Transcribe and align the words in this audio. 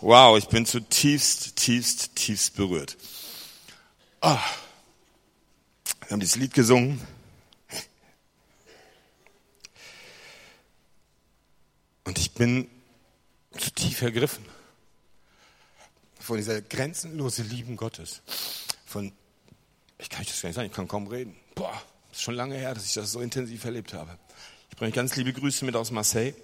Wow, 0.00 0.36
ich 0.36 0.48
bin 0.48 0.66
zutiefst, 0.66 1.56
tiefst, 1.56 2.14
tiefst 2.16 2.54
berührt. 2.54 2.98
Oh. 4.20 4.38
Wir 6.02 6.10
haben 6.10 6.20
dieses 6.20 6.36
Lied 6.36 6.52
gesungen. 6.52 7.00
Und 12.04 12.18
ich 12.18 12.32
bin 12.32 12.68
zu 13.58 13.70
tief 13.70 14.02
ergriffen 14.02 14.44
von 16.20 16.36
dieser 16.36 16.60
grenzenlose 16.60 17.42
Lieben 17.42 17.76
Gottes. 17.76 18.20
Von, 18.84 19.12
ich 19.98 20.10
kann 20.10 20.24
das 20.26 20.42
gar 20.42 20.48
nicht 20.48 20.56
sagen, 20.56 20.66
ich 20.66 20.74
kann 20.74 20.88
kaum 20.88 21.06
reden. 21.06 21.34
Boah, 21.54 21.82
ist 22.12 22.20
schon 22.20 22.34
lange 22.34 22.56
her, 22.56 22.74
dass 22.74 22.84
ich 22.84 22.92
das 22.92 23.12
so 23.12 23.20
intensiv 23.20 23.64
erlebt 23.64 23.94
habe. 23.94 24.18
Ich 24.70 24.76
bringe 24.76 24.92
ganz 24.92 25.16
liebe 25.16 25.32
Grüße 25.32 25.64
mit 25.64 25.74
aus 25.74 25.90
Marseille. 25.90 26.34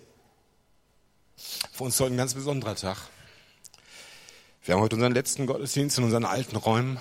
Für 1.73 1.85
uns 1.85 2.01
heute 2.01 2.15
ein 2.15 2.17
ganz 2.17 2.33
besonderer 2.33 2.77
Tag. 2.77 2.97
Wir 4.65 4.75
haben 4.75 4.83
heute 4.83 4.95
unseren 4.95 5.13
letzten 5.13 5.47
Gottesdienst 5.47 5.99
in 5.99 6.05
unseren 6.05 6.25
alten 6.25 6.55
Räumen. 6.55 7.01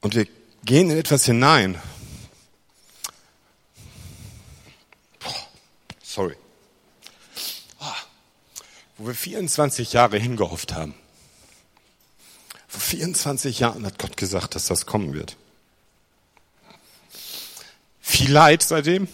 Und 0.00 0.16
wir 0.16 0.26
gehen 0.64 0.90
in 0.90 0.98
etwas 0.98 1.26
hinein. 1.26 1.80
Sorry. 6.02 6.36
Wo 8.98 9.06
wir 9.06 9.14
24 9.14 9.92
Jahre 9.92 10.18
hingehofft 10.18 10.74
haben. 10.74 10.94
Vor 12.66 12.80
24 12.80 13.60
Jahren 13.60 13.86
hat 13.86 14.00
Gott 14.00 14.16
gesagt, 14.16 14.56
dass 14.56 14.66
das 14.66 14.86
kommen 14.86 15.12
wird. 15.14 15.36
Viel 18.00 18.32
Leid 18.32 18.62
seitdem. 18.62 19.06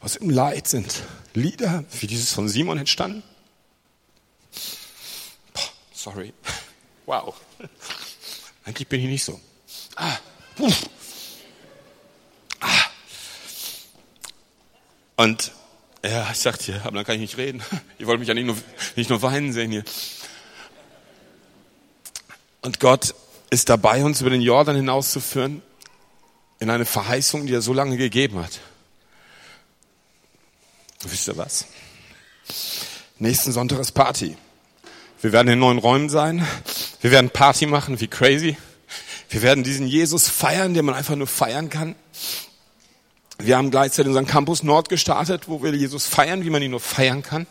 Aus 0.00 0.14
dem 0.14 0.30
Leid 0.30 0.68
sind 0.68 1.02
Lieder 1.34 1.84
wie 2.00 2.06
dieses 2.06 2.32
von 2.32 2.48
Simon 2.48 2.78
entstanden. 2.78 3.22
Sorry. 6.02 6.32
Wow. 7.04 7.34
Eigentlich 8.64 8.86
bin 8.86 9.00
ich 9.00 9.06
nicht 9.06 9.24
so. 9.24 9.40
Ah. 9.96 10.16
Ah. 12.60 12.84
Und 15.16 15.50
ja, 16.04 16.30
ich 16.30 16.38
sagte 16.38 16.66
hier, 16.66 16.80
aber 16.84 16.94
dann 16.94 17.04
kann 17.04 17.16
ich 17.16 17.22
nicht 17.22 17.36
reden. 17.38 17.60
Ihr 17.98 18.06
wollt 18.06 18.20
mich 18.20 18.28
ja 18.28 18.34
nicht 18.34 18.46
nur, 18.46 18.56
nicht 18.94 19.10
nur 19.10 19.20
weinen 19.20 19.52
sehen 19.52 19.72
hier. 19.72 19.84
Und 22.60 22.78
Gott 22.78 23.16
ist 23.50 23.68
dabei, 23.68 24.04
uns 24.04 24.20
über 24.20 24.30
den 24.30 24.42
Jordan 24.42 24.76
hinauszuführen 24.76 25.60
in 26.60 26.70
eine 26.70 26.84
Verheißung, 26.84 27.48
die 27.48 27.54
er 27.54 27.62
so 27.62 27.72
lange 27.72 27.96
gegeben 27.96 28.38
hat. 28.38 28.60
Wisst 31.02 31.26
ihr 31.26 31.36
was? 31.36 31.66
Nächsten 33.18 33.50
Sonntag 33.50 33.80
ist 33.80 33.90
Party. 33.90 34.36
Wir 35.22 35.30
werden 35.30 35.46
in 35.46 35.60
neuen 35.60 35.78
Räumen 35.78 36.08
sein. 36.08 36.44
Wir 37.00 37.12
werden 37.12 37.30
Party 37.30 37.66
machen 37.66 38.00
wie 38.00 38.08
crazy. 38.08 38.56
Wir 39.30 39.42
werden 39.42 39.62
diesen 39.62 39.86
Jesus 39.86 40.28
feiern, 40.28 40.74
den 40.74 40.84
man 40.84 40.96
einfach 40.96 41.14
nur 41.14 41.28
feiern 41.28 41.70
kann. 41.70 41.94
Wir 43.38 43.56
haben 43.56 43.70
gleichzeitig 43.70 44.08
unseren 44.08 44.26
Campus 44.26 44.64
Nord 44.64 44.88
gestartet, 44.88 45.44
wo 45.46 45.62
wir 45.62 45.72
Jesus 45.72 46.06
feiern, 46.06 46.44
wie 46.44 46.50
man 46.50 46.60
ihn 46.60 46.72
nur 46.72 46.80
feiern 46.80 47.22
kann. 47.22 47.46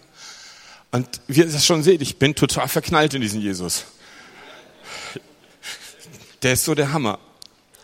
Und 0.91 1.07
wie 1.27 1.39
ihr 1.39 1.45
das 1.45 1.65
schon 1.65 1.81
seht, 1.81 2.01
ich 2.01 2.17
bin 2.17 2.35
total 2.35 2.67
verknallt 2.67 3.13
in 3.13 3.21
diesen 3.21 3.39
Jesus. 3.39 3.85
Der 6.43 6.53
ist 6.53 6.65
so 6.65 6.75
der 6.75 6.91
Hammer. 6.91 7.19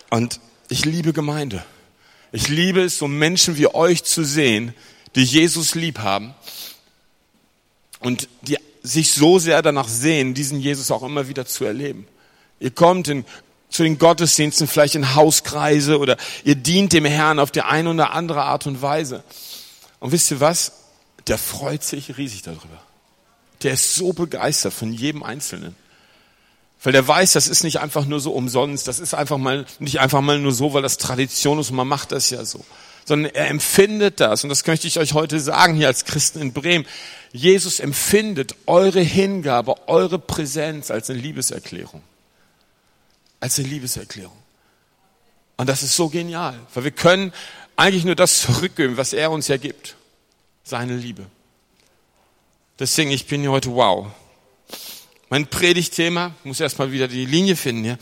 Und 0.09 0.41
ich 0.67 0.83
liebe 0.83 1.13
Gemeinde. 1.13 1.63
Ich 2.33 2.49
liebe 2.49 2.81
es, 2.81 2.97
so 2.97 3.07
Menschen 3.07 3.55
wie 3.55 3.67
euch 3.67 4.03
zu 4.03 4.25
sehen, 4.25 4.73
die 5.15 5.23
Jesus 5.23 5.75
lieb 5.75 5.99
haben 5.99 6.35
und 8.01 8.27
die 8.41 8.57
sich 8.87 9.11
so 9.11 9.39
sehr 9.39 9.61
danach 9.61 9.87
sehen, 9.87 10.33
diesen 10.33 10.59
Jesus 10.59 10.91
auch 10.91 11.03
immer 11.03 11.27
wieder 11.27 11.45
zu 11.45 11.65
erleben. 11.65 12.07
Ihr 12.59 12.71
kommt 12.71 13.07
in, 13.07 13.25
zu 13.69 13.83
den 13.83 13.99
Gottesdiensten, 13.99 14.67
vielleicht 14.67 14.95
in 14.95 15.15
Hauskreise 15.15 15.99
oder 15.99 16.17
ihr 16.43 16.55
dient 16.55 16.93
dem 16.93 17.05
Herrn 17.05 17.39
auf 17.39 17.51
die 17.51 17.61
eine 17.61 17.89
oder 17.89 18.13
andere 18.13 18.43
Art 18.43 18.65
und 18.65 18.81
Weise. 18.81 19.23
Und 19.99 20.11
wisst 20.11 20.31
ihr 20.31 20.39
was? 20.39 20.71
Der 21.27 21.37
freut 21.37 21.83
sich 21.83 22.17
riesig 22.17 22.43
darüber. 22.43 22.81
Der 23.63 23.73
ist 23.73 23.95
so 23.95 24.13
begeistert 24.13 24.73
von 24.73 24.93
jedem 24.93 25.23
Einzelnen. 25.23 25.75
Weil 26.83 26.93
der 26.93 27.07
weiß, 27.07 27.33
das 27.33 27.47
ist 27.47 27.63
nicht 27.63 27.79
einfach 27.79 28.05
nur 28.05 28.19
so 28.19 28.31
umsonst, 28.31 28.87
das 28.87 28.99
ist 28.99 29.13
einfach 29.13 29.37
mal, 29.37 29.65
nicht 29.79 29.99
einfach 29.99 30.21
mal 30.21 30.39
nur 30.39 30.51
so, 30.51 30.73
weil 30.73 30.83
das 30.83 30.97
Tradition 30.97 31.59
ist 31.59 31.71
und 31.71 31.75
man 31.75 31.87
macht 31.87 32.11
das 32.11 32.29
ja 32.29 32.45
so. 32.45 32.63
Sondern 33.07 33.33
er 33.33 33.47
empfindet 33.47 34.19
das, 34.19 34.43
und 34.43 34.49
das 34.49 34.67
möchte 34.67 34.85
ich 34.85 34.99
euch 34.99 35.13
heute 35.13 35.39
sagen 35.39 35.75
hier 35.75 35.87
als 35.87 36.03
Christen 36.03 36.41
in 36.41 36.51
Bremen. 36.51 36.85
Jesus 37.31 37.79
empfindet 37.79 38.55
eure 38.65 38.99
Hingabe, 38.99 39.87
eure 39.87 40.19
Präsenz 40.19 40.91
als 40.91 41.09
eine 41.09 41.19
Liebeserklärung. 41.19 42.01
Als 43.39 43.57
eine 43.59 43.69
Liebeserklärung. 43.69 44.35
Und 45.55 45.69
das 45.69 45.83
ist 45.83 45.95
so 45.95 46.09
genial, 46.09 46.59
weil 46.73 46.83
wir 46.83 46.91
können 46.91 47.31
eigentlich 47.77 48.03
nur 48.03 48.15
das 48.15 48.41
zurückgeben, 48.41 48.97
was 48.97 49.13
er 49.13 49.31
uns 49.31 49.47
ja 49.47 49.55
gibt. 49.55 49.95
Seine 50.65 50.97
Liebe. 50.97 51.25
Deswegen, 52.77 53.09
ich 53.09 53.25
bin 53.25 53.39
hier 53.39 53.51
heute 53.51 53.71
wow. 53.71 54.07
Mein 55.29 55.47
Predigtthema, 55.47 56.35
muss 56.43 56.59
erstmal 56.59 56.91
wieder 56.91 57.07
die 57.07 57.25
Linie 57.25 57.55
finden 57.55 57.85
hier. 57.85 57.97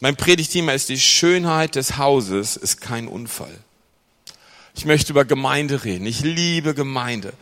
Mein 0.00 0.16
Predigtthema 0.16 0.72
ist 0.72 0.90
die 0.90 1.00
Schönheit 1.00 1.74
des 1.74 1.96
Hauses 1.96 2.56
ist 2.58 2.82
kein 2.82 3.08
Unfall. 3.08 3.56
Ich 4.74 4.84
möchte 4.84 5.12
über 5.12 5.24
Gemeinde 5.24 5.84
reden. 5.84 6.06
Ich 6.06 6.20
liebe 6.20 6.74
Gemeinde. 6.74 7.32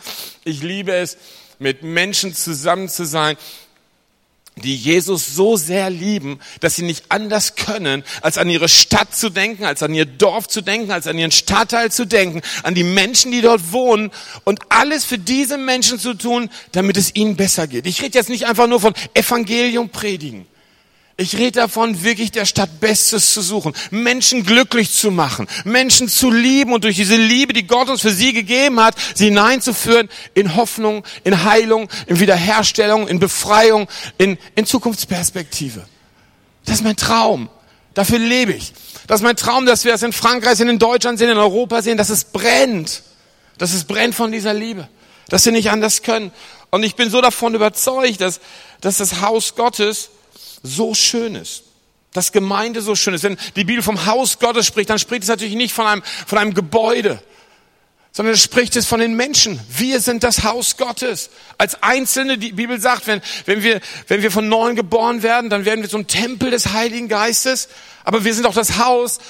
Ich 0.44 0.62
liebe 0.62 0.92
es, 0.92 1.16
mit 1.58 1.82
Menschen 1.82 2.34
zusammen 2.34 2.88
zu 2.88 3.04
sein, 3.04 3.36
die 4.56 4.76
Jesus 4.76 5.34
so 5.34 5.56
sehr 5.56 5.90
lieben, 5.90 6.38
dass 6.60 6.76
sie 6.76 6.82
nicht 6.82 7.04
anders 7.08 7.54
können, 7.54 8.04
als 8.20 8.36
an 8.36 8.50
ihre 8.50 8.68
Stadt 8.68 9.14
zu 9.14 9.30
denken, 9.30 9.64
als 9.64 9.82
an 9.82 9.94
ihr 9.94 10.04
Dorf 10.04 10.48
zu 10.48 10.60
denken, 10.60 10.90
als 10.90 11.06
an 11.06 11.18
ihren 11.18 11.30
Stadtteil 11.30 11.90
zu 11.90 12.06
denken, 12.06 12.42
an 12.62 12.74
die 12.74 12.84
Menschen, 12.84 13.32
die 13.32 13.40
dort 13.40 13.72
wohnen 13.72 14.10
und 14.44 14.60
alles 14.68 15.04
für 15.04 15.18
diese 15.18 15.56
Menschen 15.56 15.98
zu 15.98 16.14
tun, 16.14 16.50
damit 16.72 16.96
es 16.96 17.14
ihnen 17.14 17.36
besser 17.36 17.66
geht. 17.66 17.86
Ich 17.86 18.02
rede 18.02 18.18
jetzt 18.18 18.28
nicht 18.28 18.46
einfach 18.46 18.66
nur 18.66 18.80
von 18.80 18.94
Evangelium 19.14 19.88
predigen. 19.88 20.46
Ich 21.20 21.36
rede 21.36 21.60
davon, 21.60 22.02
wirklich 22.02 22.32
der 22.32 22.46
Stadt 22.46 22.80
Bestes 22.80 23.34
zu 23.34 23.42
suchen, 23.42 23.74
Menschen 23.90 24.42
glücklich 24.42 24.90
zu 24.90 25.10
machen, 25.10 25.48
Menschen 25.64 26.08
zu 26.08 26.30
lieben 26.30 26.72
und 26.72 26.84
durch 26.84 26.96
diese 26.96 27.16
Liebe, 27.16 27.52
die 27.52 27.66
Gott 27.66 27.90
uns 27.90 28.00
für 28.00 28.10
sie 28.10 28.32
gegeben 28.32 28.80
hat, 28.80 28.94
sie 29.14 29.26
hineinzuführen 29.26 30.08
in 30.32 30.56
Hoffnung, 30.56 31.04
in 31.22 31.44
Heilung, 31.44 31.90
in 32.06 32.20
Wiederherstellung, 32.20 33.06
in 33.06 33.18
Befreiung, 33.18 33.86
in, 34.16 34.38
in 34.54 34.64
Zukunftsperspektive. 34.64 35.84
Das 36.64 36.76
ist 36.76 36.84
mein 36.84 36.96
Traum. 36.96 37.50
Dafür 37.92 38.18
lebe 38.18 38.54
ich. 38.54 38.72
Das 39.06 39.20
ist 39.20 39.24
mein 39.24 39.36
Traum, 39.36 39.66
dass 39.66 39.84
wir 39.84 39.92
es 39.92 40.02
in 40.02 40.14
Frankreich 40.14 40.56
sehen, 40.56 40.70
in 40.70 40.78
Deutschland 40.78 41.18
sehen, 41.18 41.28
in 41.28 41.36
Europa 41.36 41.82
sehen, 41.82 41.98
dass 41.98 42.08
es 42.08 42.24
brennt. 42.24 43.02
Dass 43.58 43.74
es 43.74 43.84
brennt 43.84 44.14
von 44.14 44.32
dieser 44.32 44.54
Liebe. 44.54 44.88
Dass 45.28 45.42
sie 45.42 45.52
nicht 45.52 45.70
anders 45.70 46.00
können. 46.00 46.32
Und 46.70 46.82
ich 46.82 46.96
bin 46.96 47.10
so 47.10 47.20
davon 47.20 47.54
überzeugt, 47.54 48.22
dass, 48.22 48.40
dass 48.80 48.96
das 48.96 49.20
Haus 49.20 49.54
Gottes 49.54 50.08
so 50.62 50.94
schön 50.94 51.34
ist. 51.34 51.64
Dass 52.12 52.32
Gemeinde 52.32 52.82
so 52.82 52.96
schön 52.96 53.14
ist. 53.14 53.22
Wenn 53.22 53.38
die 53.56 53.64
Bibel 53.64 53.82
vom 53.82 54.06
Haus 54.06 54.38
Gottes 54.38 54.66
spricht, 54.66 54.90
dann 54.90 54.98
spricht 54.98 55.22
es 55.22 55.28
natürlich 55.28 55.54
nicht 55.54 55.72
von 55.72 55.86
einem, 55.86 56.02
von 56.26 56.38
einem 56.38 56.54
Gebäude, 56.54 57.22
sondern 58.12 58.36
spricht 58.36 58.74
es 58.74 58.86
von 58.86 58.98
den 58.98 59.14
Menschen. 59.14 59.60
Wir 59.70 60.00
sind 60.00 60.24
das 60.24 60.42
Haus 60.42 60.76
Gottes. 60.76 61.30
Als 61.58 61.82
Einzelne, 61.82 62.38
die 62.38 62.52
Bibel 62.52 62.80
sagt, 62.80 63.06
wenn, 63.06 63.22
wenn, 63.46 63.62
wir, 63.62 63.80
wenn 64.08 64.22
wir 64.22 64.32
von 64.32 64.48
Neuem 64.48 64.74
geboren 64.74 65.22
werden, 65.22 65.50
dann 65.50 65.64
werden 65.64 65.82
wir 65.82 65.88
zum 65.88 66.08
Tempel 66.08 66.50
des 66.50 66.72
Heiligen 66.72 67.08
Geistes. 67.08 67.68
Aber 68.02 68.24
wir 68.24 68.34
sind 68.34 68.46
auch 68.46 68.54
das 68.54 68.78
Haus 68.78 69.20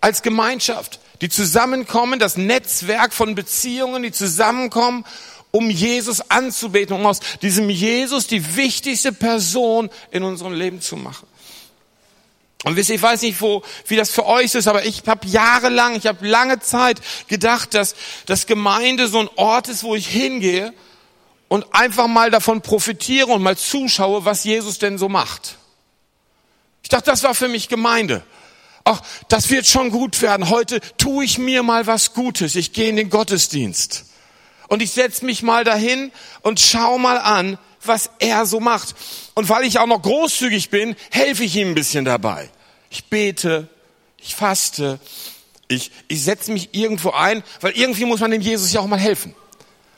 als 0.00 0.22
Gemeinschaft, 0.22 0.98
die 1.20 1.28
zusammenkommen, 1.28 2.18
das 2.18 2.36
Netzwerk 2.36 3.12
von 3.12 3.34
Beziehungen, 3.36 4.02
die 4.02 4.12
zusammenkommen 4.12 5.04
um 5.54 5.70
Jesus 5.70 6.20
anzubeten, 6.32 6.96
um 6.96 7.06
aus 7.06 7.20
diesem 7.40 7.70
Jesus 7.70 8.26
die 8.26 8.56
wichtigste 8.56 9.12
Person 9.12 9.88
in 10.10 10.24
unserem 10.24 10.52
Leben 10.52 10.80
zu 10.80 10.96
machen. 10.96 11.28
Und 12.64 12.74
wisst 12.74 12.88
ihr, 12.88 12.96
ich 12.96 13.02
weiß 13.02 13.22
nicht, 13.22 13.40
wo, 13.40 13.62
wie 13.86 13.94
das 13.94 14.10
für 14.10 14.26
euch 14.26 14.52
ist, 14.56 14.66
aber 14.66 14.84
ich 14.84 15.04
habe 15.06 15.28
jahrelang, 15.28 15.94
ich 15.94 16.08
habe 16.08 16.26
lange 16.26 16.58
Zeit 16.58 17.00
gedacht, 17.28 17.74
dass, 17.74 17.94
dass 18.26 18.46
Gemeinde 18.46 19.06
so 19.06 19.20
ein 19.20 19.28
Ort 19.36 19.68
ist, 19.68 19.84
wo 19.84 19.94
ich 19.94 20.08
hingehe 20.08 20.74
und 21.46 21.72
einfach 21.72 22.08
mal 22.08 22.32
davon 22.32 22.60
profitiere 22.60 23.28
und 23.28 23.40
mal 23.40 23.56
zuschaue, 23.56 24.24
was 24.24 24.42
Jesus 24.42 24.80
denn 24.80 24.98
so 24.98 25.08
macht. 25.08 25.58
Ich 26.82 26.88
dachte, 26.88 27.12
das 27.12 27.22
war 27.22 27.36
für 27.36 27.48
mich 27.48 27.68
Gemeinde. 27.68 28.24
Ach, 28.82 29.00
das 29.28 29.50
wird 29.50 29.66
schon 29.66 29.90
gut 29.90 30.20
werden. 30.20 30.50
Heute 30.50 30.80
tue 30.98 31.24
ich 31.24 31.38
mir 31.38 31.62
mal 31.62 31.86
was 31.86 32.12
Gutes. 32.12 32.56
Ich 32.56 32.72
gehe 32.72 32.88
in 32.88 32.96
den 32.96 33.08
Gottesdienst 33.08 34.06
und 34.68 34.82
ich 34.82 34.90
setze 34.92 35.24
mich 35.24 35.42
mal 35.42 35.64
dahin 35.64 36.12
und 36.42 36.60
schau 36.60 36.98
mal 36.98 37.18
an, 37.18 37.58
was 37.82 38.10
er 38.18 38.46
so 38.46 38.60
macht. 38.60 38.94
Und 39.34 39.48
weil 39.48 39.64
ich 39.64 39.78
auch 39.78 39.86
noch 39.86 40.02
großzügig 40.02 40.70
bin, 40.70 40.96
helfe 41.10 41.44
ich 41.44 41.56
ihm 41.56 41.68
ein 41.68 41.74
bisschen 41.74 42.04
dabei. 42.04 42.50
Ich 42.90 43.04
bete, 43.06 43.68
ich 44.18 44.34
faste, 44.34 44.98
ich, 45.68 45.90
ich 46.08 46.22
setze 46.22 46.52
mich 46.52 46.70
irgendwo 46.72 47.10
ein, 47.10 47.42
weil 47.60 47.72
irgendwie 47.72 48.04
muss 48.04 48.20
man 48.20 48.30
dem 48.30 48.40
Jesus 48.40 48.72
ja 48.72 48.80
auch 48.80 48.86
mal 48.86 48.98
helfen. 48.98 49.34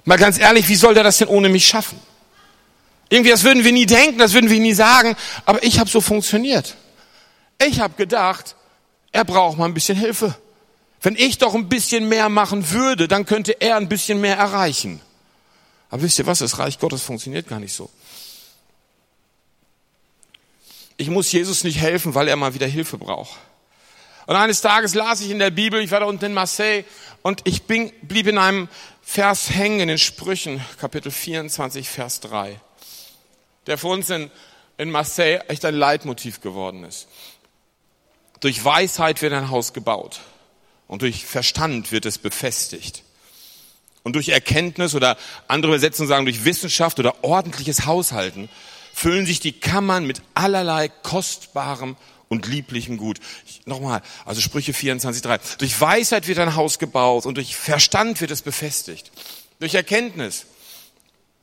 Mal 0.05 0.19
ganz 0.19 0.39
ehrlich, 0.39 0.69
wie 0.69 0.77
soll 0.77 0.95
der 0.95 1.03
das 1.03 1.19
denn 1.19 1.29
ohne 1.29 1.49
mich 1.49 1.67
schaffen? 1.67 2.01
Irgendwie, 3.09 3.31
das 3.31 3.45
würden 3.45 3.65
wir 3.65 3.73
nie 3.73 3.87
denken, 3.87 4.19
das 4.19 4.33
würden 4.33 4.51
wir 4.51 4.59
nie 4.59 4.75
sagen, 4.75 5.17
aber 5.45 5.63
ich 5.63 5.79
habe 5.79 5.89
so 5.89 6.01
funktioniert. 6.01 6.77
Ich 7.65 7.81
habe 7.81 7.95
gedacht, 7.95 8.57
er 9.13 9.25
braucht 9.25 9.59
mal 9.59 9.67
ein 9.67 9.75
bisschen 9.75 9.97
Hilfe. 9.97 10.37
Wenn 11.03 11.17
ich 11.17 11.39
doch 11.39 11.55
ein 11.55 11.69
bisschen 11.69 12.09
mehr 12.09 12.29
machen 12.29 12.71
würde, 12.71 13.09
dann 13.09 13.27
könnte 13.27 13.61
er 13.61 13.77
ein 13.77 13.89
bisschen 13.89 14.21
mehr 14.21 14.37
erreichen. 14.37 15.01
Aber 15.91 16.03
wisst 16.03 16.19
ihr 16.19 16.27
was, 16.27 16.39
das 16.39 16.59
Reich 16.59 16.79
Gottes 16.79 17.03
funktioniert 17.03 17.49
gar 17.49 17.61
nicht 17.61 17.75
so. 17.75 17.91
Ich 20.97 21.11
muss 21.11 21.31
Jesus 21.31 21.65
nicht 21.65 21.79
helfen, 21.79 22.15
weil 22.15 22.29
er 22.29 22.37
mal 22.37 22.55
wieder 22.55 22.67
Hilfe 22.67 22.97
braucht. 22.97 23.39
Und 24.27 24.35
eines 24.35 24.61
Tages 24.61 24.95
las 24.95 25.21
ich 25.21 25.31
in 25.31 25.39
der 25.39 25.51
Bibel, 25.51 25.81
ich 25.81 25.91
war 25.91 26.01
da 26.01 26.07
unten 26.07 26.25
in 26.25 26.35
Marseille, 26.35 26.85
und 27.23 27.43
ich 27.45 27.65
bin, 27.65 27.93
blieb 28.03 28.27
in 28.27 28.39
einem 28.39 28.69
Vers 29.03 29.51
hängen 29.51 29.81
in 29.81 29.89
den 29.89 29.99
Sprüchen, 29.99 30.65
Kapitel 30.81 31.13
24, 31.13 31.89
Vers 31.89 32.21
3, 32.21 32.59
der 33.67 33.79
für 33.79 33.89
uns 33.89 34.11
in, 34.11 34.31
in 34.79 34.91
Marseille 34.91 35.41
echt 35.49 35.65
ein 35.65 35.75
Leitmotiv 35.75 36.41
geworden 36.41 36.83
ist. 36.83 37.07
Durch 38.41 38.65
Weisheit 38.65 39.23
wird 39.23 39.33
ein 39.33 39.51
Haus 39.51 39.73
gebaut 39.73 40.21
und 40.89 41.03
durch 41.03 41.25
Verstand 41.25 41.93
wird 41.93 42.07
es 42.07 42.19
befestigt. 42.19 43.03
Und 44.03 44.15
durch 44.15 44.29
Erkenntnis 44.29 44.95
oder 44.95 45.17
andere 45.49 45.73
Übersetzungen 45.73 46.09
sagen 46.09 46.27
durch 46.27 46.45
Wissenschaft 46.45 46.99
oder 47.01 47.25
ordentliches 47.25 47.87
Haushalten 47.87 48.49
füllen 48.95 49.27
sich 49.27 49.41
die 49.41 49.53
Kammern 49.53 50.07
mit 50.07 50.23
allerlei 50.35 50.89
kostbarem 50.89 51.97
und 52.29 52.47
lieblichem 52.47 52.97
Gut. 52.99 53.19
Nochmal, 53.65 54.03
also 54.25 54.41
Sprüche 54.41 54.73
24,3. 54.73 55.59
Durch 55.59 55.81
Weisheit 55.81 56.29
wird 56.29 56.39
ein 56.39 56.55
Haus 56.55 56.79
gebaut 56.79 57.27
und 57.27 57.37
durch 57.37 57.57
Verstand 57.57 58.21
wird 58.21 58.31
es 58.31 58.43
befestigt. 58.43 59.11
Durch 59.59 59.75
Erkenntnis, 59.75 60.47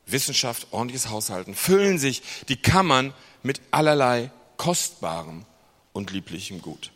Wissenschaft, 0.06 0.68
ordentliches 0.70 1.10
Haushalten 1.10 1.54
füllen 1.54 1.98
sich 1.98 2.22
die 2.48 2.56
Kammern 2.56 3.14
mit 3.42 3.60
allerlei 3.70 4.30
kostbarem 4.56 5.44
und 5.92 6.10
lieblichem 6.10 6.60
Gut. 6.60 6.92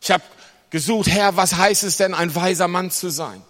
Ich 0.00 0.10
habe 0.10 0.24
gesucht, 0.70 1.08
Herr, 1.08 1.36
was 1.36 1.56
heißt 1.56 1.84
es 1.84 1.96
denn, 1.96 2.14
ein 2.14 2.34
weiser 2.34 2.68
Mann 2.68 2.90
zu 2.90 3.10
sein? 3.10 3.42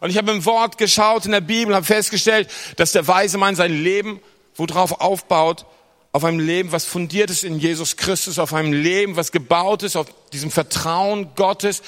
Und 0.00 0.10
ich 0.10 0.18
habe 0.18 0.30
im 0.30 0.44
Wort 0.44 0.78
geschaut 0.78 1.26
in 1.26 1.32
der 1.32 1.40
Bibel, 1.40 1.74
habe 1.74 1.84
festgestellt, 1.84 2.48
dass 2.76 2.92
der 2.92 3.06
weise 3.08 3.38
Mann 3.38 3.56
sein 3.56 3.72
Leben 3.72 4.20
worauf 4.58 5.00
aufbaut, 5.00 5.64
auf 6.12 6.24
einem 6.24 6.40
Leben, 6.40 6.72
was 6.72 6.84
fundiert 6.84 7.30
ist 7.30 7.44
in 7.44 7.58
Jesus 7.58 7.96
Christus, 7.96 8.38
auf 8.38 8.52
einem 8.52 8.72
Leben, 8.72 9.16
was 9.16 9.30
gebaut 9.30 9.82
ist 9.82 9.96
auf 9.96 10.08
diesem 10.32 10.50
Vertrauen 10.50 11.34
Gottes, 11.36 11.82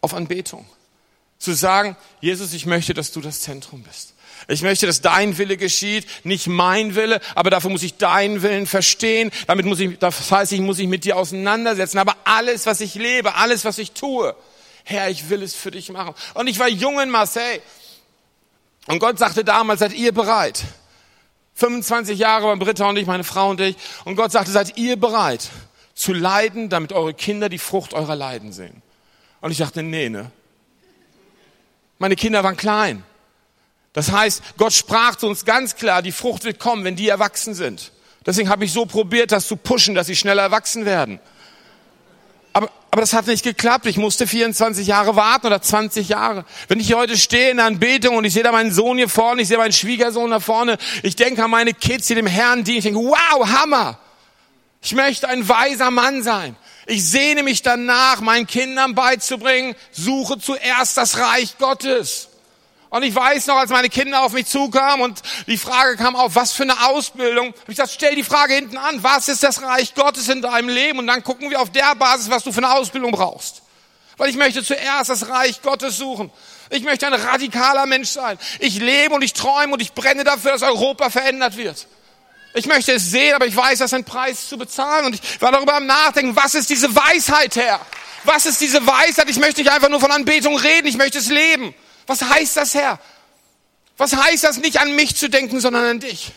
auf 0.00 0.12
Anbetung. 0.12 0.66
Zu 1.38 1.52
sagen, 1.52 1.96
Jesus, 2.20 2.52
ich 2.52 2.66
möchte, 2.66 2.92
dass 2.94 3.12
du 3.12 3.20
das 3.20 3.40
Zentrum 3.40 3.82
bist. 3.82 4.14
Ich 4.48 4.62
möchte, 4.62 4.86
dass 4.86 5.00
dein 5.00 5.38
Wille 5.38 5.56
geschieht, 5.56 6.06
nicht 6.24 6.46
mein 6.46 6.94
Wille, 6.94 7.20
aber 7.34 7.50
dafür 7.50 7.70
muss 7.70 7.82
ich 7.82 7.96
deinen 7.96 8.42
Willen 8.42 8.66
verstehen. 8.66 9.30
Damit 9.46 9.66
muss 9.66 9.80
ich, 9.80 9.98
das 9.98 10.30
heißt, 10.30 10.52
ich 10.52 10.60
muss 10.60 10.78
mich 10.78 10.88
mit 10.88 11.04
dir 11.04 11.16
auseinandersetzen. 11.16 11.98
Aber 11.98 12.16
alles, 12.24 12.66
was 12.66 12.80
ich 12.80 12.94
lebe, 12.94 13.34
alles, 13.34 13.64
was 13.64 13.78
ich 13.78 13.92
tue, 13.92 14.34
Herr, 14.84 15.10
ich 15.10 15.28
will 15.30 15.42
es 15.42 15.54
für 15.54 15.70
dich 15.70 15.90
machen. 15.90 16.14
Und 16.34 16.46
ich 16.46 16.58
war 16.58 16.68
jung 16.68 17.00
in 17.00 17.10
Marseille. 17.10 17.60
Und 18.86 18.98
Gott 18.98 19.18
sagte 19.18 19.44
damals, 19.44 19.80
seid 19.80 19.92
ihr 19.92 20.12
bereit? 20.12 20.64
25 21.54 22.18
Jahre 22.18 22.46
waren 22.46 22.58
Britta 22.58 22.88
und 22.88 22.96
ich, 22.96 23.06
meine 23.06 23.24
Frau 23.24 23.50
und 23.50 23.60
ich. 23.60 23.76
Und 24.04 24.16
Gott 24.16 24.32
sagte, 24.32 24.50
seid 24.50 24.78
ihr 24.78 24.96
bereit 24.96 25.48
zu 25.94 26.12
leiden, 26.12 26.70
damit 26.70 26.92
eure 26.92 27.12
Kinder 27.12 27.48
die 27.48 27.58
Frucht 27.58 27.92
eurer 27.92 28.16
Leiden 28.16 28.52
sehen? 28.52 28.82
Und 29.40 29.50
ich 29.50 29.58
dachte, 29.58 29.82
nee, 29.82 30.08
ne? 30.08 30.30
Meine 31.98 32.16
Kinder 32.16 32.42
waren 32.42 32.56
klein. 32.56 33.04
Das 33.92 34.12
heißt, 34.12 34.42
Gott 34.56 34.72
sprach 34.72 35.16
zu 35.16 35.26
uns 35.26 35.44
ganz 35.44 35.74
klar, 35.74 36.02
die 36.02 36.12
Frucht 36.12 36.44
wird 36.44 36.58
kommen, 36.58 36.84
wenn 36.84 36.96
die 36.96 37.08
erwachsen 37.08 37.54
sind. 37.54 37.92
Deswegen 38.24 38.48
habe 38.48 38.64
ich 38.64 38.72
so 38.72 38.86
probiert, 38.86 39.32
das 39.32 39.48
zu 39.48 39.56
pushen, 39.56 39.94
dass 39.94 40.06
sie 40.06 40.16
schneller 40.16 40.42
erwachsen 40.42 40.84
werden. 40.84 41.18
Aber, 42.52 42.70
aber 42.90 43.00
das 43.00 43.12
hat 43.12 43.26
nicht 43.26 43.42
geklappt. 43.42 43.86
Ich 43.86 43.96
musste 43.96 44.26
24 44.26 44.86
Jahre 44.86 45.16
warten 45.16 45.46
oder 45.46 45.62
20 45.62 46.08
Jahre. 46.08 46.44
Wenn 46.68 46.78
ich 46.80 46.88
hier 46.88 46.98
heute 46.98 47.16
stehe 47.16 47.50
in 47.50 47.56
der 47.56 47.66
Anbetung 47.66 48.16
und 48.16 48.24
ich 48.24 48.32
sehe 48.32 48.42
da 48.42 48.52
meinen 48.52 48.72
Sohn 48.72 48.98
hier 48.98 49.08
vorne, 49.08 49.42
ich 49.42 49.48
sehe 49.48 49.58
meinen 49.58 49.72
Schwiegersohn 49.72 50.30
da 50.30 50.40
vorne, 50.40 50.78
ich 51.02 51.16
denke 51.16 51.42
an 51.42 51.50
meine 51.50 51.74
Kids, 51.74 52.08
die 52.08 52.14
dem 52.14 52.26
Herrn 52.26 52.64
dienen. 52.64 52.78
Ich 52.78 52.84
denke, 52.84 53.00
wow, 53.00 53.48
Hammer. 53.48 53.98
Ich 54.82 54.94
möchte 54.94 55.28
ein 55.28 55.48
weiser 55.48 55.90
Mann 55.90 56.22
sein. 56.22 56.56
Ich 56.86 57.08
sehne 57.08 57.42
mich 57.42 57.62
danach, 57.62 58.20
meinen 58.20 58.46
Kindern 58.46 58.94
beizubringen, 58.94 59.74
suche 59.92 60.38
zuerst 60.38 60.96
das 60.96 61.18
Reich 61.18 61.58
Gottes. 61.58 62.29
Und 62.90 63.04
ich 63.04 63.14
weiß 63.14 63.46
noch, 63.46 63.56
als 63.56 63.70
meine 63.70 63.88
Kinder 63.88 64.22
auf 64.22 64.32
mich 64.32 64.46
zukamen 64.46 65.04
und 65.04 65.22
die 65.46 65.56
Frage 65.56 65.96
kam 65.96 66.16
auf, 66.16 66.34
was 66.34 66.52
für 66.52 66.64
eine 66.64 66.88
Ausbildung, 66.88 67.46
habe 67.46 67.56
ich 67.68 67.76
gesagt, 67.76 67.92
stell 67.92 68.16
die 68.16 68.24
Frage 68.24 68.54
hinten 68.54 68.76
an, 68.76 69.00
was 69.04 69.28
ist 69.28 69.44
das 69.44 69.62
Reich 69.62 69.94
Gottes 69.94 70.28
in 70.28 70.42
deinem 70.42 70.68
Leben? 70.68 70.98
Und 70.98 71.06
dann 71.06 71.22
gucken 71.22 71.50
wir 71.50 71.60
auf 71.60 71.70
der 71.70 71.94
Basis, 71.94 72.30
was 72.30 72.42
du 72.42 72.50
für 72.50 72.58
eine 72.58 72.72
Ausbildung 72.72 73.12
brauchst. 73.12 73.62
Weil 74.16 74.28
ich 74.28 74.36
möchte 74.36 74.64
zuerst 74.64 75.08
das 75.08 75.28
Reich 75.28 75.62
Gottes 75.62 75.98
suchen. 75.98 76.32
Ich 76.68 76.82
möchte 76.82 77.06
ein 77.06 77.14
radikaler 77.14 77.86
Mensch 77.86 78.10
sein. 78.10 78.38
Ich 78.58 78.80
lebe 78.80 79.14
und 79.14 79.22
ich 79.22 79.34
träume 79.34 79.74
und 79.74 79.80
ich 79.80 79.92
brenne 79.92 80.24
dafür, 80.24 80.52
dass 80.52 80.62
Europa 80.62 81.10
verändert 81.10 81.56
wird. 81.56 81.86
Ich 82.54 82.66
möchte 82.66 82.92
es 82.92 83.08
sehen, 83.08 83.34
aber 83.34 83.46
ich 83.46 83.54
weiß, 83.54 83.78
das 83.78 83.92
ist 83.92 83.94
ein 83.94 84.04
Preis 84.04 84.48
zu 84.48 84.58
bezahlen. 84.58 85.06
Und 85.06 85.14
ich 85.14 85.40
war 85.40 85.52
darüber 85.52 85.74
am 85.74 85.86
Nachdenken, 85.86 86.34
was 86.34 86.56
ist 86.56 86.68
diese 86.68 86.94
Weisheit, 86.94 87.54
Herr? 87.54 87.80
Was 88.24 88.46
ist 88.46 88.60
diese 88.60 88.84
Weisheit? 88.84 89.30
Ich 89.30 89.38
möchte 89.38 89.60
nicht 89.60 89.72
einfach 89.72 89.88
nur 89.88 90.00
von 90.00 90.10
Anbetung 90.10 90.56
reden, 90.58 90.88
ich 90.88 90.96
möchte 90.96 91.18
es 91.18 91.28
leben. 91.28 91.72
Was 92.10 92.22
heißt 92.22 92.56
das, 92.56 92.74
Herr? 92.74 92.98
Was 93.96 94.16
heißt 94.16 94.42
das, 94.42 94.56
nicht 94.56 94.80
an 94.80 94.96
mich 94.96 95.14
zu 95.14 95.30
denken, 95.30 95.60
sondern 95.60 95.84
an 95.84 96.00
dich? 96.00 96.32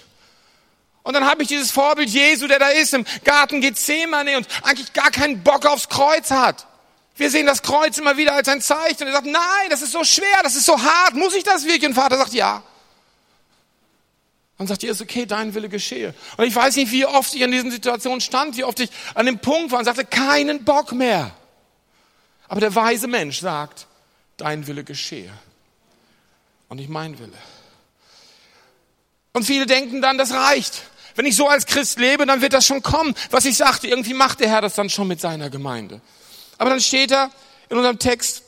Und 1.02 1.16
dann 1.16 1.26
habe 1.26 1.42
ich 1.42 1.48
dieses 1.48 1.72
Vorbild 1.72 2.10
Jesu, 2.10 2.46
der 2.46 2.60
da 2.60 2.68
ist 2.68 2.94
im 2.94 3.04
Garten 3.24 3.60
Gethsemane 3.60 4.38
und 4.38 4.48
eigentlich 4.62 4.94
gar 4.94 5.10
keinen 5.10 5.42
Bock 5.42 5.66
aufs 5.66 5.90
Kreuz 5.90 6.30
hat. 6.30 6.68
Wir 7.16 7.32
sehen 7.32 7.48
das 7.48 7.64
Kreuz 7.64 7.98
immer 7.98 8.18
wieder 8.18 8.36
als 8.36 8.50
ein 8.50 8.62
Zeichen. 8.62 9.02
Und 9.02 9.08
er 9.08 9.14
sagt, 9.14 9.26
nein, 9.26 9.70
das 9.72 9.82
ist 9.82 9.94
so 9.94 10.04
schwer, 10.04 10.44
das 10.44 10.54
ist 10.54 10.68
so 10.68 10.80
hart, 10.80 11.16
muss 11.16 11.34
ich 11.34 11.44
das 11.44 11.66
wirklich? 11.66 11.88
Und 11.88 11.96
Vater 11.96 12.20
sagt, 12.20 12.34
ja. 12.34 12.62
Dann 14.60 14.68
sagt 14.68 14.84
Jesus, 14.84 15.02
okay, 15.02 15.26
dein 15.26 15.56
Wille 15.56 15.70
geschehe. 15.70 16.14
Und 16.38 16.46
ich 16.46 16.56
weiß 16.56 16.76
nicht, 16.76 16.92
wie 16.92 17.08
oft 17.08 17.34
ich 17.34 17.42
in 17.42 17.52
diesen 17.52 17.72
Situationen 17.72 18.22
stand, 18.22 18.58
wie 18.58 18.64
oft 18.64 18.80
ich 18.80 18.92
an 19.16 19.26
dem 19.26 19.40
Punkt 19.40 19.72
war 19.72 19.80
und 19.80 19.86
sagte, 19.86 20.06
keinen 20.06 20.66
Bock 20.66 20.92
mehr. 20.92 21.32
Aber 22.48 22.60
der 22.60 22.76
weise 22.76 23.08
Mensch 23.08 23.40
sagt, 23.40 23.88
dein 24.38 24.68
Wille 24.68 24.84
geschehe 24.84 25.34
und 26.74 26.78
nicht 26.78 26.90
mein 26.90 27.20
Wille. 27.20 27.38
Und 29.32 29.44
viele 29.46 29.68
denken 29.68 30.02
dann, 30.02 30.18
das 30.18 30.32
reicht. 30.32 30.82
Wenn 31.14 31.28
ich 31.28 31.36
so 31.36 31.48
als 31.48 31.68
Christ 31.68 32.00
lebe, 32.00 32.26
dann 32.26 32.42
wird 32.42 32.54
das 32.54 32.66
schon 32.66 32.82
kommen. 32.82 33.14
Was 33.30 33.46
ich 33.46 33.58
sagte, 33.58 33.88
irgendwie 33.88 34.16
macht 34.16 34.40
der 34.40 34.50
Herr 34.50 34.62
das 34.62 34.74
dann 34.74 34.90
schon 34.90 35.08
mit 35.08 35.22
seiner 35.22 35.52
Gemeinde. 35.52 36.02
Aber 36.58 36.72
dann 36.72 36.82
steht 36.82 37.12
da 37.12 37.30
in 37.70 37.78
unserem 37.78 38.00
Text, 38.00 38.42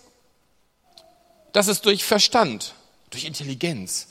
dass 1.53 1.67
es 1.67 1.81
durch 1.81 2.03
Verstand, 2.03 2.73
durch 3.11 3.25
Intelligenz 3.25 4.07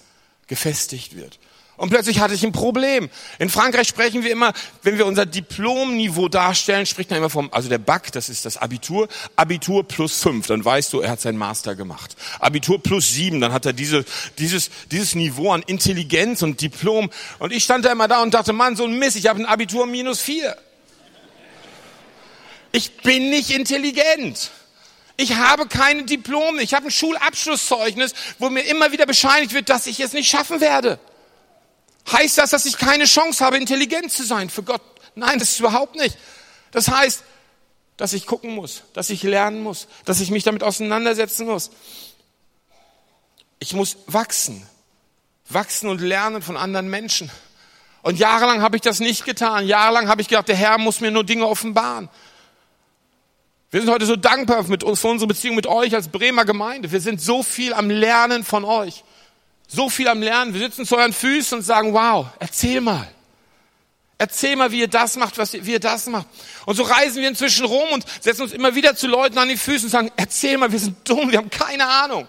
gefestigt 0.46 1.16
wird. 1.16 1.40
Und 1.76 1.90
plötzlich 1.90 2.20
hatte 2.20 2.34
ich 2.34 2.44
ein 2.44 2.52
Problem. 2.52 3.10
In 3.40 3.50
Frankreich 3.50 3.88
sprechen 3.88 4.22
wir 4.22 4.30
immer, 4.30 4.52
wenn 4.82 4.96
wir 4.96 5.06
unser 5.06 5.26
Diplomniveau 5.26 6.28
darstellen, 6.28 6.86
spricht 6.86 7.10
man 7.10 7.18
immer 7.18 7.30
vom, 7.30 7.52
also 7.52 7.68
der 7.68 7.78
Bac, 7.78 8.12
das 8.12 8.28
ist 8.28 8.44
das 8.44 8.56
Abitur, 8.56 9.08
Abitur 9.34 9.86
plus 9.86 10.20
fünf, 10.22 10.46
dann 10.46 10.64
weißt 10.64 10.92
du, 10.92 11.00
er 11.00 11.10
hat 11.10 11.20
seinen 11.20 11.38
Master 11.38 11.74
gemacht. 11.74 12.14
Abitur 12.38 12.80
plus 12.80 13.12
sieben, 13.12 13.40
dann 13.40 13.52
hat 13.52 13.66
er 13.66 13.72
diese, 13.72 14.04
dieses, 14.38 14.70
dieses 14.92 15.16
Niveau 15.16 15.50
an 15.50 15.62
Intelligenz 15.66 16.42
und 16.42 16.60
Diplom. 16.60 17.10
Und 17.40 17.52
ich 17.52 17.64
stand 17.64 17.84
da 17.84 17.92
immer 17.92 18.06
da 18.06 18.22
und 18.22 18.34
dachte, 18.34 18.52
Mann, 18.52 18.76
so 18.76 18.84
ein 18.84 18.96
Mist, 18.98 19.16
ich 19.16 19.26
habe 19.26 19.40
ein 19.40 19.46
Abitur 19.46 19.86
minus 19.86 20.20
vier. 20.20 20.56
Ich 22.70 22.98
bin 22.98 23.30
nicht 23.30 23.50
intelligent. 23.50 24.50
Ich 25.16 25.34
habe 25.36 25.66
keine 25.66 26.04
Diplome, 26.04 26.62
ich 26.62 26.74
habe 26.74 26.86
ein 26.86 26.90
Schulabschlusszeugnis, 26.90 28.14
wo 28.38 28.50
mir 28.50 28.62
immer 28.62 28.92
wieder 28.92 29.06
bescheinigt 29.06 29.54
wird, 29.54 29.68
dass 29.68 29.86
ich 29.86 30.00
es 30.00 30.12
nicht 30.12 30.28
schaffen 30.28 30.60
werde. 30.60 30.98
Heißt 32.10 32.38
das, 32.38 32.50
dass 32.50 32.66
ich 32.66 32.76
keine 32.76 33.04
Chance 33.04 33.44
habe, 33.44 33.56
intelligent 33.56 34.12
zu 34.12 34.24
sein 34.24 34.50
für 34.50 34.62
Gott? 34.62 34.82
Nein, 35.14 35.38
das 35.38 35.50
ist 35.50 35.60
überhaupt 35.60 35.96
nicht. 35.96 36.16
Das 36.70 36.88
heißt, 36.88 37.22
dass 37.96 38.12
ich 38.12 38.26
gucken 38.26 38.54
muss, 38.54 38.82
dass 38.92 39.10
ich 39.10 39.22
lernen 39.22 39.62
muss, 39.62 39.86
dass 40.04 40.20
ich 40.20 40.30
mich 40.30 40.42
damit 40.42 40.62
auseinandersetzen 40.62 41.46
muss. 41.46 41.70
Ich 43.58 43.72
muss 43.72 43.96
wachsen, 44.06 44.66
wachsen 45.48 45.88
und 45.88 46.00
lernen 46.00 46.42
von 46.42 46.56
anderen 46.56 46.90
Menschen. 46.90 47.30
Und 48.02 48.18
jahrelang 48.18 48.60
habe 48.60 48.76
ich 48.76 48.82
das 48.82 49.00
nicht 49.00 49.24
getan. 49.24 49.66
Jahrelang 49.66 50.08
habe 50.08 50.20
ich 50.20 50.28
gedacht, 50.28 50.48
der 50.48 50.56
Herr 50.56 50.76
muss 50.76 51.00
mir 51.00 51.10
nur 51.10 51.24
Dinge 51.24 51.46
offenbaren. 51.46 52.10
Wir 53.70 53.80
sind 53.80 53.90
heute 53.90 54.06
so 54.06 54.16
dankbar 54.16 54.64
für 54.64 55.08
unsere 55.08 55.26
Beziehung 55.26 55.56
mit 55.56 55.66
euch 55.66 55.94
als 55.94 56.08
Bremer 56.08 56.44
Gemeinde. 56.44 56.92
Wir 56.92 57.00
sind 57.00 57.20
so 57.20 57.42
viel 57.42 57.72
am 57.72 57.88
Lernen 57.88 58.44
von 58.44 58.64
euch 58.64 59.04
so 59.74 59.90
viel 59.90 60.08
am 60.08 60.22
Lernen. 60.22 60.54
Wir 60.54 60.60
sitzen 60.60 60.86
zu 60.86 60.96
euren 60.96 61.12
Füßen 61.12 61.58
und 61.58 61.64
sagen, 61.64 61.92
wow, 61.92 62.26
erzähl 62.38 62.80
mal. 62.80 63.08
Erzähl 64.16 64.54
mal, 64.56 64.70
wie 64.70 64.80
ihr 64.80 64.88
das 64.88 65.16
macht, 65.16 65.38
was 65.38 65.54
ihr, 65.54 65.66
wie 65.66 65.72
ihr 65.72 65.80
das 65.80 66.06
macht. 66.06 66.26
Und 66.66 66.76
so 66.76 66.84
reisen 66.84 67.20
wir 67.20 67.28
inzwischen 67.28 67.66
rum 67.66 67.90
und 67.92 68.04
setzen 68.20 68.42
uns 68.42 68.52
immer 68.52 68.74
wieder 68.74 68.94
zu 68.94 69.08
Leuten 69.08 69.36
an 69.38 69.48
die 69.48 69.56
Füße 69.56 69.86
und 69.86 69.90
sagen, 69.90 70.12
erzähl 70.16 70.56
mal, 70.56 70.70
wir 70.70 70.78
sind 70.78 71.08
dumm, 71.08 71.30
wir 71.30 71.38
haben 71.38 71.50
keine 71.50 71.86
Ahnung. 71.86 72.28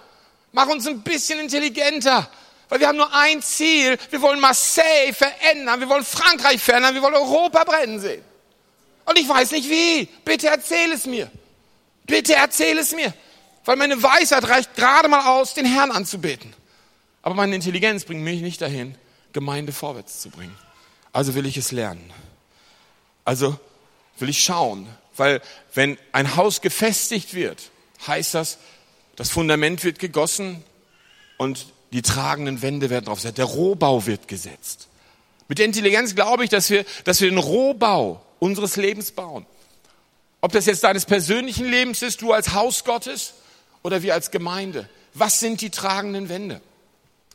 Mach 0.51 0.67
uns 0.67 0.87
ein 0.87 1.01
bisschen 1.01 1.39
intelligenter. 1.39 2.29
Weil 2.69 2.79
wir 2.79 2.87
haben 2.87 2.97
nur 2.97 3.13
ein 3.13 3.41
Ziel. 3.41 3.97
Wir 4.09 4.21
wollen 4.21 4.39
Marseille 4.39 5.13
verändern. 5.13 5.79
Wir 5.79 5.87
wollen 5.87 6.03
Frankreich 6.03 6.61
verändern. 6.61 6.95
Wir 6.95 7.01
wollen 7.01 7.13
Europa 7.13 7.63
brennen 7.63 7.99
sehen. 7.99 8.23
Und 9.05 9.19
ich 9.19 9.29
weiß 9.29 9.51
nicht 9.51 9.69
wie. 9.69 10.09
Bitte 10.23 10.47
erzähl 10.47 10.91
es 10.91 11.05
mir. 11.05 11.29
Bitte 12.05 12.33
erzähl 12.33 12.77
es 12.79 12.93
mir. 12.93 13.13
Weil 13.65 13.75
meine 13.75 14.01
Weisheit 14.01 14.47
reicht 14.47 14.75
gerade 14.75 15.07
mal 15.07 15.27
aus, 15.27 15.53
den 15.53 15.65
Herrn 15.65 15.91
anzubeten. 15.91 16.53
Aber 17.25 17.34
meine 17.34 17.55
Intelligenz 17.55 18.05
bringt 18.05 18.22
mich 18.22 18.41
nicht 18.41 18.62
dahin, 18.62 18.96
Gemeinde 19.34 19.74
vorwärts 19.74 20.22
zu 20.22 20.29
bringen. 20.29 20.55
Also 21.12 21.34
will 21.34 21.48
ich 21.48 21.58
es 21.58 21.72
lernen. 21.72 22.13
Also 23.24 23.60
will 24.20 24.29
ich 24.29 24.44
schauen. 24.44 24.88
Weil 25.17 25.41
wenn 25.74 25.98
ein 26.12 26.36
Haus 26.36 26.62
gefestigt 26.62 27.34
wird, 27.34 27.72
heißt 28.05 28.36
das, 28.36 28.60
das 29.15 29.32
Fundament 29.32 29.84
wird 29.84 29.98
gegossen 29.98 30.63
und 31.38 31.65
die 31.94 32.03
tragenden 32.03 32.62
Wände 32.62 32.91
werden 32.91 33.05
drauf 33.05 33.17
gesetzt. 33.17 33.39
Der 33.39 33.46
Rohbau 33.46 34.05
wird 34.05 34.27
gesetzt. 34.27 34.88
Mit 35.48 35.58
der 35.58 35.65
Intelligenz 35.65 36.13
glaube 36.13 36.44
ich, 36.44 36.51
dass 36.51 36.70
wir, 36.70 36.86
dass 37.05 37.22
wir 37.22 37.29
den 37.32 37.39
Rohbau 37.39 38.24
unseres 38.38 38.75
Lebens 38.75 39.12
bauen. 39.12 39.48
Ob 40.41 40.51
das 40.51 40.67
jetzt 40.67 40.84
deines 40.84 41.05
persönlichen 41.08 41.65
Lebens 41.65 42.03
ist, 42.03 42.22
du 42.22 42.34
als 42.34 42.53
Haus 42.53 42.84
Gottes 42.84 43.34
oder 43.82 44.03
wir 44.03 44.13
als 44.13 44.29
Gemeinde. 44.29 44.88
Was 45.15 45.39
sind 45.39 45.62
die 45.62 45.72
tragenden 45.72 46.29
Wände? 46.29 46.62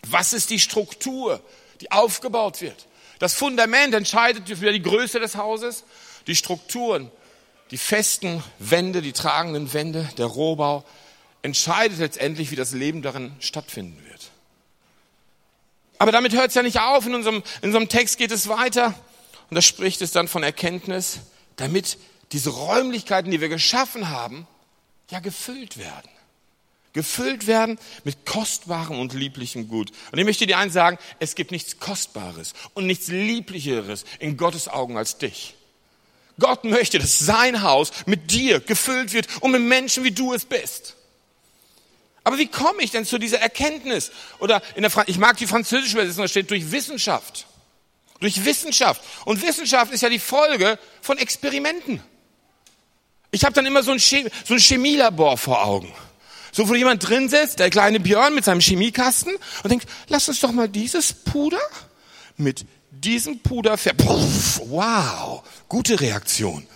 Was 0.07 0.33
ist 0.33 0.51
die 0.51 0.59
Struktur, 0.59 1.43
die 1.81 1.91
aufgebaut 1.93 2.61
wird? 2.61 2.87
Das 3.19 3.35
Fundament 3.35 3.95
entscheidet 3.95 4.49
über 4.49 4.73
die 4.73 4.83
Größe 4.83 5.21
des 5.21 5.37
Hauses, 5.37 5.85
die 6.27 6.37
Strukturen, 6.37 7.11
die 7.71 7.79
festen 7.79 8.43
Wände, 8.59 9.03
die 9.03 9.13
tragenden 9.13 9.73
Wände, 9.73 10.09
der 10.17 10.27
Rohbau 10.27 10.85
entscheidet 11.43 11.99
letztendlich, 11.99 12.51
wie 12.51 12.57
das 12.57 12.73
Leben 12.73 13.03
darin 13.03 13.33
stattfinden 13.41 14.03
wird. 14.09 14.31
Aber 15.99 16.13
damit 16.13 16.33
hört 16.33 16.49
es 16.49 16.55
ja 16.55 16.63
nicht 16.63 16.81
auf. 16.81 17.07
In 17.07 17.15
unserem, 17.15 17.43
in 17.61 17.69
unserem 17.69 17.89
Text 17.89 18.19
geht 18.19 18.31
es 18.31 18.49
weiter. 18.49 18.95
Und 19.51 19.55
da 19.55 19.63
spricht 19.63 20.01
es 20.01 20.13
dann 20.13 20.29
von 20.29 20.43
Erkenntnis, 20.43 21.21
damit 21.57 21.99
diese 22.33 22.51
Räumlichkeiten, 22.51 23.31
die 23.31 23.41
wir 23.41 23.49
geschaffen 23.49 24.09
haben, 24.09 24.47
ja 25.11 25.21
gefüllt 25.21 25.77
werden. 25.77 26.09
Gefüllt 26.93 27.47
werden 27.47 27.79
mit 28.03 28.27
kostbarem 28.27 28.99
und 28.99 29.15
lieblichem 29.15 29.69
Gut. 29.69 29.93
Und 30.11 30.19
ich 30.19 30.25
möchte 30.25 30.47
dir 30.47 30.59
eins 30.59 30.73
sagen, 30.73 30.99
es 31.21 31.37
gibt 31.37 31.53
nichts 31.53 31.79
Kostbares 31.79 32.53
und 32.75 32.87
nichts 32.87 33.09
Lieblicheres 33.09 34.05
in 34.19 34.37
Gottes 34.37 34.67
Augen 34.67 34.97
als 34.97 35.19
dich. 35.19 35.55
Gott 36.41 36.65
möchte, 36.65 36.99
dass 36.99 37.19
sein 37.19 37.63
Haus 37.63 37.93
mit 38.07 38.33
dir 38.33 38.59
gefüllt 38.61 39.13
wird 39.13 39.29
und 39.41 39.53
mit 39.53 39.61
Menschen, 39.61 40.03
wie 40.03 40.11
du 40.11 40.33
es 40.33 40.45
bist. 40.45 40.97
Aber 42.25 42.39
wie 42.39 42.49
komme 42.49 42.83
ich 42.83 42.91
denn 42.91 43.05
zu 43.05 43.19
dieser 43.19 43.39
Erkenntnis? 43.39 44.11
Oder 44.41 44.63
in 44.75 44.83
der, 44.83 44.93
ich 45.07 45.19
mag 45.19 45.37
die 45.37 45.47
französische 45.47 45.97
Version, 45.97 46.25
da 46.25 46.29
steht 46.29 46.51
durch 46.51 46.73
Wissenschaft. 46.73 47.47
Durch 48.19 48.45
Wissenschaft. 48.45 49.03
Und 49.25 49.43
Wissenschaft 49.43 49.93
ist 49.93 50.03
ja 50.03 50.09
die 50.09 50.19
Folge 50.19 50.79
von 51.01 51.19
Experimenten. 51.19 52.03
Ich 53.31 53.45
habe 53.45 53.55
dann 53.55 53.65
immer 53.65 53.83
so 53.83 53.93
ein, 53.93 53.99
so 53.99 54.55
ein 54.55 54.59
Chemielabor 54.59 55.39
vor 55.39 55.65
Augen. 55.65 55.95
So, 56.53 56.69
wo 56.69 56.75
jemand 56.75 57.09
drin 57.09 57.29
sitzt, 57.29 57.59
der 57.59 57.71
kleine 57.71 58.01
Björn 58.01 58.35
mit 58.35 58.45
seinem 58.45 58.61
Chemiekasten 58.61 59.35
und 59.63 59.71
denkt, 59.71 59.87
lass 60.09 60.29
uns 60.29 60.41
doch 60.41 60.53
mal 60.53 60.69
dieses 60.69 61.13
Puder 61.13 61.61
mit 62.37 62.67
diesem 62.91 63.39
Puder 63.41 63.77
ver... 63.77 63.95
Puff, 63.95 64.61
wow, 64.67 65.43
gute 65.69 66.01
Reaktion. 66.01 66.67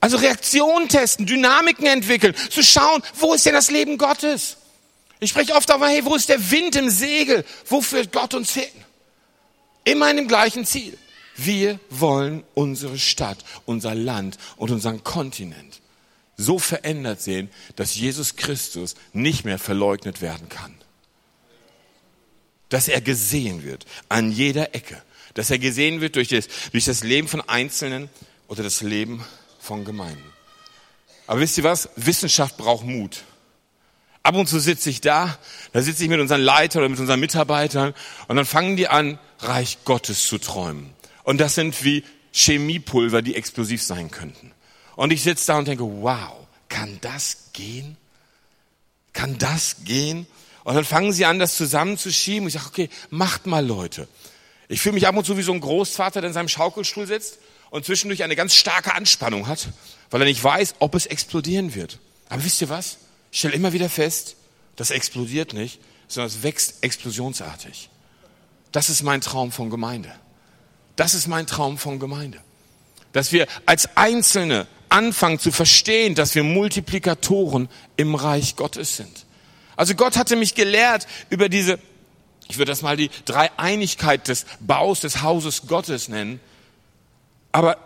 Also 0.00 0.16
Reaktionen 0.16 0.88
testen, 0.88 1.26
Dynamiken 1.26 1.86
entwickeln, 1.86 2.34
zu 2.50 2.62
schauen, 2.62 3.02
wo 3.14 3.34
ist 3.34 3.46
denn 3.46 3.54
das 3.54 3.70
Leben 3.70 3.98
Gottes? 3.98 4.56
Ich 5.20 5.30
spreche 5.30 5.54
oft 5.54 5.68
darüber, 5.68 5.88
hey, 5.88 6.04
wo 6.04 6.14
ist 6.14 6.28
der 6.28 6.50
Wind 6.50 6.76
im 6.76 6.90
Segel? 6.90 7.44
Wo 7.66 7.80
führt 7.80 8.12
Gott 8.12 8.34
uns 8.34 8.52
hin? 8.52 8.64
Immer 9.84 10.10
in 10.10 10.16
dem 10.16 10.28
gleichen 10.28 10.66
Ziel. 10.66 10.98
Wir 11.36 11.80
wollen 11.90 12.44
unsere 12.54 12.98
Stadt, 12.98 13.38
unser 13.64 13.94
Land 13.94 14.38
und 14.56 14.70
unseren 14.70 15.02
Kontinent 15.02 15.80
so 16.36 16.58
verändert 16.58 17.20
sehen, 17.20 17.50
dass 17.76 17.94
Jesus 17.94 18.36
Christus 18.36 18.94
nicht 19.12 19.44
mehr 19.44 19.58
verleugnet 19.58 20.20
werden 20.20 20.48
kann. 20.48 20.74
Dass 22.68 22.88
er 22.88 23.00
gesehen 23.00 23.64
wird 23.64 23.86
an 24.08 24.32
jeder 24.32 24.74
Ecke. 24.74 25.00
Dass 25.34 25.50
er 25.50 25.58
gesehen 25.58 26.00
wird 26.00 26.16
durch 26.16 26.28
das, 26.28 26.48
durch 26.72 26.84
das 26.84 27.04
Leben 27.04 27.28
von 27.28 27.40
Einzelnen 27.40 28.08
oder 28.48 28.62
das 28.62 28.82
Leben 28.82 29.24
von 29.60 29.84
Gemeinden. 29.84 30.24
Aber 31.26 31.40
wisst 31.40 31.58
ihr 31.58 31.64
was? 31.64 31.88
Wissenschaft 31.96 32.56
braucht 32.56 32.84
Mut. 32.84 33.24
Ab 34.22 34.36
und 34.36 34.48
zu 34.48 34.58
sitze 34.58 34.88
ich 34.88 35.02
da, 35.02 35.38
da 35.72 35.82
sitze 35.82 36.02
ich 36.02 36.08
mit 36.08 36.18
unseren 36.18 36.40
Leitern 36.40 36.80
oder 36.80 36.88
mit 36.88 36.98
unseren 36.98 37.20
Mitarbeitern 37.20 37.94
und 38.26 38.36
dann 38.36 38.46
fangen 38.46 38.76
die 38.76 38.88
an, 38.88 39.18
Reich 39.38 39.78
Gottes 39.84 40.26
zu 40.26 40.38
träumen. 40.38 40.90
Und 41.24 41.42
das 41.42 41.54
sind 41.54 41.84
wie 41.84 42.04
Chemiepulver, 42.32 43.20
die 43.20 43.34
explosiv 43.34 43.82
sein 43.82 44.10
könnten. 44.10 44.53
Und 44.96 45.12
ich 45.12 45.22
sitze 45.22 45.46
da 45.48 45.58
und 45.58 45.68
denke, 45.68 45.84
wow, 45.84 46.32
kann 46.68 46.98
das 47.00 47.50
gehen? 47.52 47.96
Kann 49.12 49.38
das 49.38 49.76
gehen? 49.84 50.26
Und 50.64 50.74
dann 50.74 50.84
fangen 50.84 51.12
sie 51.12 51.24
an, 51.24 51.38
das 51.38 51.56
zusammenzuschieben. 51.56 52.48
Ich 52.48 52.54
sage, 52.54 52.66
okay, 52.68 52.90
macht 53.10 53.46
mal 53.46 53.64
Leute. 53.64 54.08
Ich 54.68 54.80
fühle 54.80 54.94
mich 54.94 55.06
ab 55.06 55.16
und 55.16 55.24
zu 55.24 55.36
wie 55.36 55.42
so 55.42 55.52
ein 55.52 55.60
Großvater, 55.60 56.20
der 56.20 56.28
in 56.28 56.34
seinem 56.34 56.48
Schaukelstuhl 56.48 57.06
sitzt 57.06 57.38
und 57.70 57.84
zwischendurch 57.84 58.22
eine 58.22 58.36
ganz 58.36 58.54
starke 58.54 58.94
Anspannung 58.94 59.46
hat, 59.46 59.68
weil 60.10 60.22
er 60.22 60.26
nicht 60.26 60.42
weiß, 60.42 60.76
ob 60.78 60.94
es 60.94 61.06
explodieren 61.06 61.74
wird. 61.74 61.98
Aber 62.28 62.44
wisst 62.44 62.60
ihr 62.62 62.68
was? 62.68 62.98
Ich 63.30 63.40
stelle 63.40 63.54
immer 63.54 63.72
wieder 63.72 63.88
fest, 63.88 64.36
das 64.76 64.90
explodiert 64.90 65.52
nicht, 65.52 65.80
sondern 66.08 66.28
es 66.28 66.42
wächst 66.42 66.82
explosionsartig. 66.82 67.90
Das 68.72 68.90
ist 68.90 69.02
mein 69.02 69.20
Traum 69.20 69.52
von 69.52 69.70
Gemeinde. 69.70 70.12
Das 70.96 71.14
ist 71.14 71.26
mein 71.26 71.46
Traum 71.46 71.78
von 71.78 71.98
Gemeinde. 71.98 72.40
Dass 73.12 73.32
wir 73.32 73.46
als 73.66 73.96
Einzelne 73.96 74.66
anfangen 74.94 75.40
zu 75.40 75.50
verstehen, 75.50 76.14
dass 76.14 76.36
wir 76.36 76.44
Multiplikatoren 76.44 77.68
im 77.96 78.14
Reich 78.14 78.54
Gottes 78.54 78.96
sind. 78.96 79.26
Also 79.74 79.96
Gott 79.96 80.16
hatte 80.16 80.36
mich 80.36 80.54
gelehrt 80.54 81.08
über 81.30 81.48
diese, 81.48 81.80
ich 82.46 82.58
würde 82.58 82.70
das 82.70 82.82
mal 82.82 82.96
die 82.96 83.10
Dreieinigkeit 83.24 84.28
des 84.28 84.46
Baus 84.60 85.00
des 85.00 85.20
Hauses 85.20 85.66
Gottes 85.66 86.08
nennen. 86.08 86.38
Aber 87.50 87.76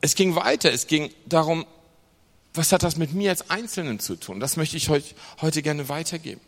es 0.00 0.14
ging 0.14 0.36
weiter. 0.36 0.72
Es 0.72 0.86
ging 0.86 1.12
darum, 1.26 1.66
was 2.54 2.72
hat 2.72 2.82
das 2.82 2.96
mit 2.96 3.12
mir 3.12 3.30
als 3.30 3.50
Einzelnen 3.50 4.00
zu 4.00 4.16
tun? 4.16 4.40
Das 4.40 4.56
möchte 4.56 4.78
ich 4.78 4.88
heute, 4.88 5.14
heute 5.42 5.60
gerne 5.60 5.90
weitergeben. 5.90 6.40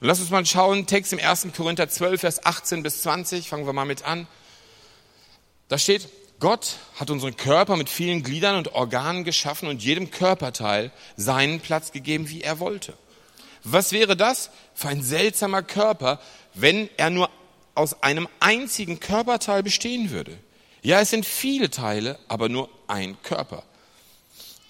Und 0.00 0.08
lass 0.08 0.18
uns 0.18 0.30
mal 0.30 0.44
schauen, 0.44 0.86
Text 0.86 1.12
im 1.12 1.20
1. 1.20 1.46
Korinther 1.56 1.88
12, 1.88 2.20
Vers 2.20 2.44
18 2.44 2.82
bis 2.82 3.02
20, 3.02 3.48
fangen 3.48 3.66
wir 3.66 3.72
mal 3.72 3.84
mit 3.84 4.04
an. 4.04 4.26
Da 5.68 5.78
steht, 5.78 6.08
Gott 6.44 6.76
hat 6.96 7.08
unseren 7.08 7.38
Körper 7.38 7.74
mit 7.74 7.88
vielen 7.88 8.22
Gliedern 8.22 8.56
und 8.56 8.74
Organen 8.74 9.24
geschaffen 9.24 9.66
und 9.66 9.82
jedem 9.82 10.10
Körperteil 10.10 10.92
seinen 11.16 11.58
Platz 11.58 11.90
gegeben, 11.90 12.28
wie 12.28 12.42
er 12.42 12.58
wollte. 12.58 12.92
Was 13.62 13.92
wäre 13.92 14.14
das 14.14 14.50
für 14.74 14.88
ein 14.88 15.02
seltsamer 15.02 15.62
Körper, 15.62 16.20
wenn 16.52 16.90
er 16.98 17.08
nur 17.08 17.30
aus 17.74 18.02
einem 18.02 18.28
einzigen 18.40 19.00
Körperteil 19.00 19.62
bestehen 19.62 20.10
würde? 20.10 20.36
Ja, 20.82 21.00
es 21.00 21.08
sind 21.08 21.24
viele 21.24 21.70
Teile, 21.70 22.18
aber 22.28 22.50
nur 22.50 22.68
ein 22.88 23.16
Körper. 23.22 23.62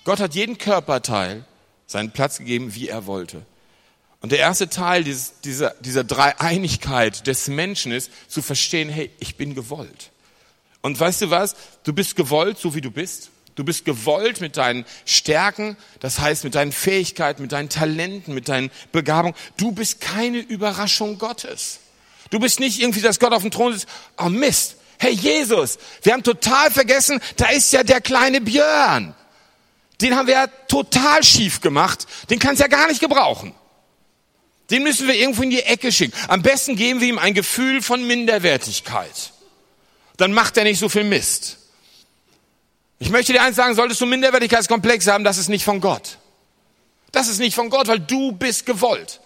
Gott 0.05 0.21
hat 0.21 0.37
jeden 0.37 0.59
Körperteil 0.59 1.45
seinen 1.89 2.13
Platz 2.13 2.39
gegeben, 2.39 2.77
wie 2.77 2.87
er 2.87 3.07
wollte. 3.07 3.45
Und 4.21 4.31
der 4.31 4.39
erste 4.39 4.69
Teil 4.69 5.03
dieses, 5.03 5.41
dieser, 5.41 5.75
dieser 5.81 6.05
Dreieinigkeit 6.05 7.27
des 7.27 7.49
Menschen 7.49 7.91
ist, 7.91 8.13
zu 8.29 8.43
verstehen, 8.43 8.91
hey, 8.91 9.11
ich 9.19 9.35
bin 9.35 9.57
gewollt. 9.57 10.13
Und 10.85 11.01
weißt 11.01 11.23
du 11.23 11.31
was? 11.31 11.57
Du 11.83 11.95
bist 11.95 12.15
gewollt, 12.15 12.59
so 12.59 12.75
wie 12.75 12.83
du 12.83 12.91
bist. 12.91 13.31
Du 13.55 13.65
bist 13.65 13.87
gewollt 13.87 14.43
mit 14.43 14.59
deinen 14.59 14.85
Stärken, 15.07 15.79
das 16.01 16.19
heißt 16.19 16.45
mit 16.45 16.55
deinen 16.57 16.73
Fähigkeiten, 16.73 17.41
mit 17.41 17.53
deinen 17.53 17.71
Talenten, 17.71 18.35
mit 18.35 18.51
deinen 18.51 18.71
Begabungen. 18.93 19.35
Du 19.57 19.73
bist 19.73 20.03
keine 20.03 20.41
Überraschung 20.41 21.17
Gottes. 21.17 21.81
Du 22.29 22.39
bist 22.39 22.61
nicht 22.61 22.83
irgendwie, 22.83 23.01
dass 23.01 23.19
Gott 23.19 23.33
auf 23.33 23.41
dem 23.41 23.51
Thron 23.51 23.73
sitzt. 23.73 23.89
Oh 24.19 24.29
Mist. 24.29 24.77
Hey 24.99 25.13
Jesus, 25.13 25.79
wir 26.03 26.13
haben 26.13 26.23
total 26.23 26.71
vergessen, 26.71 27.19
da 27.37 27.47
ist 27.47 27.73
ja 27.73 27.83
der 27.83 28.03
kleine 28.03 28.43
Björn. 28.43 29.15
Den 30.03 30.15
haben 30.15 30.27
wir 30.27 30.35
ja 30.35 30.47
total 30.69 31.25
schief 31.25 31.63
gemacht. 31.63 32.07
Den 32.29 32.39
kannst 32.39 32.61
du 32.61 32.65
ja 32.65 32.69
gar 32.69 32.89
nicht 32.89 33.01
gebrauchen. 33.01 33.55
Den 34.71 34.83
müssen 34.83 35.09
wir 35.09 35.15
irgendwo 35.15 35.45
in 35.45 35.51
die 35.51 35.63
Ecke 35.63 35.91
schicken. 35.91 36.13
Am 36.29 36.43
besten 36.43 36.77
geben 36.77 37.01
wir 37.01 37.09
ihm 37.09 37.19
ein 37.19 37.33
Gefühl 37.33 37.81
von 37.81 38.07
Minderwertigkeit. 38.07 39.33
Dann 40.17 40.33
macht 40.33 40.57
er 40.57 40.65
nicht 40.65 40.79
so 40.79 40.89
viel 40.89 41.05
Mist. 41.05 41.59
Ich 42.99 43.11
möchte 43.11 43.33
dir 43.33 43.43
eins 43.43 43.57
sagen, 43.57 43.75
solltest 43.75 44.01
du 44.01 44.07
Minderwertigkeitskomplexe 44.07 45.13
haben, 45.13 45.25
das 45.25 45.39
ist 45.39 45.49
nicht 45.49 45.65
von 45.65 45.81
Gott. 45.81 46.19
Das 47.13 47.29
ist 47.29 47.39
nicht 47.39 47.55
von 47.55 47.71
Gott, 47.71 47.87
weil 47.89 48.01
du 48.01 48.33
bist 48.33 48.67
gewollt. 48.67 49.21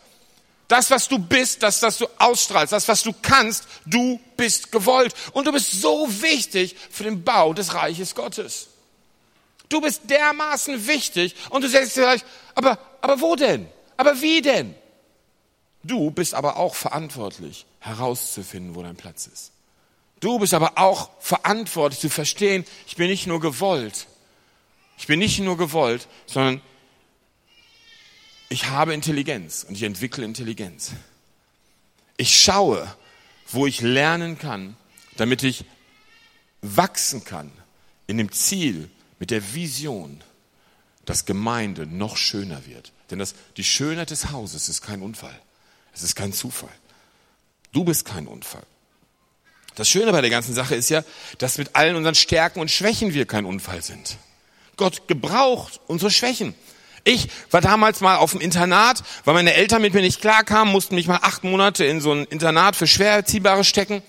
Das, 0.68 0.90
was 0.90 1.08
du 1.08 1.18
bist, 1.18 1.62
das, 1.62 1.80
was 1.80 1.96
du 1.96 2.06
ausstrahlst, 2.18 2.72
das, 2.72 2.88
was 2.88 3.02
du 3.02 3.14
kannst, 3.22 3.64
du 3.86 4.20
bist 4.36 4.70
gewollt. 4.70 5.14
Und 5.32 5.46
du 5.46 5.52
bist 5.52 5.80
so 5.80 6.06
wichtig 6.20 6.76
für 6.90 7.04
den 7.04 7.24
Bau 7.24 7.54
des 7.54 7.72
Reiches 7.72 8.14
Gottes. 8.14 8.68
Du 9.70 9.80
bist 9.80 10.02
dermaßen 10.10 10.86
wichtig 10.86 11.34
und 11.50 11.64
du 11.64 11.68
sagst 11.68 11.92
vielleicht, 11.92 12.24
aber, 12.54 12.78
aber 13.00 13.20
wo 13.20 13.36
denn? 13.36 13.68
Aber 13.96 14.20
wie 14.20 14.42
denn? 14.42 14.74
Du 15.82 16.10
bist 16.10 16.34
aber 16.34 16.56
auch 16.56 16.74
verantwortlich, 16.74 17.64
herauszufinden, 17.80 18.74
wo 18.74 18.82
dein 18.82 18.96
Platz 18.96 19.26
ist. 19.26 19.52
Du 20.20 20.38
bist 20.38 20.54
aber 20.54 20.78
auch 20.78 21.10
verantwortlich 21.20 22.00
zu 22.00 22.08
verstehen, 22.08 22.64
ich 22.86 22.96
bin 22.96 23.08
nicht 23.08 23.26
nur 23.26 23.40
gewollt. 23.40 24.06
Ich 24.98 25.06
bin 25.06 25.18
nicht 25.18 25.38
nur 25.38 25.56
gewollt, 25.56 26.08
sondern 26.26 26.60
ich 28.48 28.66
habe 28.66 28.94
Intelligenz 28.94 29.64
und 29.68 29.74
ich 29.74 29.82
entwickle 29.82 30.24
Intelligenz. 30.24 30.92
Ich 32.16 32.40
schaue, 32.40 32.92
wo 33.48 33.66
ich 33.66 33.80
lernen 33.80 34.38
kann, 34.38 34.76
damit 35.16 35.42
ich 35.42 35.64
wachsen 36.62 37.24
kann 37.24 37.52
in 38.06 38.18
dem 38.18 38.32
Ziel, 38.32 38.90
mit 39.20 39.30
der 39.30 39.54
Vision, 39.54 40.22
dass 41.04 41.24
Gemeinde 41.24 41.86
noch 41.86 42.16
schöner 42.16 42.66
wird. 42.66 42.92
Denn 43.10 43.18
das, 43.18 43.34
die 43.56 43.64
Schönheit 43.64 44.10
des 44.10 44.30
Hauses 44.30 44.68
ist 44.68 44.82
kein 44.82 45.02
Unfall. 45.02 45.38
Es 45.92 46.02
ist 46.02 46.14
kein 46.14 46.32
Zufall. 46.32 46.72
Du 47.72 47.84
bist 47.84 48.04
kein 48.04 48.26
Unfall. 48.26 48.64
Das 49.78 49.88
Schöne 49.88 50.10
bei 50.10 50.20
der 50.20 50.30
ganzen 50.30 50.54
Sache 50.54 50.74
ist 50.74 50.90
ja, 50.90 51.04
dass 51.38 51.56
mit 51.56 51.76
allen 51.76 51.94
unseren 51.94 52.16
Stärken 52.16 52.58
und 52.58 52.68
Schwächen 52.68 53.14
wir 53.14 53.26
kein 53.26 53.44
Unfall 53.44 53.80
sind. 53.80 54.16
Gott 54.76 55.06
gebraucht 55.06 55.80
unsere 55.86 56.10
Schwächen. 56.10 56.56
Ich 57.04 57.28
war 57.52 57.60
damals 57.60 58.00
mal 58.00 58.16
auf 58.16 58.32
dem 58.32 58.40
Internat, 58.40 59.04
weil 59.24 59.34
meine 59.34 59.54
Eltern 59.54 59.80
mit 59.80 59.94
mir 59.94 60.00
nicht 60.00 60.20
klarkamen, 60.20 60.72
mussten 60.72 60.96
mich 60.96 61.06
mal 61.06 61.20
acht 61.22 61.44
Monate 61.44 61.84
in 61.84 62.00
so 62.00 62.12
ein 62.12 62.24
Internat 62.24 62.74
für 62.74 62.88
schwer 62.88 63.12
Erziehbare 63.12 63.62
stecken. 63.62 64.02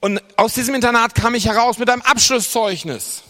Und 0.00 0.20
aus 0.36 0.54
diesem 0.54 0.74
Internat 0.74 1.14
kam 1.14 1.36
ich 1.36 1.46
heraus 1.46 1.78
mit 1.78 1.88
einem 1.88 2.02
Abschlusszeugnis. 2.02 3.22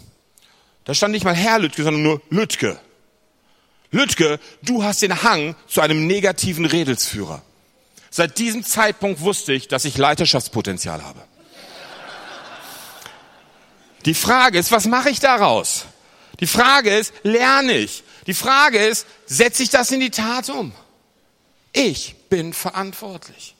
Da 0.86 0.94
stand 0.94 1.12
nicht 1.12 1.24
mal 1.24 1.34
Herr 1.34 1.58
Lütke, 1.58 1.82
sondern 1.82 2.02
nur 2.02 2.22
Lütke. 2.30 2.80
Lütke, 3.90 4.40
du 4.62 4.82
hast 4.82 5.02
den 5.02 5.22
Hang 5.22 5.56
zu 5.66 5.82
einem 5.82 6.06
negativen 6.06 6.64
Redelsführer. 6.64 7.42
Seit 8.08 8.38
diesem 8.38 8.64
Zeitpunkt 8.64 9.20
wusste 9.20 9.52
ich, 9.52 9.68
dass 9.68 9.84
ich 9.84 9.98
Leiterschaftspotenzial 9.98 11.04
habe. 11.04 11.20
Die 14.04 14.14
Frage 14.14 14.58
ist, 14.58 14.72
was 14.72 14.86
mache 14.86 15.10
ich 15.10 15.20
daraus? 15.20 15.84
Die 16.40 16.46
Frage 16.46 16.96
ist, 16.96 17.12
lerne 17.22 17.74
ich? 17.74 18.02
Die 18.26 18.34
Frage 18.34 18.78
ist, 18.78 19.06
setze 19.26 19.62
ich 19.62 19.70
das 19.70 19.90
in 19.90 20.00
die 20.00 20.10
Tat 20.10 20.48
um? 20.48 20.72
Ich 21.72 22.16
bin 22.28 22.52
verantwortlich. 22.52 23.54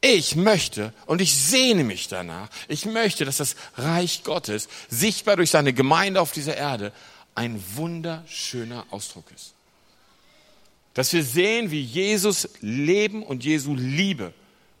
Ich 0.00 0.36
möchte 0.36 0.92
und 1.06 1.20
ich 1.20 1.34
sehne 1.34 1.82
mich 1.82 2.08
danach. 2.08 2.48
Ich 2.68 2.84
möchte, 2.84 3.24
dass 3.24 3.38
das 3.38 3.56
Reich 3.76 4.22
Gottes 4.22 4.68
sichtbar 4.88 5.36
durch 5.36 5.50
seine 5.50 5.72
Gemeinde 5.72 6.20
auf 6.20 6.32
dieser 6.32 6.56
Erde 6.56 6.92
ein 7.34 7.62
wunderschöner 7.74 8.86
Ausdruck 8.90 9.24
ist. 9.34 9.54
Dass 10.94 11.12
wir 11.12 11.24
sehen, 11.24 11.70
wie 11.70 11.80
Jesus 11.80 12.48
Leben 12.60 13.22
und 13.22 13.44
Jesu 13.44 13.74
Liebe 13.74 14.32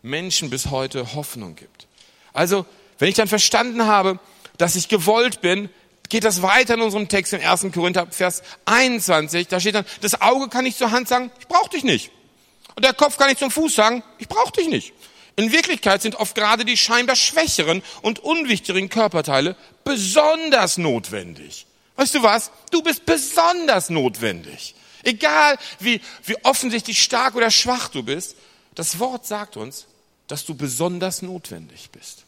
Menschen 0.02 0.50
bis 0.50 0.66
heute 0.66 1.14
Hoffnung 1.14 1.56
gibt. 1.56 1.86
Also, 2.32 2.66
wenn 2.98 3.08
ich 3.08 3.14
dann 3.14 3.28
verstanden 3.28 3.86
habe, 3.86 4.18
dass 4.58 4.76
ich 4.76 4.88
gewollt 4.88 5.40
bin, 5.40 5.70
geht 6.08 6.24
das 6.24 6.42
weiter 6.42 6.74
in 6.74 6.82
unserem 6.82 7.08
Text 7.08 7.32
im 7.32 7.40
1. 7.40 7.66
Korinther, 7.72 8.06
Vers 8.10 8.42
21. 8.66 9.48
Da 9.48 9.60
steht 9.60 9.74
dann, 9.74 9.84
das 10.00 10.20
Auge 10.20 10.48
kann 10.48 10.64
nicht 10.64 10.78
zur 10.78 10.90
Hand 10.90 11.08
sagen, 11.08 11.30
ich 11.40 11.48
brauche 11.48 11.70
dich 11.70 11.84
nicht. 11.84 12.10
Und 12.74 12.84
der 12.84 12.94
Kopf 12.94 13.16
kann 13.16 13.28
nicht 13.28 13.40
zum 13.40 13.50
Fuß 13.50 13.74
sagen, 13.74 14.02
ich 14.18 14.28
brauche 14.28 14.52
dich 14.52 14.68
nicht. 14.68 14.92
In 15.36 15.52
Wirklichkeit 15.52 16.02
sind 16.02 16.16
oft 16.16 16.34
gerade 16.34 16.64
die 16.64 16.76
scheinbar 16.76 17.16
schwächeren 17.16 17.82
und 18.02 18.18
unwichtigeren 18.18 18.88
Körperteile 18.88 19.56
besonders 19.84 20.78
notwendig. 20.78 21.66
Weißt 21.96 22.14
du 22.14 22.22
was? 22.22 22.50
Du 22.70 22.82
bist 22.82 23.06
besonders 23.06 23.90
notwendig. 23.90 24.74
Egal 25.04 25.56
wie, 25.78 26.00
wie 26.24 26.36
offensichtlich 26.44 27.02
stark 27.02 27.34
oder 27.34 27.50
schwach 27.50 27.88
du 27.88 28.02
bist, 28.02 28.36
das 28.74 28.98
Wort 28.98 29.26
sagt 29.26 29.56
uns, 29.56 29.86
dass 30.26 30.44
du 30.44 30.54
besonders 30.54 31.22
notwendig 31.22 31.90
bist. 31.90 32.24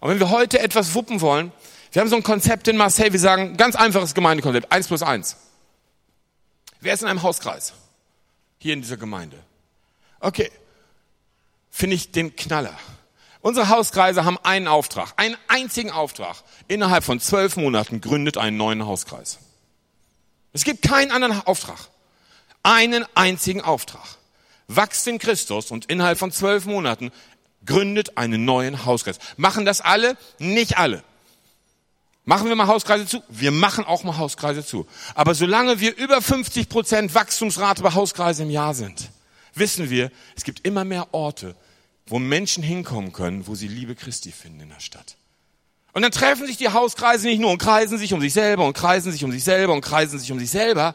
Und 0.00 0.10
wenn 0.10 0.18
wir 0.18 0.30
heute 0.30 0.58
etwas 0.58 0.94
wuppen 0.94 1.20
wollen, 1.20 1.52
wir 1.92 2.00
haben 2.00 2.08
so 2.08 2.16
ein 2.16 2.22
Konzept 2.22 2.68
in 2.68 2.76
Marseille, 2.76 3.12
wir 3.12 3.20
sagen, 3.20 3.56
ganz 3.56 3.76
einfaches 3.76 4.14
Gemeindekonzept, 4.14 4.72
eins 4.72 4.88
plus 4.88 5.02
eins. 5.02 5.36
Wer 6.80 6.94
ist 6.94 7.02
in 7.02 7.08
einem 7.08 7.22
Hauskreis? 7.22 7.74
Hier 8.58 8.72
in 8.74 8.82
dieser 8.82 8.96
Gemeinde. 8.96 9.38
Okay, 10.20 10.50
finde 11.70 11.96
ich 11.96 12.12
den 12.12 12.36
Knaller. 12.36 12.76
Unsere 13.42 13.68
Hauskreise 13.70 14.24
haben 14.24 14.38
einen 14.42 14.68
Auftrag, 14.68 15.14
einen 15.16 15.36
einzigen 15.48 15.90
Auftrag. 15.90 16.36
Innerhalb 16.68 17.04
von 17.04 17.20
zwölf 17.20 17.56
Monaten 17.56 18.00
gründet 18.00 18.36
einen 18.36 18.56
neuen 18.56 18.86
Hauskreis. 18.86 19.38
Es 20.52 20.64
gibt 20.64 20.82
keinen 20.82 21.10
anderen 21.10 21.40
Auftrag. 21.46 21.78
Einen 22.62 23.06
einzigen 23.14 23.62
Auftrag. 23.62 24.04
Wachst 24.68 25.06
in 25.08 25.18
Christus 25.18 25.70
und 25.70 25.86
innerhalb 25.86 26.18
von 26.18 26.32
zwölf 26.32 26.66
Monaten 26.66 27.10
gründet 27.64 28.16
einen 28.16 28.44
neuen 28.44 28.84
Hauskreis. 28.84 29.18
Machen 29.36 29.64
das 29.64 29.80
alle? 29.80 30.16
Nicht 30.38 30.78
alle. 30.78 31.02
Machen 32.24 32.48
wir 32.48 32.56
mal 32.56 32.66
Hauskreise 32.66 33.06
zu? 33.06 33.22
Wir 33.28 33.50
machen 33.50 33.84
auch 33.84 34.04
mal 34.04 34.16
Hauskreise 34.16 34.64
zu. 34.64 34.86
Aber 35.14 35.34
solange 35.34 35.80
wir 35.80 35.96
über 35.96 36.20
50 36.22 36.68
Prozent 36.68 37.14
Wachstumsrate 37.14 37.82
bei 37.82 37.92
Hauskreisen 37.92 38.46
im 38.46 38.50
Jahr 38.50 38.74
sind, 38.74 39.10
wissen 39.54 39.90
wir, 39.90 40.10
es 40.36 40.44
gibt 40.44 40.66
immer 40.66 40.84
mehr 40.84 41.12
Orte, 41.12 41.56
wo 42.06 42.18
Menschen 42.18 42.62
hinkommen 42.62 43.12
können, 43.12 43.46
wo 43.46 43.54
sie 43.54 43.68
Liebe 43.68 43.94
Christi 43.94 44.32
finden 44.32 44.60
in 44.60 44.68
der 44.68 44.80
Stadt. 44.80 45.16
Und 45.92 46.02
dann 46.02 46.12
treffen 46.12 46.46
sich 46.46 46.56
die 46.56 46.68
Hauskreise 46.68 47.26
nicht 47.26 47.40
nur 47.40 47.50
und 47.50 47.58
kreisen 47.58 47.98
sich 47.98 48.12
um 48.12 48.20
sich 48.20 48.32
selber 48.32 48.64
und 48.64 48.74
kreisen 48.74 49.10
sich 49.10 49.24
um 49.24 49.32
sich 49.32 49.42
selber 49.42 49.72
und 49.72 49.80
kreisen 49.80 50.18
sich 50.18 50.30
um 50.30 50.38
sich 50.38 50.50
selber, 50.50 50.94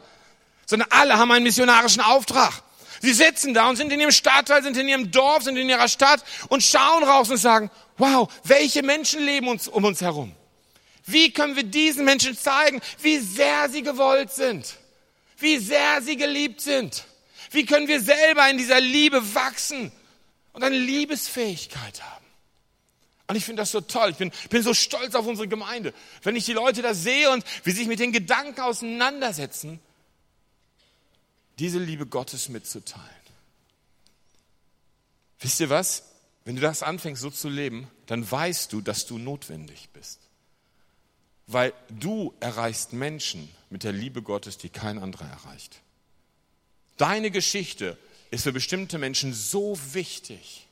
sondern 0.64 0.88
alle 0.90 1.18
haben 1.18 1.30
einen 1.32 1.44
missionarischen 1.44 2.02
Auftrag. 2.02 2.62
Sie 3.02 3.12
sitzen 3.12 3.54
da 3.54 3.68
und 3.68 3.76
sind 3.76 3.92
in 3.92 4.00
ihrem 4.00 4.12
Stadtteil, 4.12 4.62
sind 4.62 4.76
in 4.76 4.88
ihrem 4.88 5.10
Dorf, 5.10 5.42
sind 5.42 5.56
in 5.56 5.68
ihrer 5.68 5.88
Stadt 5.88 6.24
und 6.48 6.62
schauen 6.62 7.04
raus 7.04 7.30
und 7.30 7.36
sagen, 7.36 7.70
wow, 7.98 8.28
welche 8.44 8.82
Menschen 8.82 9.24
leben 9.24 9.48
uns 9.48 9.68
um 9.68 9.84
uns 9.84 10.00
herum? 10.00 10.32
Wie 11.04 11.32
können 11.32 11.56
wir 11.56 11.62
diesen 11.62 12.04
Menschen 12.04 12.36
zeigen, 12.36 12.80
wie 13.00 13.18
sehr 13.18 13.68
sie 13.70 13.82
gewollt 13.82 14.32
sind? 14.32 14.76
Wie 15.38 15.58
sehr 15.58 16.02
sie 16.02 16.16
geliebt 16.16 16.60
sind? 16.60 17.04
Wie 17.50 17.64
können 17.64 17.86
wir 17.86 18.00
selber 18.00 18.48
in 18.50 18.58
dieser 18.58 18.80
Liebe 18.80 19.34
wachsen 19.34 19.92
und 20.52 20.64
eine 20.64 20.78
Liebesfähigkeit 20.78 22.02
haben? 22.02 22.26
Und 23.28 23.36
ich 23.36 23.44
finde 23.44 23.62
das 23.62 23.72
so 23.72 23.80
toll. 23.80 24.10
Ich 24.10 24.16
bin, 24.16 24.30
bin 24.50 24.62
so 24.62 24.72
stolz 24.72 25.14
auf 25.14 25.26
unsere 25.26 25.48
Gemeinde. 25.48 25.92
Wenn 26.22 26.36
ich 26.36 26.44
die 26.44 26.52
Leute 26.52 26.82
da 26.82 26.94
sehe 26.94 27.30
und 27.30 27.44
wie 27.64 27.72
sich 27.72 27.86
mit 27.86 27.98
den 27.98 28.12
Gedanken 28.12 28.60
auseinandersetzen, 28.60 29.80
diese 31.58 31.78
Liebe 31.78 32.06
Gottes 32.06 32.48
mitzuteilen. 32.48 33.06
Wisst 35.40 35.60
ihr 35.60 35.70
was? 35.70 36.04
Wenn 36.44 36.56
du 36.56 36.62
das 36.62 36.82
anfängst 36.82 37.22
so 37.22 37.30
zu 37.30 37.48
leben, 37.48 37.90
dann 38.06 38.30
weißt 38.30 38.72
du, 38.72 38.80
dass 38.80 39.06
du 39.06 39.18
notwendig 39.18 39.88
bist. 39.92 40.20
Weil 41.46 41.72
du 41.88 42.34
erreichst 42.40 42.92
Menschen 42.92 43.48
mit 43.70 43.84
der 43.84 43.92
Liebe 43.92 44.22
Gottes, 44.22 44.58
die 44.58 44.68
kein 44.68 44.98
anderer 44.98 45.26
erreicht. 45.26 45.80
Deine 46.96 47.30
Geschichte 47.30 47.98
ist 48.30 48.44
für 48.44 48.52
bestimmte 48.52 48.98
Menschen 48.98 49.32
so 49.32 49.78
wichtig, 49.92 50.66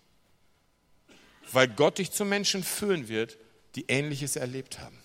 weil 1.53 1.69
Gott 1.69 1.99
dich 1.99 2.11
zu 2.11 2.25
Menschen 2.25 2.65
führen 2.65 3.09
wird, 3.09 3.37
die 3.75 3.87
Ähnliches 3.89 4.37
erlebt 4.37 4.79
haben. 4.79 4.99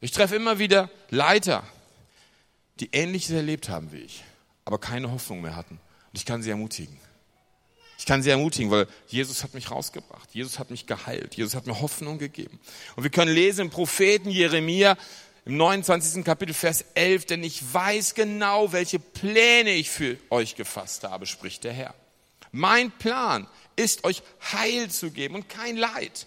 Ich 0.00 0.10
treffe 0.10 0.36
immer 0.36 0.58
wieder 0.58 0.90
Leiter, 1.10 1.66
die 2.80 2.90
Ähnliches 2.92 3.30
erlebt 3.30 3.68
haben 3.68 3.92
wie 3.92 3.98
ich, 3.98 4.24
aber 4.64 4.78
keine 4.78 5.10
Hoffnung 5.10 5.40
mehr 5.40 5.56
hatten. 5.56 5.74
Und 5.74 6.18
ich 6.18 6.24
kann 6.24 6.42
sie 6.42 6.50
ermutigen. 6.50 6.98
Ich 7.98 8.06
kann 8.06 8.22
sie 8.22 8.30
ermutigen, 8.30 8.70
weil 8.70 8.86
Jesus 9.06 9.44
hat 9.44 9.54
mich 9.54 9.70
rausgebracht. 9.70 10.28
Jesus 10.32 10.58
hat 10.58 10.70
mich 10.70 10.86
geheilt. 10.86 11.36
Jesus 11.36 11.54
hat 11.54 11.66
mir 11.66 11.80
Hoffnung 11.80 12.18
gegeben. 12.18 12.58
Und 12.96 13.04
wir 13.04 13.10
können 13.10 13.32
lesen 13.32 13.62
im 13.62 13.70
Propheten 13.70 14.30
Jeremia 14.30 14.96
im 15.44 15.56
29. 15.56 16.24
Kapitel 16.24 16.54
Vers 16.54 16.84
11, 16.94 17.26
denn 17.26 17.44
ich 17.44 17.72
weiß 17.72 18.14
genau, 18.14 18.72
welche 18.72 18.98
Pläne 18.98 19.70
ich 19.70 19.90
für 19.90 20.16
euch 20.30 20.56
gefasst 20.56 21.04
habe, 21.04 21.26
spricht 21.26 21.64
der 21.64 21.72
Herr. 21.72 21.94
Mein 22.50 22.90
Plan 22.90 23.46
ist 23.76 24.04
euch 24.04 24.22
Heil 24.52 24.90
zu 24.90 25.10
geben 25.10 25.34
und 25.34 25.48
kein 25.48 25.76
Leid. 25.76 26.26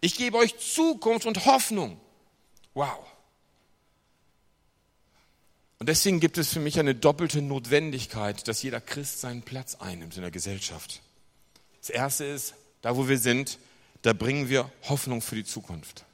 Ich 0.00 0.16
gebe 0.16 0.36
euch 0.36 0.58
Zukunft 0.58 1.26
und 1.26 1.46
Hoffnung. 1.46 2.00
Wow. 2.74 3.09
Und 5.80 5.88
deswegen 5.88 6.20
gibt 6.20 6.36
es 6.36 6.52
für 6.52 6.60
mich 6.60 6.78
eine 6.78 6.94
doppelte 6.94 7.40
Notwendigkeit, 7.40 8.46
dass 8.46 8.62
jeder 8.62 8.82
Christ 8.82 9.22
seinen 9.22 9.40
Platz 9.40 9.76
einnimmt 9.76 10.14
in 10.14 10.20
der 10.20 10.30
Gesellschaft. 10.30 11.00
Das 11.80 11.88
erste 11.88 12.26
ist, 12.26 12.54
da 12.82 12.96
wo 12.96 13.08
wir 13.08 13.18
sind, 13.18 13.58
da 14.02 14.12
bringen 14.12 14.50
wir 14.50 14.70
Hoffnung 14.90 15.22
für 15.22 15.36
die 15.36 15.44
Zukunft. 15.44 16.04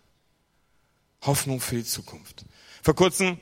Hoffnung 1.22 1.60
für 1.60 1.74
die 1.74 1.84
Zukunft. 1.84 2.44
Vor 2.80 2.94
kurzem 2.94 3.40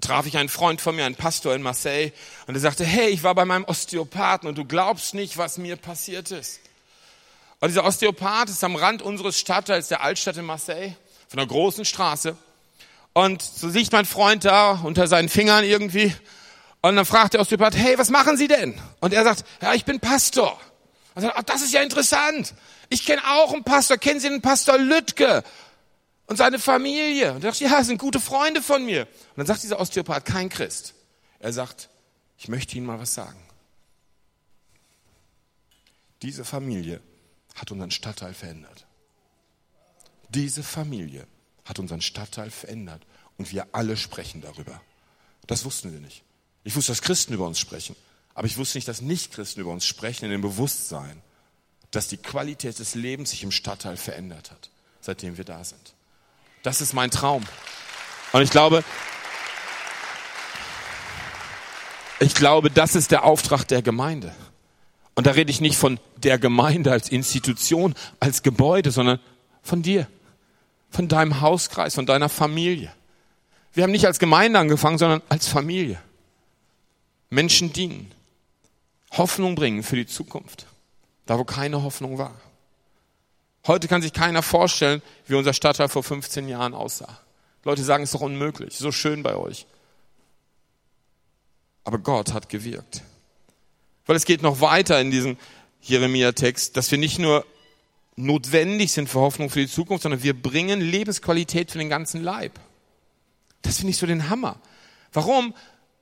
traf 0.00 0.24
ich 0.24 0.38
einen 0.38 0.48
Freund 0.48 0.80
von 0.80 0.96
mir, 0.96 1.04
einen 1.04 1.16
Pastor 1.16 1.54
in 1.54 1.60
Marseille, 1.60 2.12
und 2.46 2.54
er 2.54 2.60
sagte, 2.60 2.86
hey, 2.86 3.10
ich 3.10 3.22
war 3.22 3.34
bei 3.34 3.44
meinem 3.44 3.64
Osteopathen 3.64 4.48
und 4.48 4.56
du 4.56 4.64
glaubst 4.64 5.12
nicht, 5.12 5.36
was 5.36 5.58
mir 5.58 5.76
passiert 5.76 6.30
ist. 6.30 6.60
Und 7.60 7.68
dieser 7.68 7.84
Osteopath 7.84 8.48
ist 8.48 8.64
am 8.64 8.74
Rand 8.74 9.02
unseres 9.02 9.38
Stadtteils 9.38 9.88
der 9.88 10.00
Altstadt 10.00 10.38
in 10.38 10.46
Marseille, 10.46 10.94
von 11.28 11.38
einer 11.38 11.46
großen 11.46 11.84
Straße. 11.84 12.38
Und 13.14 13.42
so 13.42 13.68
liegt 13.68 13.92
mein 13.92 14.06
Freund 14.06 14.44
da 14.44 14.80
unter 14.82 15.06
seinen 15.06 15.28
Fingern 15.28 15.64
irgendwie 15.64 16.14
Und 16.84 16.96
dann 16.96 17.06
fragt 17.06 17.34
der 17.34 17.40
Osteopath, 17.40 17.76
hey, 17.76 17.96
was 17.96 18.10
machen 18.10 18.36
Sie 18.36 18.48
denn? 18.48 18.74
Und 19.00 19.14
er 19.14 19.22
sagt, 19.22 19.44
ja, 19.62 19.72
ich 19.72 19.84
bin 19.84 20.00
Pastor. 20.00 20.60
Und 21.14 21.22
sagt, 21.22 21.36
ach, 21.36 21.42
das 21.44 21.62
ist 21.62 21.72
ja 21.72 21.80
interessant. 21.80 22.54
Ich 22.88 23.06
kenne 23.06 23.22
auch 23.24 23.52
einen 23.52 23.62
Pastor. 23.62 23.96
Kennen 23.98 24.18
Sie 24.18 24.28
den 24.28 24.42
Pastor 24.42 24.78
Lüttke? 24.78 25.44
Und 26.26 26.36
seine 26.36 26.58
Familie. 26.58 27.34
Und 27.34 27.44
er 27.44 27.52
sagt, 27.52 27.60
ja, 27.60 27.84
sind 27.84 27.98
gute 27.98 28.18
Freunde 28.18 28.62
von 28.62 28.84
mir. 28.84 29.02
Und 29.02 29.38
dann 29.38 29.46
sagt 29.46 29.62
dieser 29.62 29.78
Osteopath, 29.78 30.24
kein 30.24 30.48
Christ. 30.48 30.94
Er 31.38 31.52
sagt, 31.52 31.88
ich 32.36 32.48
möchte 32.48 32.76
Ihnen 32.76 32.86
mal 32.86 32.98
was 32.98 33.14
sagen. 33.14 33.38
Diese 36.22 36.44
Familie 36.44 37.00
hat 37.54 37.70
unseren 37.70 37.90
Stadtteil 37.90 38.34
verändert. 38.34 38.86
Diese 40.30 40.62
Familie 40.62 41.26
hat 41.72 41.78
unseren 41.78 42.02
Stadtteil 42.02 42.50
verändert. 42.50 43.02
Und 43.38 43.50
wir 43.50 43.66
alle 43.72 43.96
sprechen 43.96 44.42
darüber. 44.42 44.80
Das 45.46 45.64
wussten 45.64 45.90
wir 45.90 46.00
nicht. 46.00 46.22
Ich 46.64 46.76
wusste, 46.76 46.92
dass 46.92 47.00
Christen 47.00 47.32
über 47.32 47.46
uns 47.46 47.58
sprechen. 47.58 47.96
Aber 48.34 48.46
ich 48.46 48.58
wusste 48.58 48.76
nicht, 48.76 48.88
dass 48.88 49.00
Nichtchristen 49.00 49.62
über 49.62 49.72
uns 49.72 49.86
sprechen 49.86 50.26
in 50.26 50.30
dem 50.30 50.42
Bewusstsein, 50.42 51.22
dass 51.90 52.08
die 52.08 52.18
Qualität 52.18 52.78
des 52.78 52.94
Lebens 52.94 53.30
sich 53.30 53.42
im 53.42 53.50
Stadtteil 53.50 53.96
verändert 53.96 54.50
hat, 54.50 54.70
seitdem 55.00 55.38
wir 55.38 55.44
da 55.44 55.64
sind. 55.64 55.94
Das 56.62 56.82
ist 56.82 56.92
mein 56.92 57.10
Traum. 57.10 57.42
Und 58.32 58.42
ich 58.42 58.50
glaube, 58.50 58.84
ich 62.20 62.34
glaube, 62.34 62.70
das 62.70 62.94
ist 62.94 63.10
der 63.10 63.24
Auftrag 63.24 63.64
der 63.64 63.80
Gemeinde. 63.80 64.34
Und 65.14 65.26
da 65.26 65.32
rede 65.32 65.50
ich 65.50 65.60
nicht 65.60 65.76
von 65.76 65.98
der 66.16 66.38
Gemeinde 66.38 66.92
als 66.92 67.08
Institution, 67.08 67.94
als 68.20 68.42
Gebäude, 68.42 68.90
sondern 68.90 69.20
von 69.62 69.82
dir, 69.82 70.06
von 70.92 71.08
deinem 71.08 71.40
Hauskreis, 71.40 71.94
von 71.94 72.06
deiner 72.06 72.28
Familie. 72.28 72.92
Wir 73.72 73.82
haben 73.82 73.90
nicht 73.90 74.06
als 74.06 74.18
Gemeinde 74.18 74.58
angefangen, 74.58 74.98
sondern 74.98 75.22
als 75.28 75.48
Familie. 75.48 76.00
Menschen 77.30 77.72
dienen, 77.72 78.12
Hoffnung 79.12 79.54
bringen 79.54 79.82
für 79.82 79.96
die 79.96 80.06
Zukunft, 80.06 80.66
da 81.24 81.38
wo 81.38 81.44
keine 81.44 81.82
Hoffnung 81.82 82.18
war. 82.18 82.34
Heute 83.66 83.88
kann 83.88 84.02
sich 84.02 84.12
keiner 84.12 84.42
vorstellen, 84.42 85.00
wie 85.26 85.34
unser 85.34 85.54
Stadtteil 85.54 85.88
vor 85.88 86.02
15 86.02 86.48
Jahren 86.48 86.74
aussah. 86.74 87.20
Leute 87.64 87.82
sagen, 87.82 88.02
es 88.02 88.10
ist 88.10 88.14
doch 88.14 88.26
unmöglich, 88.26 88.76
so 88.76 88.92
schön 88.92 89.22
bei 89.22 89.34
euch. 89.34 89.66
Aber 91.84 91.98
Gott 91.98 92.34
hat 92.34 92.48
gewirkt. 92.48 93.02
Weil 94.04 94.16
es 94.16 94.24
geht 94.24 94.42
noch 94.42 94.60
weiter 94.60 95.00
in 95.00 95.10
diesem 95.10 95.38
Jeremia-Text, 95.80 96.76
dass 96.76 96.90
wir 96.90 96.98
nicht 96.98 97.18
nur 97.18 97.46
notwendig 98.16 98.92
sind 98.92 99.08
für 99.08 99.20
Hoffnung 99.20 99.50
für 99.50 99.60
die 99.60 99.68
Zukunft, 99.68 100.02
sondern 100.02 100.22
wir 100.22 100.40
bringen 100.40 100.80
Lebensqualität 100.80 101.70
für 101.70 101.78
den 101.78 101.88
ganzen 101.88 102.22
Leib. 102.22 102.58
Das 103.62 103.76
finde 103.76 103.90
ich 103.90 103.96
so 103.96 104.06
den 104.06 104.28
Hammer. 104.28 104.56
Warum? 105.12 105.54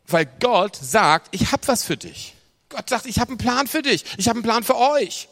Weil 0.07 0.27
Gott 0.41 0.77
sagt, 0.77 1.29
ich 1.31 1.53
habe 1.53 1.67
was 1.69 1.85
für 1.85 1.97
dich. 1.97 2.35
Gott 2.69 2.89
sagt, 2.89 3.07
ich 3.07 3.19
habe 3.19 3.31
einen 3.31 3.39
Plan 3.39 3.67
für 3.67 3.83
dich. 3.83 4.05
Ich 4.17 4.29
habe 4.29 4.39
einen 4.39 4.45
Plan 4.45 4.63
für 4.63 4.77
euch. 4.77 5.29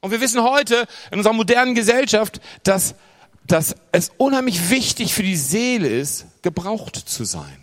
Und 0.00 0.10
wir 0.10 0.20
wissen 0.20 0.42
heute 0.42 0.86
in 1.10 1.18
unserer 1.18 1.32
modernen 1.32 1.74
Gesellschaft, 1.74 2.40
dass, 2.64 2.94
dass 3.46 3.74
es 3.92 4.10
unheimlich 4.16 4.70
wichtig 4.70 5.14
für 5.14 5.22
die 5.22 5.36
Seele 5.36 5.88
ist, 5.88 6.26
gebraucht 6.42 6.96
zu 6.96 7.24
sein. 7.24 7.58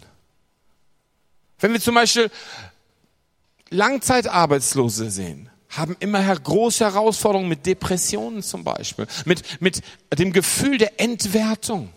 Wenn 1.59 1.73
wir 1.73 1.81
zum 1.81 1.95
Beispiel 1.95 2.31
Langzeitarbeitslose 3.69 5.11
sehen, 5.11 5.48
haben 5.69 5.95
immer 5.99 6.23
große 6.35 6.83
Herausforderungen 6.83 7.49
mit 7.49 7.65
Depressionen 7.65 8.41
zum 8.41 8.63
Beispiel, 8.63 9.07
mit, 9.25 9.61
mit 9.61 9.81
dem 10.17 10.33
Gefühl 10.33 10.77
der 10.77 10.99
Entwertung, 10.99 11.89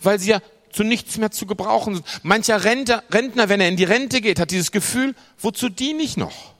weil 0.00 0.18
sie 0.18 0.30
ja 0.30 0.40
zu 0.72 0.84
nichts 0.84 1.16
mehr 1.16 1.30
zu 1.30 1.46
gebrauchen. 1.46 2.02
Mancher 2.22 2.64
Rentner, 2.64 3.02
Rentner, 3.10 3.48
wenn 3.48 3.60
er 3.60 3.68
in 3.68 3.76
die 3.76 3.84
Rente 3.84 4.20
geht, 4.20 4.38
hat 4.38 4.50
dieses 4.50 4.72
Gefühl, 4.72 5.14
wozu 5.38 5.68
diene 5.68 6.02
ich 6.02 6.16
noch? 6.16 6.54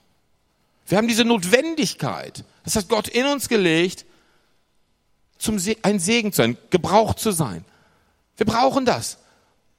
Wir 0.86 0.96
haben 0.98 1.08
diese 1.08 1.24
Notwendigkeit. 1.24 2.44
Das 2.64 2.76
hat 2.76 2.88
Gott 2.88 3.08
in 3.08 3.26
uns 3.26 3.48
gelegt, 3.48 4.06
zum 5.38 5.58
Se 5.58 5.76
ein 5.82 5.98
Segen 5.98 6.32
zu 6.32 6.42
sein, 6.42 6.56
gebraucht 6.70 7.18
zu 7.18 7.32
sein. 7.32 7.64
Wir 8.36 8.46
brauchen 8.46 8.86
das. 8.86 9.18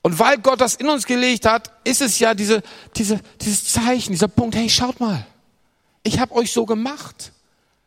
Und 0.02 0.20
weil 0.20 0.38
Gott 0.38 0.62
das 0.62 0.76
in 0.76 0.88
uns 0.88 1.06
gelegt 1.06 1.46
hat, 1.46 1.72
ist 1.84 2.02
es 2.02 2.20
ja 2.20 2.34
diese, 2.34 2.62
diese, 2.96 3.20
dieses 3.42 3.66
Zeichen, 3.66 4.12
dieser 4.12 4.28
Punkt, 4.28 4.56
hey, 4.56 4.70
schaut 4.70 5.00
mal, 5.00 5.26
ich 6.08 6.20
habe 6.20 6.34
euch 6.34 6.52
so 6.52 6.66
gemacht. 6.66 7.34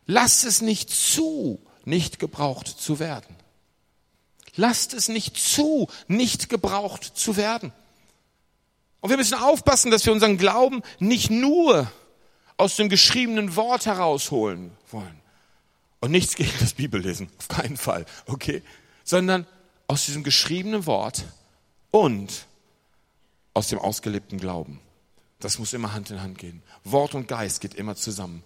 Lasst 0.05 0.45
es 0.45 0.61
nicht 0.61 0.89
zu, 0.89 1.59
nicht 1.85 2.19
gebraucht 2.19 2.67
zu 2.67 2.99
werden. 2.99 3.35
Lasst 4.55 4.93
es 4.93 5.07
nicht 5.07 5.37
zu, 5.37 5.87
nicht 6.07 6.49
gebraucht 6.49 7.03
zu 7.15 7.35
werden. 7.35 7.73
Und 8.99 9.09
wir 9.09 9.17
müssen 9.17 9.37
aufpassen, 9.37 9.89
dass 9.89 10.05
wir 10.05 10.13
unseren 10.13 10.37
Glauben 10.37 10.83
nicht 10.99 11.31
nur 11.31 11.91
aus 12.57 12.75
dem 12.75 12.89
geschriebenen 12.89 13.55
Wort 13.55 13.87
herausholen 13.87 14.71
wollen. 14.91 15.19
Und 15.99 16.11
nichts 16.11 16.35
gegen 16.35 16.53
das 16.59 16.73
Bibellesen, 16.73 17.29
auf 17.39 17.47
keinen 17.47 17.77
Fall, 17.77 18.05
okay? 18.27 18.61
Sondern 19.03 19.47
aus 19.87 20.05
diesem 20.05 20.23
geschriebenen 20.23 20.85
Wort 20.85 21.25
und 21.89 22.45
aus 23.53 23.67
dem 23.69 23.79
ausgelebten 23.79 24.39
Glauben. 24.39 24.79
Das 25.41 25.59
muss 25.59 25.73
immer 25.73 25.93
Hand 25.93 26.09
in 26.11 26.21
Hand 26.21 26.37
gehen. 26.37 26.63
Wort 26.83 27.13
und 27.15 27.27
Geist 27.27 27.61
geht 27.61 27.73
immer 27.75 27.95
zusammen. 27.95 28.43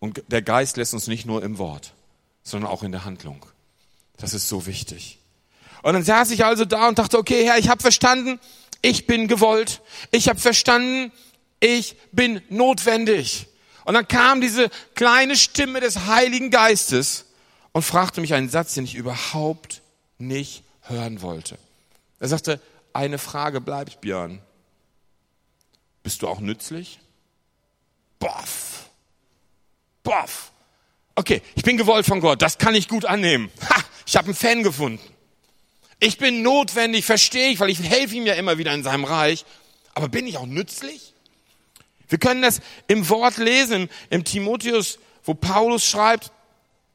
Und 0.00 0.22
der 0.28 0.42
Geist 0.42 0.76
lässt 0.76 0.92
uns 0.92 1.06
nicht 1.06 1.24
nur 1.24 1.42
im 1.42 1.58
Wort, 1.58 1.94
sondern 2.42 2.70
auch 2.70 2.82
in 2.82 2.92
der 2.92 3.04
Handlung. 3.04 3.46
Das 4.18 4.34
ist 4.34 4.48
so 4.48 4.66
wichtig. 4.66 5.18
Und 5.82 5.94
dann 5.94 6.02
saß 6.02 6.30
ich 6.30 6.44
also 6.44 6.64
da 6.64 6.88
und 6.88 6.98
dachte, 6.98 7.18
okay, 7.18 7.44
Herr, 7.46 7.58
ich 7.58 7.68
habe 7.68 7.80
verstanden, 7.80 8.40
ich 8.82 9.06
bin 9.06 9.28
gewollt. 9.28 9.80
Ich 10.10 10.28
habe 10.28 10.38
verstanden, 10.38 11.12
ich 11.60 11.96
bin 12.12 12.42
notwendig. 12.50 13.46
Und 13.84 13.94
dann 13.94 14.08
kam 14.08 14.40
diese 14.40 14.70
kleine 14.94 15.36
Stimme 15.36 15.80
des 15.80 16.06
Heiligen 16.06 16.50
Geistes 16.50 17.26
und 17.72 17.82
fragte 17.82 18.20
mich 18.20 18.34
einen 18.34 18.48
Satz, 18.48 18.74
den 18.74 18.84
ich 18.84 18.94
überhaupt 18.94 19.82
nicht 20.18 20.64
hören 20.82 21.22
wollte. 21.22 21.58
Er 22.20 22.28
sagte, 22.28 22.60
eine 22.92 23.18
Frage 23.18 23.60
bleibt, 23.60 24.00
Björn. 24.00 24.40
Bist 26.04 26.22
du 26.22 26.28
auch 26.28 26.38
nützlich? 26.38 27.00
Boff. 28.20 28.90
Boff. 30.04 30.52
Okay, 31.16 31.42
ich 31.54 31.64
bin 31.64 31.76
gewollt 31.76 32.06
von 32.06 32.20
Gott, 32.20 32.42
das 32.42 32.58
kann 32.58 32.74
ich 32.74 32.88
gut 32.88 33.06
annehmen. 33.06 33.50
Ha, 33.70 33.82
ich 34.06 34.16
habe 34.16 34.26
einen 34.26 34.36
Fan 34.36 34.62
gefunden. 34.62 35.02
Ich 36.00 36.18
bin 36.18 36.42
notwendig, 36.42 37.06
verstehe 37.06 37.48
ich, 37.48 37.58
weil 37.58 37.70
ich 37.70 37.82
helfe 37.82 38.16
ihm 38.16 38.26
ja 38.26 38.34
immer 38.34 38.58
wieder 38.58 38.74
in 38.74 38.82
seinem 38.82 39.04
Reich. 39.04 39.46
Aber 39.94 40.08
bin 40.08 40.26
ich 40.26 40.36
auch 40.36 40.46
nützlich? 40.46 41.14
Wir 42.08 42.18
können 42.18 42.42
das 42.42 42.60
im 42.86 43.08
Wort 43.08 43.38
lesen, 43.38 43.88
im 44.10 44.24
Timotheus, 44.24 44.98
wo 45.24 45.32
Paulus 45.32 45.86
schreibt, 45.86 46.32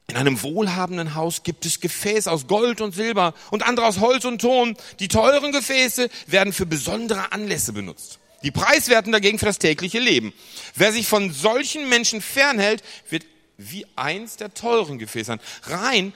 in 0.06 0.16
einem 0.16 0.40
wohlhabenden 0.42 1.16
Haus 1.16 1.42
gibt 1.42 1.66
es 1.66 1.80
Gefäße 1.80 2.30
aus 2.30 2.46
Gold 2.46 2.80
und 2.80 2.94
Silber 2.94 3.34
und 3.50 3.64
andere 3.64 3.86
aus 3.86 3.98
Holz 3.98 4.24
und 4.24 4.40
Ton. 4.40 4.76
Die 5.00 5.08
teuren 5.08 5.50
Gefäße 5.50 6.08
werden 6.26 6.52
für 6.52 6.66
besondere 6.66 7.32
Anlässe 7.32 7.72
benutzt. 7.72 8.19
Die 8.42 8.50
preiswerten 8.50 9.12
dagegen 9.12 9.38
für 9.38 9.46
das 9.46 9.58
tägliche 9.58 9.98
Leben. 9.98 10.32
Wer 10.74 10.92
sich 10.92 11.06
von 11.06 11.32
solchen 11.32 11.88
Menschen 11.88 12.22
fernhält, 12.22 12.82
wird 13.08 13.26
wie 13.58 13.86
eins 13.96 14.36
der 14.36 14.54
teuren 14.54 14.98
Gefäße 14.98 15.26
sein. 15.26 15.40
Rein 15.64 16.12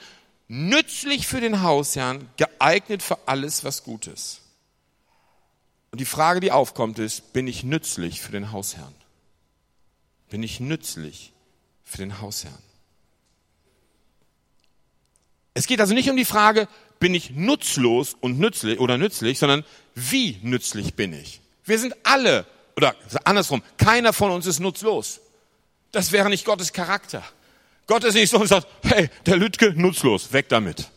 nützlich 0.47 1.27
für 1.27 1.41
den 1.41 1.61
Hausherrn, 1.61 2.29
geeignet 2.37 3.03
für 3.03 3.27
alles, 3.27 3.63
was 3.63 3.83
gut 3.83 4.07
ist. 4.07 4.41
Und 5.91 6.01
die 6.01 6.05
Frage, 6.05 6.39
die 6.39 6.51
aufkommt, 6.51 6.99
ist, 6.99 7.33
bin 7.33 7.47
ich 7.47 7.63
nützlich 7.63 8.21
für 8.21 8.31
den 8.31 8.51
Hausherrn? 8.51 8.93
Bin 10.29 10.43
ich 10.43 10.59
nützlich 10.59 11.31
für 11.83 11.97
den 11.97 12.19
Hausherrn? 12.19 12.57
Es 15.53 15.67
geht 15.67 15.79
also 15.79 15.93
nicht 15.93 16.09
um 16.09 16.17
die 16.17 16.25
Frage, 16.25 16.67
bin 16.99 17.13
ich 17.13 17.29
nutzlos 17.29 18.15
und 18.19 18.39
nützlich 18.39 18.79
oder 18.79 18.97
nützlich, 18.97 19.39
sondern 19.39 19.63
wie 19.93 20.37
nützlich 20.41 20.95
bin 20.95 21.13
ich? 21.13 21.39
Wir 21.65 21.79
sind 21.79 21.95
alle, 22.03 22.45
oder 22.77 22.95
andersrum, 23.23 23.63
keiner 23.77 24.13
von 24.13 24.31
uns 24.31 24.45
ist 24.45 24.59
nutzlos. 24.59 25.19
Das 25.91 26.11
wäre 26.11 26.29
nicht 26.29 26.45
Gottes 26.45 26.73
Charakter. 26.73 27.23
Gott 27.87 28.03
ist 28.03 28.15
nicht 28.15 28.29
so 28.29 28.39
und 28.39 28.47
sagt, 28.47 28.67
hey, 28.83 29.09
der 29.25 29.37
Lütke, 29.37 29.73
nutzlos, 29.75 30.31
weg 30.33 30.49
damit. 30.49 30.89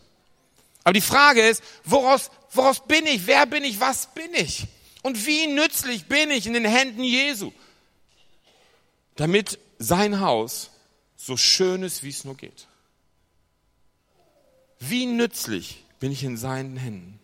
Aber 0.85 0.93
die 0.93 1.01
Frage 1.01 1.47
ist, 1.47 1.63
woraus, 1.85 2.31
woraus 2.53 2.87
bin 2.87 3.07
ich? 3.07 3.27
Wer 3.27 3.47
bin 3.47 3.65
ich? 3.65 3.81
Was 3.81 4.13
bin 4.15 4.33
ich? 4.35 4.67
Und 5.03 5.27
wie 5.27 5.47
nützlich 5.47 6.07
bin 6.07 6.31
ich 6.31 6.47
in 6.47 6.55
den 6.55 6.65
Händen 6.65 7.05
Jesu? 7.05 7.53
Damit 9.17 9.59
sein 9.79 10.21
Haus 10.21 10.71
so 11.17 11.37
schön 11.37 11.83
ist, 11.83 12.03
wie 12.03 12.11
es 12.11 12.25
nur 12.25 12.37
geht. 12.37 12.67
Wie 14.81 15.07
nützlich 15.07 15.85
bin 16.01 16.13
ich 16.13 16.25
in 16.25 16.37
seinen 16.37 16.77
Händen? 16.77 17.21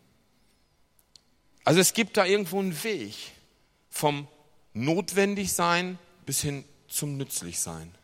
Also 1.64 1.80
es 1.80 1.94
gibt 1.94 2.16
da 2.16 2.26
irgendwo 2.26 2.60
einen 2.60 2.82
Weg 2.84 3.14
vom 3.88 4.28
Notwendigsein 4.74 5.98
bis 6.26 6.42
hin 6.42 6.64
zum 6.88 7.16
Nützlichsein. 7.16 7.94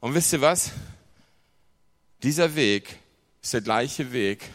Und 0.00 0.14
wisst 0.14 0.32
ihr 0.32 0.40
was? 0.40 0.70
Dieser 2.22 2.54
Weg 2.54 2.98
ist 3.42 3.52
der 3.52 3.60
gleiche 3.60 4.12
Weg, 4.12 4.48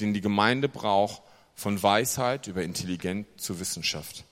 den 0.00 0.12
die 0.12 0.20
Gemeinde 0.20 0.68
braucht, 0.68 1.22
von 1.54 1.82
Weisheit 1.82 2.46
über 2.46 2.62
Intelligenz 2.62 3.26
zu 3.36 3.60
Wissenschaft. 3.60 4.24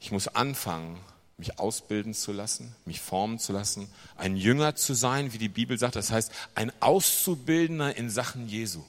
Ich 0.00 0.10
muss 0.10 0.28
anfangen, 0.28 0.98
mich 1.36 1.58
ausbilden 1.58 2.14
zu 2.14 2.32
lassen, 2.32 2.74
mich 2.84 3.00
formen 3.00 3.38
zu 3.38 3.52
lassen, 3.52 3.88
ein 4.16 4.36
Jünger 4.36 4.74
zu 4.76 4.94
sein, 4.94 5.32
wie 5.32 5.38
die 5.38 5.48
Bibel 5.48 5.78
sagt. 5.78 5.96
Das 5.96 6.10
heißt, 6.10 6.32
ein 6.54 6.72
Auszubildender 6.80 7.96
in 7.96 8.08
Sachen 8.08 8.48
Jesu. 8.48 8.84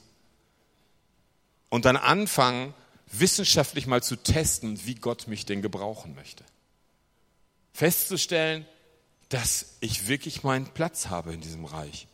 Und 1.68 1.84
dann 1.84 1.96
anfangen, 1.96 2.72
wissenschaftlich 3.06 3.86
mal 3.86 4.02
zu 4.02 4.16
testen, 4.16 4.84
wie 4.84 4.94
Gott 4.94 5.28
mich 5.28 5.46
denn 5.46 5.62
gebrauchen 5.62 6.14
möchte. 6.14 6.44
Festzustellen, 7.72 8.66
dass 9.28 9.76
ich 9.80 10.08
wirklich 10.08 10.42
meinen 10.42 10.72
Platz 10.72 11.08
habe 11.08 11.32
in 11.32 11.40
diesem 11.40 11.64
Reich. 11.64 12.08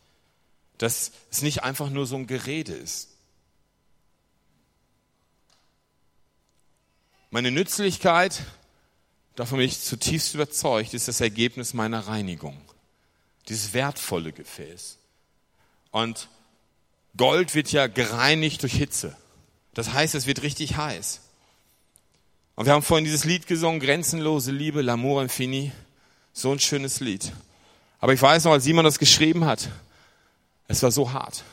Dass 0.77 1.11
es 1.31 1.41
nicht 1.41 1.63
einfach 1.63 1.89
nur 1.89 2.05
so 2.05 2.15
ein 2.15 2.27
Gerede 2.27 2.73
ist. 2.73 3.09
Meine 7.29 7.51
Nützlichkeit 7.51 8.43
davon 9.35 9.57
bin 9.57 9.67
ich 9.67 9.81
zutiefst 9.81 10.33
überzeugt, 10.33 10.93
ist 10.93 11.07
das 11.07 11.21
Ergebnis 11.21 11.73
meiner 11.73 12.07
Reinigung. 12.07 12.59
Dieses 13.49 13.73
wertvolle 13.73 14.31
Gefäß. 14.31 14.97
Und 15.91 16.29
Gold 17.17 17.55
wird 17.55 17.71
ja 17.71 17.87
gereinigt 17.87 18.61
durch 18.63 18.73
Hitze. 18.73 19.15
Das 19.73 19.93
heißt, 19.93 20.15
es 20.15 20.27
wird 20.27 20.41
richtig 20.43 20.77
heiß. 20.77 21.21
Und 22.55 22.65
wir 22.65 22.73
haben 22.73 22.83
vorhin 22.83 23.05
dieses 23.05 23.23
Lied 23.23 23.47
gesungen, 23.47 23.79
Grenzenlose 23.79 24.51
Liebe, 24.51 24.81
L'amour 24.81 25.21
infini. 25.21 25.71
So 26.33 26.51
ein 26.51 26.59
schönes 26.59 26.99
Lied. 26.99 27.31
Aber 27.99 28.13
ich 28.13 28.21
weiß 28.21 28.43
noch, 28.43 28.51
als 28.51 28.63
Simon 28.63 28.85
das 28.85 28.99
geschrieben 28.99 29.45
hat, 29.45 29.69
es 30.67 30.83
war 30.83 30.91
so 30.91 31.13
hart. 31.13 31.43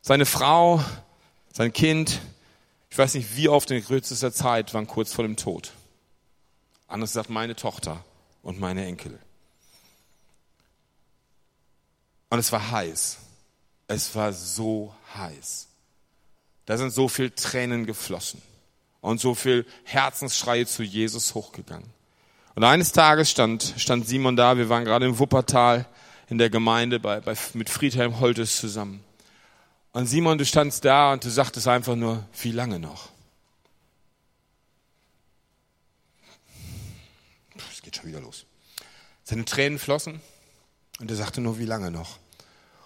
Seine 0.00 0.26
Frau, 0.26 0.82
sein 1.52 1.72
Kind, 1.72 2.20
ich 2.90 2.98
weiß 2.98 3.14
nicht 3.14 3.36
wie 3.36 3.48
oft 3.48 3.70
in 3.70 3.84
kürzester 3.84 4.32
Zeit, 4.32 4.72
waren 4.74 4.86
kurz 4.86 5.12
vor 5.12 5.24
dem 5.24 5.36
Tod. 5.36 5.72
Anders 6.88 7.12
sagt 7.12 7.30
meine 7.30 7.56
Tochter 7.56 8.04
und 8.42 8.60
meine 8.60 8.86
Enkel. 8.86 9.18
Und 12.30 12.38
es 12.38 12.52
war 12.52 12.70
heiß. 12.70 13.18
Es 13.88 14.14
war 14.14 14.32
so 14.32 14.94
heiß. 15.14 15.68
Da 16.66 16.76
sind 16.76 16.90
so 16.90 17.08
viel 17.08 17.30
Tränen 17.30 17.86
geflossen 17.86 18.42
und 19.00 19.20
so 19.20 19.34
viel 19.34 19.66
Herzensschreie 19.84 20.66
zu 20.66 20.82
Jesus 20.82 21.34
hochgegangen. 21.34 21.88
Und 22.54 22.64
eines 22.64 22.92
Tages 22.92 23.30
stand, 23.30 23.74
stand 23.76 24.06
Simon 24.06 24.36
da, 24.36 24.56
wir 24.56 24.68
waren 24.68 24.84
gerade 24.84 25.06
im 25.06 25.18
Wuppertal 25.18 25.86
in 26.28 26.38
der 26.38 26.50
Gemeinde 26.50 27.00
bei, 27.00 27.20
bei, 27.20 27.34
mit 27.54 27.70
Friedhelm 27.70 28.20
Holtes 28.20 28.56
zusammen. 28.56 29.04
Und 29.92 30.06
Simon, 30.06 30.38
du 30.38 30.44
standst 30.44 30.84
da 30.84 31.12
und 31.12 31.24
du 31.24 31.30
sagtest 31.30 31.68
einfach 31.68 31.96
nur, 31.96 32.26
wie 32.42 32.52
lange 32.52 32.78
noch? 32.78 33.10
geht 37.86 37.96
schon 37.96 38.06
wieder 38.06 38.20
los. 38.20 38.46
Seine 39.22 39.44
Tränen 39.44 39.78
flossen 39.78 40.20
und 40.98 41.08
er 41.08 41.16
sagte 41.16 41.40
nur, 41.40 41.58
wie 41.60 41.64
lange 41.64 41.92
noch? 41.92 42.18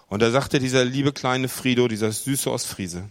Und 0.07 0.21
da 0.21 0.29
sagte 0.29 0.59
dieser 0.59 0.85
liebe 0.85 1.11
kleine 1.11 1.49
Frido, 1.49 1.87
dieser 1.87 2.11
süße 2.11 2.51
Ostfriese, 2.51 3.09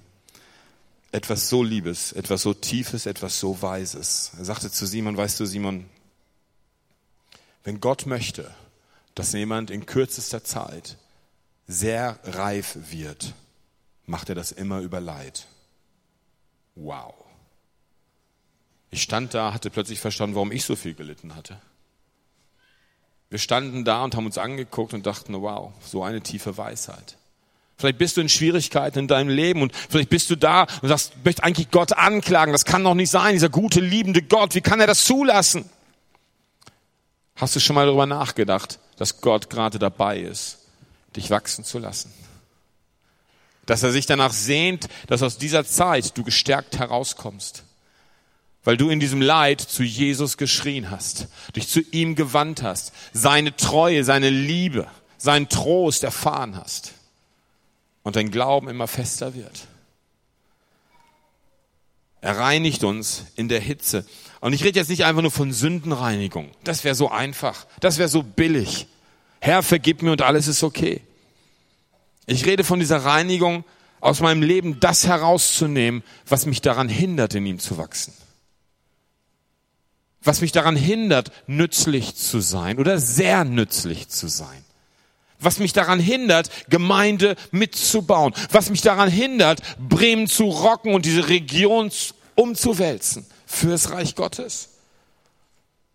etwas 1.13 1.49
so 1.49 1.63
Liebes, 1.63 2.13
etwas 2.13 2.43
so 2.43 2.55
Tiefes, 2.55 3.07
etwas 3.07 3.41
so 3.41 3.61
Weises. 3.63 4.33
Er 4.39 4.45
sagte 4.45 4.71
zu 4.71 4.87
Simon, 4.87 5.17
weißt 5.17 5.41
du, 5.41 5.47
Simon, 5.47 5.89
wenn 7.65 7.81
Gott 7.81 8.07
möchte, 8.07 8.55
dass 9.15 9.33
jemand 9.33 9.71
in 9.71 9.87
kürzester 9.87 10.45
Zeit 10.45 10.97
sehr 11.67 12.19
reif 12.25 12.77
wird, 12.91 13.35
macht 14.07 14.29
er 14.29 14.35
das 14.35 14.53
immer 14.53 14.81
über 14.81 15.01
Leid. 15.01 15.47
Wow. 16.75 17.15
Ich 18.91 19.03
stand 19.03 19.35
da, 19.35 19.53
hatte 19.53 19.71
plötzlich 19.71 20.01
verstanden, 20.01 20.35
warum 20.35 20.53
ich 20.53 20.65
so 20.65 20.75
viel 20.75 20.95
gelitten 20.95 21.35
hatte. 21.37 21.61
Wir 23.29 23.39
standen 23.39 23.85
da 23.85 24.03
und 24.03 24.17
haben 24.17 24.27
uns 24.27 24.39
angeguckt 24.39 24.93
und 24.93 25.07
dachten, 25.07 25.41
wow, 25.41 25.73
so 25.81 26.03
eine 26.03 26.21
tiefe 26.21 26.57
Weisheit. 26.57 27.17
Vielleicht 27.81 27.97
bist 27.97 28.19
du 28.19 28.21
in 28.21 28.29
Schwierigkeiten 28.29 28.99
in 28.99 29.09
deinem 29.09 29.31
Leben 29.31 29.63
und 29.63 29.75
vielleicht 29.75 30.11
bist 30.11 30.29
du 30.29 30.37
da 30.37 30.67
und 30.83 30.89
sagst, 30.91 31.15
möchte 31.25 31.43
eigentlich 31.43 31.71
Gott 31.71 31.95
anklagen. 31.95 32.53
Das 32.53 32.67
kann 32.67 32.85
doch 32.85 32.93
nicht 32.93 33.11
sein, 33.11 33.33
dieser 33.33 33.49
gute, 33.49 33.81
liebende 33.81 34.21
Gott. 34.21 34.55
Wie 34.55 34.61
kann 34.61 34.81
er 34.81 34.87
das 34.87 35.07
zulassen? 35.07 35.65
Hast 37.37 37.57
du 37.57 37.61
schon 37.61 37.75
mal 37.75 37.87
darüber 37.87 38.05
nachgedacht, 38.05 38.81
dass 38.99 39.23
Gott 39.23 39.49
gerade 39.49 39.79
dabei 39.79 40.21
ist, 40.21 40.59
dich 41.17 41.31
wachsen 41.31 41.65
zu 41.65 41.79
lassen? 41.79 42.13
Dass 43.65 43.83
er 43.83 43.93
sich 43.93 44.05
danach 44.05 44.35
sehnt, 44.35 44.89
dass 45.07 45.23
aus 45.23 45.39
dieser 45.39 45.65
Zeit 45.65 46.19
du 46.19 46.23
gestärkt 46.23 46.79
herauskommst 46.79 47.65
weil 48.63 48.77
du 48.77 48.91
in 48.91 49.01
diesem 49.01 49.23
Leid 49.23 49.59
zu 49.63 49.83
Jesus 49.83 50.37
geschrien 50.37 50.91
hast, 50.91 51.29
dich 51.57 51.67
zu 51.67 51.81
ihm 51.93 52.15
gewandt 52.15 52.63
hast, 52.63 52.93
seine 53.15 53.57
Treue, 53.57 54.05
seine 54.05 54.29
Liebe, 54.29 54.87
seinen 55.17 55.49
Trost 55.49 56.05
erfahren 56.05 56.59
hast 56.59 56.93
und 58.03 58.17
dein 58.17 58.31
Glauben 58.31 58.69
immer 58.69 58.87
fester 58.87 59.35
wird. 59.35 59.67
Er 62.21 62.37
reinigt 62.37 62.85
uns 62.85 63.25
in 63.37 63.49
der 63.49 63.61
Hitze. 63.61 64.05
Und 64.41 64.53
ich 64.53 64.63
rede 64.63 64.79
jetzt 64.79 64.91
nicht 64.91 65.05
einfach 65.05 65.23
nur 65.23 65.31
von 65.31 65.53
Sündenreinigung. 65.53 66.51
Das 66.65 66.85
wäre 66.85 66.95
so 66.95 67.11
einfach. 67.11 67.67
Das 67.81 67.99
wäre 67.99 68.09
so 68.09 68.23
billig. 68.23 68.89
Herr, 69.41 69.63
vergib 69.63 70.03
mir 70.03 70.13
und 70.13 70.21
alles 70.21 70.47
ist 70.47 70.63
okay. 70.63 71.01
Ich 72.27 72.45
rede 72.45 72.63
von 72.63 72.79
dieser 72.79 73.05
Reinigung, 73.05 73.65
aus 74.01 74.21
meinem 74.21 74.43
Leben 74.43 74.81
das 74.81 75.07
herauszunehmen, 75.07 76.03
was 76.27 76.47
mich 76.47 76.61
daran 76.61 76.89
hindert, 76.89 77.35
in 77.35 77.47
ihm 77.47 77.59
zu 77.59 77.77
wachsen 77.77 78.13
was 80.23 80.41
mich 80.41 80.53
daran 80.53 80.77
hindert, 80.77 81.33
nützlich 81.47 82.15
zu 82.15 82.41
sein 82.41 82.79
oder 82.79 82.99
sehr 82.99 83.45
nützlich 83.45 84.09
zu 84.09 84.29
sein. 84.29 84.65
Was 85.41 85.59
mich 85.59 85.73
daran 85.73 85.99
hindert, 85.99 86.51
Gemeinde 86.69 87.37
mitzubauen. 87.51 88.35
Was 88.51 88.71
mich 88.71 88.83
daran 88.83 89.11
hindert, 89.11 89.61
Bremen 89.79 90.27
zu 90.27 90.45
rocken 90.45 90.95
und 90.95 91.05
diese 91.05 91.29
Region 91.29 91.91
umzuwälzen 92.35 93.27
fürs 93.47 93.91
Reich 93.91 94.15
Gottes. 94.15 94.69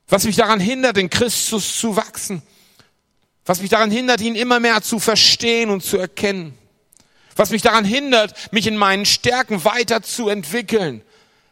Was 0.08 0.26
mich 0.26 0.36
daran 0.36 0.60
hindert, 0.60 0.98
in 0.98 1.10
Christus 1.10 1.78
zu 1.80 1.96
wachsen. 1.96 2.42
Was 3.46 3.62
mich 3.62 3.70
daran 3.70 3.92
hindert, 3.92 4.22
ihn 4.22 4.36
immer 4.36 4.60
mehr 4.60 4.82
zu 4.82 5.00
verstehen 5.00 5.70
und 5.70 5.84
zu 5.84 5.98
erkennen. 5.98 6.58
Was 7.36 7.52
mich 7.52 7.62
daran 7.62 7.86
hindert, 7.86 8.52
mich 8.52 8.66
in 8.68 8.78
meinen 8.78 9.06
Stärken 9.06 9.64
weiterzuentwickeln 9.64 11.02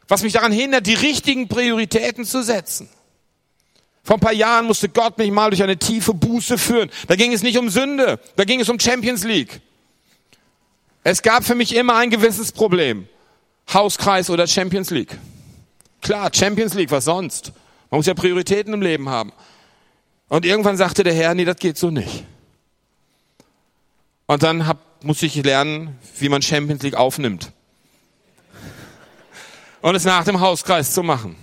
was 0.08 0.24
mich 0.24 0.34
daran 0.34 0.52
hindert, 0.52 0.86
die 0.88 0.94
richtigen 0.94 1.48
Prioritäten 1.48 2.26
zu 2.26 2.44
setzen. 2.44 2.90
Vor 4.04 4.18
ein 4.18 4.20
paar 4.20 4.34
Jahren 4.34 4.66
musste 4.66 4.90
Gott 4.90 5.18
mich 5.18 5.32
mal 5.32 5.50
durch 5.50 5.64
eine 5.64 5.78
tiefe 5.78 6.14
Buße 6.14 6.58
führen. 6.58 6.90
Da 7.08 7.16
ging 7.16 7.32
es 7.32 7.42
nicht 7.42 7.58
um 7.58 7.70
Sünde, 7.70 8.20
da 8.36 8.44
ging 8.44 8.60
es 8.60 8.70
um 8.70 8.80
Champions 8.80 9.24
League. 9.24 9.62
Es 11.04 11.22
gab 11.22 11.44
für 11.44 11.56
mich 11.56 11.76
immer 11.76 11.96
ein 11.96 12.10
gewisses 12.10 12.52
Problem. 12.52 13.08
Hauskreis 13.74 14.30
oder 14.30 14.48
Champions 14.48 14.90
League. 14.90 15.18
Klar, 16.02 16.32
Champions 16.34 16.74
League, 16.74 16.92
was 16.92 17.06
sonst? 17.06 17.54
Man 17.90 18.00
muss 18.00 18.06
ja 18.06 18.14
Prioritäten 18.14 18.74
im 18.74 18.82
Leben 18.82 19.08
haben. 19.10 19.32
Und 20.28 20.46
irgendwann 20.46 20.78
sagte 20.78 21.04
der 21.04 21.14
Herr, 21.14 21.34
nee, 21.34 21.46
das 21.46 21.58
geht 21.58 21.78
so 21.78 21.90
nicht. 21.90 22.26
Und 24.26 24.44
dann 24.44 24.68
hab, 24.68 25.04
musste 25.04 25.26
ich 25.26 25.36
lernen, 25.36 25.98
wie 26.20 26.30
man 26.30 26.42
Champions 26.42 26.84
League 26.84 26.96
aufnimmt 26.96 27.52
und 29.84 29.96
es 29.96 30.06
nach 30.06 30.24
dem 30.24 30.40
Hauskreis 30.40 30.94
zu 30.94 31.04
machen. 31.04 31.36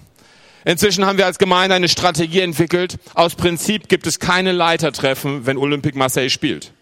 Inzwischen 0.65 1.07
haben 1.07 1.19
wir 1.19 1.27
als 1.27 1.39
Gemeinde 1.39 1.75
eine 1.75 1.89
Strategie 1.89 2.41
entwickelt. 2.41 2.99
Aus 3.15 3.35
Prinzip 3.35 3.89
gibt 3.89 4.07
es 4.07 4.19
keine 4.19 4.53
Leitertreffen, 4.53 5.47
wenn 5.47 5.57
Olympique 5.57 5.97
Marseille 5.97 6.31
spielt. 6.31 6.73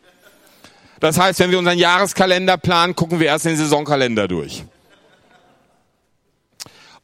Das 1.01 1.19
heißt, 1.19 1.39
wenn 1.39 1.51
wir 1.51 1.59
unseren 1.59 1.79
Jahreskalender 1.79 2.57
planen, 2.57 2.97
gucken 2.97 3.21
wir 3.21 3.29
erst 3.29 3.45
den 3.45 3.57
Saisonkalender 3.57 4.27
durch. 4.27 4.65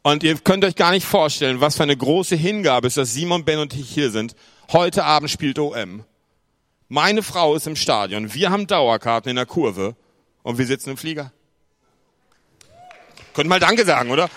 Und 0.03 0.23
ihr 0.23 0.37
könnt 0.37 0.65
euch 0.65 0.75
gar 0.75 0.91
nicht 0.91 1.07
vorstellen, 1.07 1.61
was 1.61 1.77
für 1.77 1.85
eine 1.85 1.97
große 1.97 2.37
Hingabe 2.37 2.89
ist, 2.89 2.97
dass 2.97 3.15
Simon, 3.15 3.45
Ben 3.45 3.59
und 3.59 3.73
ich 3.73 3.89
hier 3.89 4.11
sind. 4.11 4.35
Heute 4.73 5.05
Abend 5.05 5.31
spielt 5.31 5.59
OM. 5.59 6.05
Meine 6.89 7.23
Frau 7.23 7.55
ist 7.55 7.67
im 7.67 7.77
Stadion. 7.77 8.35
Wir 8.35 8.51
haben 8.51 8.67
Dauerkarten 8.67 9.31
in 9.31 9.37
der 9.37 9.47
Kurve 9.47 9.97
und 10.43 10.59
wir 10.59 10.67
sitzen 10.67 10.91
im 10.91 10.97
Flieger. 10.97 11.33
Können 13.33 13.49
mal 13.49 13.61
Danke 13.61 13.85
sagen, 13.85 14.11
oder? 14.11 14.29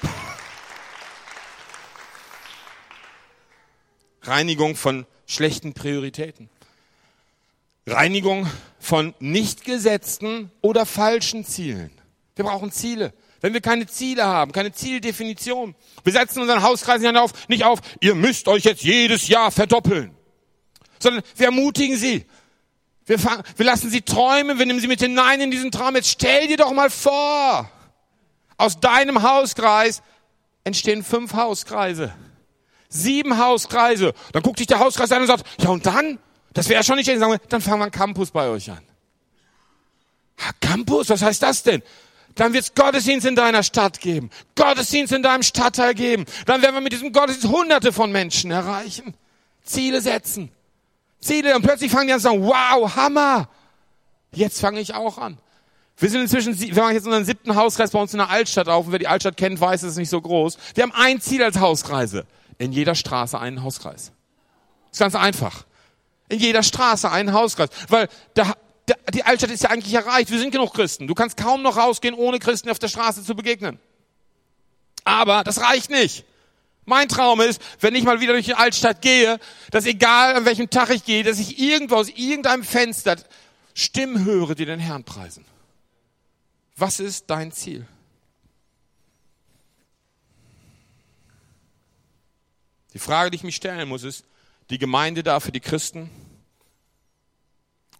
Reinigung 4.28 4.76
von 4.76 5.06
schlechten 5.26 5.74
Prioritäten. 5.74 6.50
Reinigung 7.86 8.48
von 8.80 9.13
nicht 9.20 9.63
gesetzten 9.63 10.52
oder 10.62 10.86
falschen 10.86 11.46
Zielen. 11.46 11.92
Wir 12.36 12.46
brauchen 12.46 12.72
Ziele. 12.72 13.13
Wenn 13.40 13.54
wir 13.54 13.62
keine 13.62 13.88
Ziele 13.88 14.26
haben, 14.26 14.52
keine 14.52 14.72
Zieldefinition, 14.72 15.76
wir 16.04 16.13
setzen 16.13 16.42
unseren 16.42 16.63
Hauskreis 16.63 17.02
nicht 17.02 17.16
auf, 17.16 17.48
nicht 17.48 17.63
auf, 17.63 17.80
ihr 18.02 18.16
müsst 18.16 18.48
euch 18.48 18.63
jetzt 18.63 18.84
jedes 18.84 19.28
Jahr 19.28 19.52
verdoppeln, 19.52 20.12
sondern 21.00 21.24
wir 21.36 21.48
ermutigen 21.48 21.98
sie. 21.98 22.26
Wir, 23.06 23.20
fangen, 23.20 23.44
wir 23.56 23.66
lassen 23.66 23.90
sie 23.90 24.02
träumen, 24.02 24.60
wir 24.60 24.66
nehmen 24.66 24.82
sie 24.82 24.88
mit 24.88 25.00
hinein 25.00 25.40
in 25.40 25.52
diesen 25.52 25.72
Traum. 25.72 25.96
Jetzt 25.96 26.10
stell 26.10 26.48
dir 26.48 26.58
doch 26.58 26.74
mal 26.74 26.90
vor, 26.90 27.72
aus 28.58 28.80
deinem 28.80 29.22
Hauskreis 29.22 30.02
entstehen 30.63 31.04
fünf 31.04 31.34
Hauskreise. 31.34 32.13
Sieben 32.89 33.38
Hauskreise. 33.38 34.13
Dann 34.32 34.43
guckt 34.43 34.60
dich 34.60 34.67
der 34.67 34.80
Hauskreis 34.80 35.12
an 35.12 35.21
und 35.21 35.28
sagt, 35.28 35.45
ja 35.60 35.69
und 35.69 35.86
dann? 35.86 36.19
Das 36.54 36.69
wäre 36.69 36.84
schon 36.84 36.95
nicht, 36.95 37.06
sagen 37.06 37.38
dann 37.50 37.62
fangen 37.62 37.80
wir 37.80 37.84
einen 37.84 37.91
Campus 37.91 38.32
bei 38.32 38.47
euch 38.47 38.71
an. 38.71 38.82
Ha, 40.39 40.52
Campus, 40.60 41.10
was 41.10 41.21
heißt 41.21 41.43
das 41.43 41.63
denn? 41.63 41.84
Dann 42.36 42.54
wird 42.54 42.63
es 42.63 42.76
Gottesdienst 42.76 43.26
in 43.26 43.36
deiner 43.36 43.63
Stadt 43.63 44.00
geben, 44.00 44.30
Gottesdienst 44.56 45.12
in 45.12 45.23
deinem 45.23 45.43
Stadtteil 45.43 45.95
geben. 45.95 46.26
Dann 46.45 46.62
werden 46.62 46.76
wir 46.76 46.82
mit 46.82 46.93
diesem 46.93 47.12
Gottesdienst 47.12 47.56
hunderte 47.56 47.91
von 47.91 48.12
Menschen 48.12 48.52
erreichen. 48.52 49.15
Ziele 49.63 50.02
setzen. 50.02 50.52
Ziele. 51.19 51.56
Und 51.56 51.63
plötzlich 51.63 51.91
fangen 51.91 52.08
die 52.08 52.13
an 52.13 52.19
zu 52.19 52.23
sagen, 52.23 52.43
wow, 52.43 52.95
Hammer. 52.95 53.50
Jetzt 54.32 54.62
fange 54.62 54.80
ich 54.80 54.93
auch 54.93 55.17
an. 55.17 55.39
Wir 55.97 56.10
sind 56.10 56.21
inzwischen, 56.21 56.60
wir 56.60 56.84
machen 56.84 56.93
jetzt 56.93 57.06
unseren 57.06 57.26
siebten 57.26 57.56
Hauskreis 57.56 57.91
bei 57.91 58.00
uns 58.00 58.13
in 58.13 58.19
der 58.19 58.30
Altstadt 58.30 58.69
auf. 58.69 58.86
Und 58.86 58.91
wer 58.91 59.00
die 59.00 59.08
Altstadt 59.08 59.36
kennt, 59.36 59.60
weiß, 59.60 59.82
es 59.82 59.93
ist 59.93 59.97
nicht 59.97 60.10
so 60.10 60.21
groß. 60.21 60.58
Wir 60.76 60.84
haben 60.84 60.93
ein 60.93 61.19
Ziel 61.19 61.41
als 61.43 61.60
Hauskreise. 61.60 62.26
In 62.58 62.72
jeder 62.72 62.96
Straße 62.96 63.39
einen 63.39 63.63
Hauskreis. 63.63 64.12
ist 64.91 65.00
ganz 65.00 65.15
einfach. 65.15 65.65
In 66.30 66.39
jeder 66.39 66.63
Straße 66.63 67.10
einen 67.10 67.34
Hauskreis. 67.34 67.70
Weil 67.88 68.10
der, 68.36 68.56
der, 68.88 68.98
die 69.13 69.24
Altstadt 69.24 69.52
ist 69.52 69.63
ja 69.63 69.70
eigentlich 69.70 69.93
erreicht. 69.93 70.32
Wir 70.32 70.39
sind 70.39 70.52
genug 70.52 70.74
Christen. 70.74 71.08
Du 71.08 71.13
kannst 71.13 71.38
kaum 71.38 71.62
noch 71.62 71.78
rausgehen, 71.78 72.15
ohne 72.15 72.39
Christen 72.39 72.70
auf 72.70 72.80
der 72.80 72.88
Straße 72.88 73.24
zu 73.24 73.36
begegnen. 73.36 73.80
Aber 75.04 75.43
das 75.43 75.62
reicht 75.62 75.89
nicht. 75.89 76.26
Mein 76.86 77.10
Traum 77.10 77.41
ist, 77.41 77.62
wenn 77.82 77.96
ich 77.96 78.04
mal 78.04 78.22
wieder 78.22 78.34
durch 78.34 78.46
die 78.46 78.54
Altstadt 78.54 79.02
gehe, 79.02 79.39
dass 79.72 79.86
egal 79.86 80.36
an 80.36 80.46
welchem 80.46 80.70
Tag 80.70 80.89
ich 80.89 81.04
gehe, 81.04 81.24
dass 81.24 81.38
ich 81.38 81.60
irgendwo 81.60 81.96
aus 81.96 82.10
irgendeinem 82.10 82.63
Fenster 82.63 83.17
Stimmen 83.74 84.24
höre, 84.24 84.56
die 84.56 84.65
den 84.65 84.80
Herrn 84.80 85.04
preisen. 85.04 85.46
Was 86.78 87.00
ist 87.00 87.30
dein 87.30 87.52
Ziel? 87.52 87.86
Die 92.98 93.04
Frage, 93.04 93.30
die 93.30 93.36
ich 93.36 93.44
mich 93.44 93.56
stellen 93.56 93.90
muss, 93.90 94.02
ist, 94.02 94.26
die 94.72 94.80
Gemeinde 94.80 95.22
da 95.22 95.40
für 95.40 95.52
die 95.52 95.60
Christen 95.60 96.10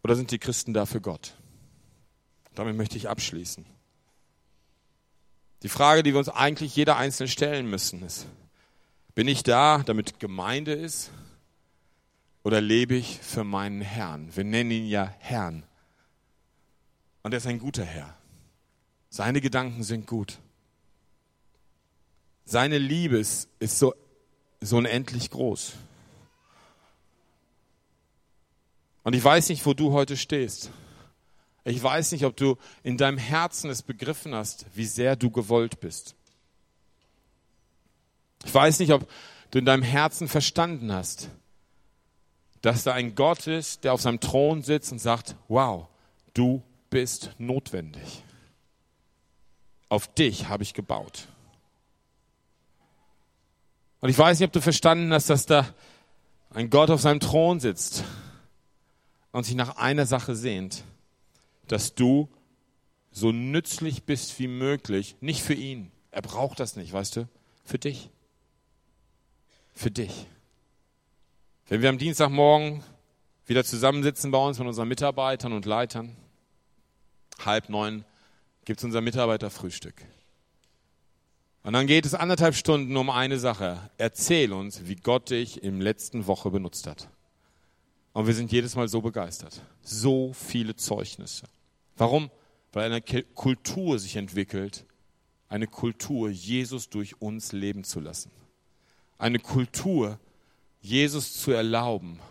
oder 0.02 0.16
sind 0.16 0.32
die 0.32 0.40
Christen 0.40 0.74
da 0.74 0.88
für 0.88 1.02
Gott? 1.02 1.36
Damit 2.56 2.76
möchte 2.76 2.98
ich 2.98 3.08
abschließen. 3.08 3.64
Die 5.62 5.70
Frage, 5.70 6.02
die 6.02 6.14
wir 6.14 6.18
uns 6.18 6.30
eigentlich 6.30 6.76
jeder 6.76 6.98
Einzelne 6.98 7.30
stellen 7.30 7.70
müssen, 7.70 8.02
ist, 8.02 8.26
bin 9.14 9.28
ich 9.28 9.44
da, 9.44 9.84
damit 9.86 10.20
Gemeinde 10.20 10.74
ist? 10.74 11.12
Oder 12.42 12.60
lebe 12.60 12.96
ich 12.96 13.20
für 13.20 13.44
meinen 13.44 13.82
Herrn? 13.82 14.36
Wir 14.36 14.46
nennen 14.46 14.72
ihn 14.72 14.88
ja 14.88 15.14
Herrn. 15.20 15.62
Und 17.22 17.36
er 17.36 17.38
ist 17.38 17.46
ein 17.46 17.60
guter 17.60 17.86
Herr. 17.86 18.18
Seine 19.12 19.42
Gedanken 19.42 19.84
sind 19.84 20.08
gut. 20.08 20.40
Seine 22.46 22.80
Liebe 22.80 23.20
ist, 23.20 23.48
ist 23.60 23.78
so, 23.78 23.94
so 24.62 24.78
unendlich 24.78 25.30
groß. 25.30 25.74
Und 29.04 29.14
ich 29.14 29.24
weiß 29.24 29.50
nicht, 29.50 29.66
wo 29.66 29.74
du 29.74 29.94
heute 29.94 30.18
stehst. 30.18 30.70
Ich 31.64 31.82
weiß 31.82 32.12
nicht, 32.12 32.26
ob 32.26 32.36
du 32.36 32.58
in 32.84 32.98
deinem 32.98 33.18
Herzen 33.18 33.70
es 33.70 33.82
begriffen 33.82 34.34
hast, 34.34 34.66
wie 34.74 34.86
sehr 34.86 35.16
du 35.16 35.30
gewollt 35.30 35.80
bist. 35.80 36.16
Ich 38.46 38.54
weiß 38.54 38.80
nicht, 38.80 38.94
ob 38.94 39.10
du 39.52 39.60
in 39.60 39.66
deinem 39.66 39.84
Herzen 39.84 40.28
verstanden 40.28 40.92
hast, 40.92 41.30
dass 42.62 42.84
da 42.84 42.94
ein 42.94 43.16
Gott 43.16 43.48
ist, 43.48 43.84
der 43.84 43.94
auf 43.94 44.02
seinem 44.02 44.20
Thron 44.20 44.62
sitzt 44.64 44.92
und 44.92 45.00
sagt, 45.00 45.36
wow, 45.48 45.88
du 46.34 46.64
bist 46.90 47.32
notwendig. 47.38 48.24
Auf 49.90 50.14
dich 50.14 50.50
habe 50.50 50.64
ich 50.64 50.74
gebaut. 50.74 51.28
Und 54.00 54.10
ich 54.10 54.18
weiß 54.18 54.40
nicht, 54.40 54.48
ob 54.48 54.54
du 54.54 54.62
verstanden 54.62 55.12
hast, 55.12 55.30
dass 55.30 55.46
da 55.46 55.68
ein 56.52 56.70
Gott 56.70 56.90
auf 56.90 57.02
seinem 57.02 57.20
Thron 57.20 57.60
sitzt 57.60 58.04
und 59.32 59.44
sich 59.44 59.56
nach 59.56 59.78
einer 59.78 60.06
Sache 60.06 60.36
sehnt, 60.36 60.84
dass 61.68 61.96
du 61.96 62.30
so 63.12 63.32
nützlich 63.32 64.04
bist 64.04 64.40
wie 64.40 64.48
möglich, 64.48 65.16
nicht 65.22 65.42
für 65.42 65.54
ihn. 65.54 65.92
Er 66.12 66.22
braucht 66.22 66.60
das 66.60 66.76
nicht, 66.76 66.94
weißt 66.94 67.18
du, 67.18 67.28
für 67.66 67.80
dich. 67.80 68.10
Für 69.74 69.92
dich. 69.92 70.28
Wenn 71.68 71.82
wir 71.82 71.90
am 71.90 71.98
Dienstagmorgen 71.98 72.84
wieder 73.46 73.64
zusammensitzen 73.64 74.32
bei 74.32 74.38
uns 74.38 74.60
mit 74.60 74.68
unseren 74.68 74.88
Mitarbeitern 74.88 75.54
und 75.54 75.66
Leitern, 75.66 76.16
halb 77.44 77.70
neun 77.70 78.06
gibt 78.66 78.80
es 78.80 78.84
unser 78.84 79.02
Mitarbeiterfrühstück. 79.02 79.96
Und 81.68 81.74
dann 81.74 81.86
geht 81.86 82.06
es 82.06 82.14
anderthalb 82.14 82.56
Stunden 82.56 82.96
um 82.96 83.10
eine 83.10 83.38
Sache. 83.40 83.90
Erzähl 83.98 84.54
uns, 84.54 84.88
wie 84.88 84.96
Gott 84.96 85.32
dich 85.32 85.64
im 85.64 85.82
letzten 85.82 86.26
Woche 86.26 86.50
benutzt 86.50 86.88
hat. 86.88 87.10
Und 88.14 88.26
wir 88.26 88.34
sind 88.34 88.54
jedes 88.54 88.78
Mal 88.78 88.88
so 88.88 89.02
begeistert. 89.02 89.62
So 89.82 90.32
viele 90.32 90.78
Zeugnisse. 90.78 91.46
Warum? 91.98 92.32
Weil 92.72 92.86
eine 92.86 93.02
Kultur 93.02 94.00
sich 94.00 94.16
entwickelt, 94.16 94.86
eine 95.50 95.68
Kultur, 95.68 96.30
Jesus 96.30 96.88
durch 96.88 97.22
uns 97.22 97.52
leben 97.52 97.84
zu 97.84 98.00
lassen. 98.00 98.32
Eine 99.18 99.40
Kultur, 99.40 100.20
Jesus 100.80 101.34
zu 101.34 101.52
erlauben, 101.52 102.22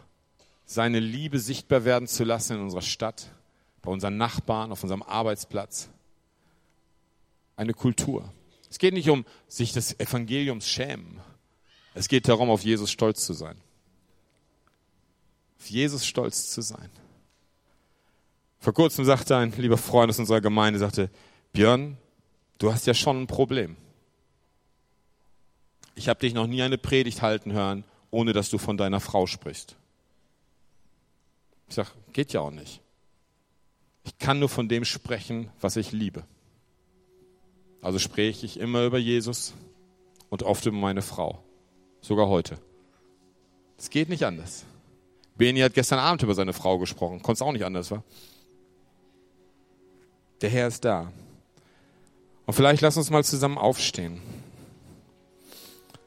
seine 0.65 0.99
Liebe 0.99 1.41
sichtbar 1.41 1.85
werden 1.85 2.09
zu 2.09 2.25
lassen 2.25 2.55
in 2.55 2.63
unserer 2.63 2.81
Stadt, 2.81 3.29
bei 3.83 3.91
unseren 3.91 4.17
Nachbarn, 4.17 4.73
auf 4.73 4.83
unserem 4.83 5.03
Arbeitsplatz. 5.03 5.91
Eine 7.55 7.75
Kultur. 7.75 8.33
Es 8.71 8.79
geht 8.79 8.95
nicht 8.95 9.09
um 9.11 9.25
sich 9.49 9.73
des 9.73 9.99
Evangeliums 9.99 10.69
schämen. 10.69 11.21
Es 11.95 12.09
geht 12.09 12.29
darum, 12.29 12.51
auf 12.51 12.63
Jesus 12.63 12.91
stolz 12.91 13.25
zu 13.25 13.33
sein. 13.33 13.57
Auf 15.59 15.71
Jesus 15.71 16.07
stolz 16.07 16.51
zu 16.51 16.61
sein. 16.61 16.91
Vor 18.61 18.75
kurzem 18.75 19.05
sagte 19.05 19.37
ein 19.37 19.53
lieber 19.57 19.79
Freund 19.79 20.11
aus 20.11 20.19
unserer 20.19 20.41
Gemeinde, 20.41 20.79
sagte, 20.79 21.11
Björn, 21.53 21.97
du 22.59 22.73
hast 22.73 22.87
ja 22.87 22.95
schon 22.95 23.23
ein 23.23 23.27
Problem. 23.27 23.77
Ich 25.95 26.09
habe 26.09 26.21
dich 26.21 26.35
noch 26.35 26.47
nie 26.47 26.63
eine 26.63 26.79
Predigt 26.79 27.23
halten 27.23 27.53
hören, 27.53 27.85
ohne 28.11 28.33
dass 28.33 28.51
du 28.51 28.59
von 28.59 28.77
deiner 28.77 29.01
Frau 29.01 29.27
sprichst. 29.27 29.77
Ich 31.69 31.75
sage, 31.75 31.91
geht 32.13 32.33
ja 32.33 32.41
auch 32.41 32.51
nicht. 32.51 32.81
Ich 34.05 34.19
kann 34.19 34.39
nur 34.39 34.49
von 34.49 34.69
dem 34.69 34.85
sprechen, 34.85 35.51
was 35.61 35.77
ich 35.77 35.93
liebe. 35.93 36.25
Also 37.87 38.01
spreche 38.01 38.45
ich 38.45 38.59
immer 38.59 38.83
über 38.83 38.99
Jesus 38.99 39.55
und 40.29 40.43
oft 40.43 40.67
über 40.67 40.77
meine 40.77 41.03
Frau. 41.03 41.45
Sogar 42.01 42.27
heute. 42.27 42.59
Es 43.79 43.91
geht 43.91 44.09
nicht 44.09 44.25
anders. 44.25 44.65
Beni 45.37 45.61
hat 45.61 45.75
gestern 45.75 46.01
Abend 46.01 46.21
über 46.25 46.35
seine 46.35 46.53
Frau 46.53 46.79
gesprochen. 46.79 47.23
Konnte 47.23 47.39
es 47.39 47.43
auch 47.43 47.53
nicht 47.53 47.65
anders, 47.65 47.93
wa? 47.93 48.03
Der 50.41 50.51
Herr 50.51 50.67
ist 50.67 50.85
da. 50.85 51.13
Und 52.47 52.55
vielleicht 52.55 52.83
lass 52.83 52.97
uns 52.97 53.11
mal 53.11 53.23
zusammen 53.23 53.57
aufstehen. 53.57 54.21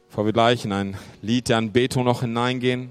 Bevor 0.10 0.26
wir 0.26 0.34
gleich 0.34 0.65
in 0.65 0.74
ein 0.74 0.98
Lied 1.22 1.48
der 1.48 1.60
Anbetung 1.60 2.04
noch 2.04 2.20
hineingehen, 2.20 2.89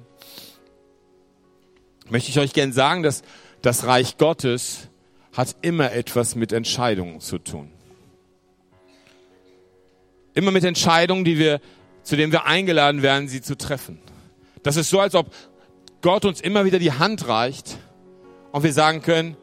möchte 2.08 2.30
ich 2.30 2.38
euch 2.38 2.54
gern 2.54 2.72
sagen, 2.72 3.02
dass 3.02 3.20
das 3.60 3.84
Reich 3.84 4.16
Gottes 4.16 4.88
hat 5.34 5.56
immer 5.60 5.92
etwas 5.92 6.36
mit 6.36 6.52
Entscheidungen 6.52 7.20
zu 7.20 7.36
tun. 7.36 7.70
Immer 10.34 10.50
mit 10.50 10.64
Entscheidungen, 10.64 11.24
die 11.24 11.38
wir, 11.38 11.60
zu 12.02 12.16
denen 12.16 12.32
wir 12.32 12.46
eingeladen 12.46 13.02
werden, 13.02 13.28
sie 13.28 13.42
zu 13.42 13.56
treffen. 13.56 13.98
Das 14.62 14.76
ist 14.76 14.90
so, 14.90 15.00
als 15.00 15.14
ob 15.14 15.32
Gott 16.02 16.24
uns 16.24 16.40
immer 16.40 16.64
wieder 16.64 16.78
die 16.78 16.92
Hand 16.92 17.26
reicht 17.26 17.78
und 18.52 18.62
wir 18.62 18.72
sagen 18.72 19.02
können, 19.02 19.36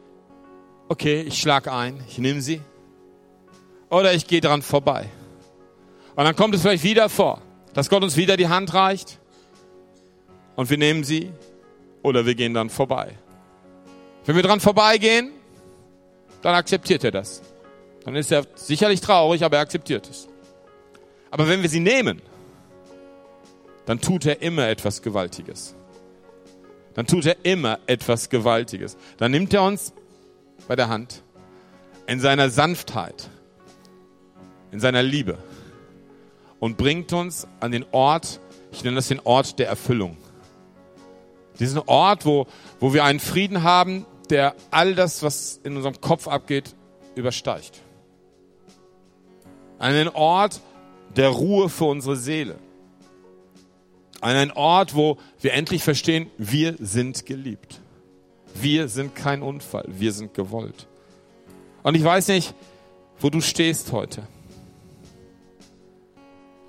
okay, 0.88 1.22
ich 1.22 1.38
schlage 1.38 1.72
ein, 1.72 2.02
ich 2.08 2.18
nehme 2.18 2.40
sie 2.40 2.60
oder 3.90 4.14
ich 4.14 4.26
gehe 4.26 4.40
dran 4.40 4.62
vorbei. 4.62 5.06
Und 6.14 6.24
dann 6.24 6.36
kommt 6.36 6.54
es 6.54 6.62
vielleicht 6.62 6.84
wieder 6.84 7.08
vor, 7.08 7.42
dass 7.74 7.90
Gott 7.90 8.02
uns 8.02 8.16
wieder 8.16 8.36
die 8.36 8.48
Hand 8.48 8.72
reicht 8.72 9.18
und 10.54 10.70
wir 10.70 10.78
nehmen 10.78 11.04
sie 11.04 11.30
oder 12.02 12.24
wir 12.24 12.34
gehen 12.34 12.54
dann 12.54 12.70
vorbei. 12.70 13.12
Wenn 14.24 14.34
wir 14.34 14.42
dran 14.42 14.60
vorbeigehen, 14.60 15.30
dann 16.42 16.54
akzeptiert 16.54 17.04
er 17.04 17.10
das. 17.10 17.42
Dann 18.04 18.16
ist 18.16 18.32
er 18.32 18.46
sicherlich 18.54 19.00
traurig, 19.00 19.44
aber 19.44 19.56
er 19.56 19.62
akzeptiert 19.62 20.08
es. 20.08 20.28
Aber 21.30 21.48
wenn 21.48 21.62
wir 21.62 21.68
sie 21.68 21.80
nehmen, 21.80 22.22
dann 23.86 24.00
tut 24.00 24.26
er 24.26 24.42
immer 24.42 24.68
etwas 24.68 25.02
Gewaltiges. 25.02 25.74
Dann 26.94 27.06
tut 27.06 27.26
er 27.26 27.36
immer 27.44 27.78
etwas 27.86 28.30
Gewaltiges. 28.30 28.96
Dann 29.18 29.30
nimmt 29.30 29.52
er 29.54 29.62
uns 29.62 29.92
bei 30.66 30.76
der 30.76 30.88
Hand 30.88 31.22
in 32.06 32.20
seiner 32.20 32.50
Sanftheit, 32.50 33.28
in 34.72 34.80
seiner 34.80 35.02
Liebe 35.02 35.38
und 36.58 36.76
bringt 36.76 37.12
uns 37.12 37.46
an 37.60 37.72
den 37.72 37.84
Ort, 37.92 38.40
ich 38.72 38.82
nenne 38.82 38.96
das 38.96 39.08
den 39.08 39.20
Ort 39.20 39.58
der 39.58 39.68
Erfüllung. 39.68 40.16
Diesen 41.58 41.80
Ort, 41.86 42.26
wo, 42.26 42.46
wo 42.80 42.92
wir 42.92 43.04
einen 43.04 43.20
Frieden 43.20 43.62
haben, 43.62 44.04
der 44.30 44.54
all 44.70 44.94
das, 44.94 45.22
was 45.22 45.60
in 45.64 45.76
unserem 45.76 46.00
Kopf 46.00 46.28
abgeht, 46.28 46.74
übersteigt. 47.14 47.80
Einen 49.78 50.08
Ort 50.08 50.60
der 51.16 51.30
Ruhe 51.30 51.68
für 51.68 51.86
unsere 51.86 52.16
Seele. 52.16 52.58
An 54.20 54.36
einen 54.36 54.50
Ort, 54.52 54.94
wo 54.94 55.18
wir 55.40 55.52
endlich 55.52 55.82
verstehen, 55.82 56.30
wir 56.38 56.76
sind 56.78 57.26
geliebt. 57.26 57.80
Wir 58.54 58.88
sind 58.88 59.14
kein 59.14 59.42
Unfall, 59.42 59.84
wir 59.88 60.12
sind 60.12 60.34
gewollt. 60.34 60.86
Und 61.82 61.94
ich 61.94 62.04
weiß 62.04 62.28
nicht, 62.28 62.54
wo 63.20 63.30
du 63.30 63.40
stehst 63.40 63.92
heute. 63.92 64.26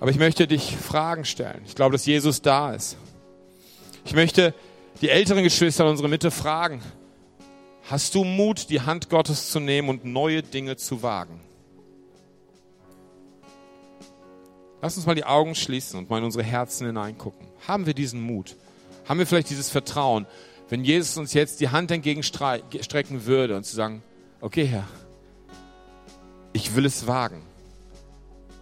Aber 0.00 0.10
ich 0.10 0.18
möchte 0.18 0.46
dich 0.46 0.76
Fragen 0.76 1.24
stellen. 1.24 1.62
Ich 1.66 1.74
glaube, 1.74 1.92
dass 1.92 2.06
Jesus 2.06 2.42
da 2.42 2.72
ist. 2.72 2.96
Ich 4.04 4.14
möchte 4.14 4.54
die 5.00 5.08
älteren 5.08 5.42
Geschwister 5.42 5.84
in 5.84 5.90
unserer 5.90 6.08
Mitte 6.08 6.30
fragen, 6.30 6.80
hast 7.90 8.14
du 8.14 8.24
Mut, 8.24 8.70
die 8.70 8.82
Hand 8.82 9.10
Gottes 9.10 9.50
zu 9.50 9.60
nehmen 9.60 9.88
und 9.88 10.04
neue 10.04 10.42
Dinge 10.42 10.76
zu 10.76 11.02
wagen? 11.02 11.40
Lass 14.80 14.96
uns 14.96 15.06
mal 15.06 15.14
die 15.14 15.24
Augen 15.24 15.54
schließen 15.54 15.98
und 15.98 16.08
mal 16.08 16.18
in 16.18 16.24
unsere 16.24 16.44
Herzen 16.44 16.86
hineingucken. 16.86 17.48
Haben 17.66 17.86
wir 17.86 17.94
diesen 17.94 18.20
Mut? 18.20 18.56
Haben 19.08 19.18
wir 19.18 19.26
vielleicht 19.26 19.50
dieses 19.50 19.70
Vertrauen, 19.70 20.26
wenn 20.68 20.84
Jesus 20.84 21.16
uns 21.16 21.32
jetzt 21.32 21.60
die 21.60 21.70
Hand 21.70 21.90
entgegenstrecken 21.90 23.26
würde 23.26 23.56
und 23.56 23.64
zu 23.64 23.74
sagen, 23.74 24.02
okay 24.40 24.66
Herr, 24.66 24.86
ich 26.52 26.76
will 26.76 26.84
es 26.84 27.06
wagen. 27.06 27.42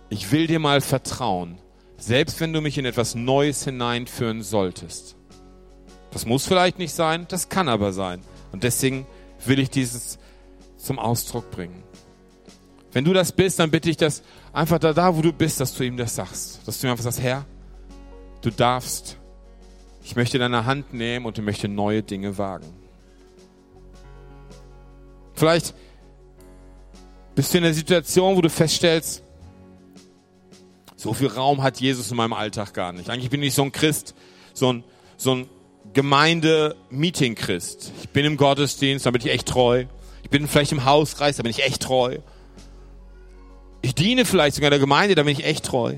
Ich 0.09 0.31
will 0.31 0.47
dir 0.47 0.61
mal 0.61 0.81
vertrauen, 0.81 1.59
selbst 1.99 2.41
wenn 2.41 2.53
du 2.53 2.61
mich 2.61 2.79
in 2.79 2.85
etwas 2.85 3.14
Neues 3.14 3.64
hineinführen 3.64 4.43
solltest. 4.43 5.17
Das 6.12 6.25
muss 6.25 6.47
vielleicht 6.47 6.79
nicht 6.79 6.95
sein, 6.95 7.27
das 7.29 7.49
kann 7.49 7.69
aber 7.69 7.93
sein. 7.93 8.21
Und 8.53 8.62
deswegen 8.62 9.07
will 9.45 9.59
ich 9.59 9.69
dieses 9.69 10.19
zum 10.77 10.99
Ausdruck 10.99 11.51
bringen. 11.51 11.83
Wenn 12.97 13.05
du 13.05 13.12
das 13.12 13.30
bist, 13.30 13.59
dann 13.59 13.70
bitte 13.70 13.90
ich 13.90 13.99
das 13.99 14.22
einfach 14.55 14.78
da, 14.78 14.94
da 14.94 15.14
wo 15.14 15.20
du 15.20 15.30
bist, 15.30 15.61
dass 15.61 15.74
du 15.74 15.84
ihm 15.84 15.99
das 15.99 16.14
sagst. 16.14 16.61
Dass 16.64 16.80
du 16.80 16.86
ihm 16.86 16.92
einfach 16.92 17.05
sagst, 17.05 17.20
Herr, 17.20 17.44
du 18.40 18.49
darfst. 18.49 19.18
Ich 20.03 20.16
möchte 20.16 20.38
deine 20.38 20.64
Hand 20.64 20.94
nehmen 20.94 21.26
und 21.26 21.36
ich 21.36 21.44
möchte 21.44 21.68
neue 21.68 22.03
Dinge 22.03 22.38
wagen. 22.38 22.64
Vielleicht 25.34 25.74
bist 27.34 27.53
du 27.53 27.59
in 27.59 27.64
der 27.64 27.74
Situation, 27.74 28.34
wo 28.34 28.40
du 28.40 28.49
feststellst, 28.49 29.22
so 30.97 31.12
viel 31.12 31.28
Raum 31.28 31.62
hat 31.62 31.78
Jesus 31.78 32.11
in 32.11 32.16
meinem 32.16 32.32
Alltag 32.32 32.72
gar 32.72 32.94
nicht. 32.94 33.11
Eigentlich 33.11 33.28
bin 33.28 33.42
ich 33.42 33.53
so 33.53 33.62
ein 33.62 33.72
Christ, 33.72 34.14
so 34.55 34.72
ein, 34.72 34.84
so 35.18 35.34
ein 35.34 35.49
Gemeinde-Meeting-Christ. 35.92 37.92
Ich 38.01 38.09
bin 38.09 38.24
im 38.24 38.38
Gottesdienst, 38.38 39.05
da 39.05 39.11
bin 39.11 39.20
ich 39.20 39.28
echt 39.28 39.49
treu. 39.49 39.84
Ich 40.22 40.30
bin 40.30 40.49
vielleicht 40.49 40.72
im 40.72 40.86
Hauskreis, 40.86 41.36
da 41.36 41.42
bin 41.42 41.51
ich 41.51 41.62
echt 41.62 41.82
treu. 41.82 42.20
Diene 43.99 44.24
vielleicht 44.24 44.57
sogar 44.57 44.70
der 44.70 44.78
Gemeinde, 44.78 45.14
da 45.14 45.22
bin 45.22 45.32
ich 45.32 45.44
echt 45.44 45.64
treu. 45.64 45.94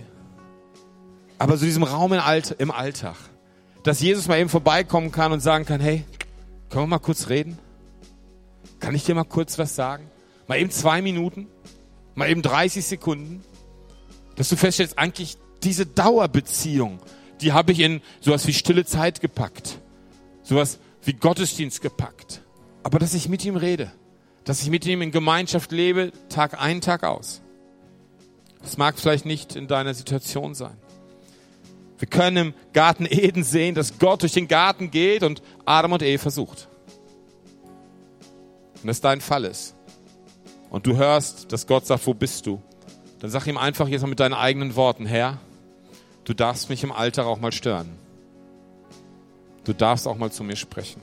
Aber 1.39 1.57
so 1.57 1.65
diesem 1.65 1.83
Raum 1.83 2.13
im 2.13 2.71
Alltag, 2.71 3.17
dass 3.83 4.01
Jesus 4.01 4.29
mal 4.29 4.39
eben 4.39 4.49
vorbeikommen 4.49 5.13
kann 5.13 5.33
und 5.33 5.41
sagen 5.41 5.65
kann, 5.65 5.81
hey, 5.81 6.05
können 6.69 6.85
wir 6.85 6.89
mal 6.89 6.99
kurz 6.99 7.29
reden? 7.29 7.59
Kann 8.81 8.95
ich 8.95 9.05
dir 9.05 9.15
mal 9.15 9.25
kurz 9.25 9.59
was 9.59 9.75
sagen? 9.75 10.11
Mal 10.47 10.59
eben 10.59 10.71
zwei 10.71 11.03
Minuten? 11.03 11.49
Mal 12.15 12.31
eben 12.31 12.43
30 12.43 12.85
Sekunden? 12.85 13.43
Dass 14.37 14.49
du 14.49 14.57
feststellst, 14.57 14.99
eigentlich 14.99 15.37
diese 15.63 15.87
Dauerbeziehung, 15.87 17.01
die 17.41 17.53
habe 17.53 17.73
ich 17.73 17.81
in 17.81 18.01
sowas 18.21 18.47
wie 18.47 18.53
stille 18.53 18.85
Zeit 18.85 19.21
gepackt. 19.21 19.81
Sowas 20.43 20.79
wie 21.03 21.13
Gottesdienst 21.13 21.81
gepackt. 21.81 22.43
Aber 22.83 22.99
dass 22.99 23.15
ich 23.15 23.29
mit 23.29 23.45
ihm 23.45 23.57
rede. 23.57 23.93
Dass 24.45 24.63
ich 24.63 24.71
mit 24.71 24.87
ihm 24.87 25.03
in 25.03 25.11
Gemeinschaft 25.11 25.73
lebe, 25.73 26.13
Tag 26.29 26.61
ein, 26.61 26.81
Tag 26.81 27.05
aus. 27.05 27.43
Das 28.63 28.77
mag 28.77 28.99
vielleicht 28.99 29.25
nicht 29.25 29.57
in 29.57 29.69
deiner 29.69 29.95
Situation 29.95 30.55
sein. 30.55 30.77
Wir 31.99 32.09
können 32.09 32.37
im 32.37 32.55
Garten 32.73 33.07
Eden 33.07 33.43
sehen, 33.43 33.75
dass 33.75 33.99
Gott 33.99 34.23
durch 34.23 34.33
den 34.33 34.49
Garten 34.49 34.91
geht 34.91 35.23
und 35.23 35.43
Adam 35.65 35.93
und 35.93 36.03
Eva 36.03 36.31
sucht. 36.31 36.69
Wenn 38.77 38.89
das 38.89 39.01
dein 39.01 39.21
Fall 39.21 39.45
ist 39.45 39.75
und 40.71 40.87
du 40.87 40.97
hörst, 40.97 41.53
dass 41.53 41.67
Gott 41.67 41.87
sagt, 41.87 42.07
wo 42.07 42.15
bist 42.15 42.47
du? 42.47 42.63
Dann 43.19 43.31
sag 43.31 43.47
ihm 43.49 43.59
einfach 43.59 43.89
jetzt 43.89 44.03
mal 44.03 44.09
mit 44.09 44.21
deinen 44.21 44.35
eigenen 44.35 44.77
Worten, 44.77 45.07
Herr, 45.07 45.39
du 46.25 46.35
darfst 46.35 46.71
mich 46.71 46.85
im 46.85 46.93
Alltag 46.93 47.27
auch 47.27 47.41
mal 47.41 47.51
stören. 47.53 47.89
Du 49.65 49.73
darfst 49.73 50.07
auch 50.07 50.17
mal 50.17 50.31
zu 50.31 50.45
mir 50.45 50.57
sprechen. 50.57 51.03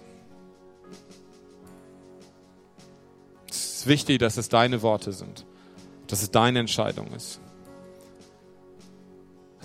Es 3.49 3.79
ist 3.79 3.87
wichtig, 3.87 4.19
dass 4.19 4.37
es 4.37 4.47
deine 4.47 4.81
Worte 4.81 5.11
sind, 5.11 5.45
dass 6.07 6.23
es 6.23 6.31
deine 6.31 6.59
Entscheidung 6.59 7.11
ist. 7.13 7.41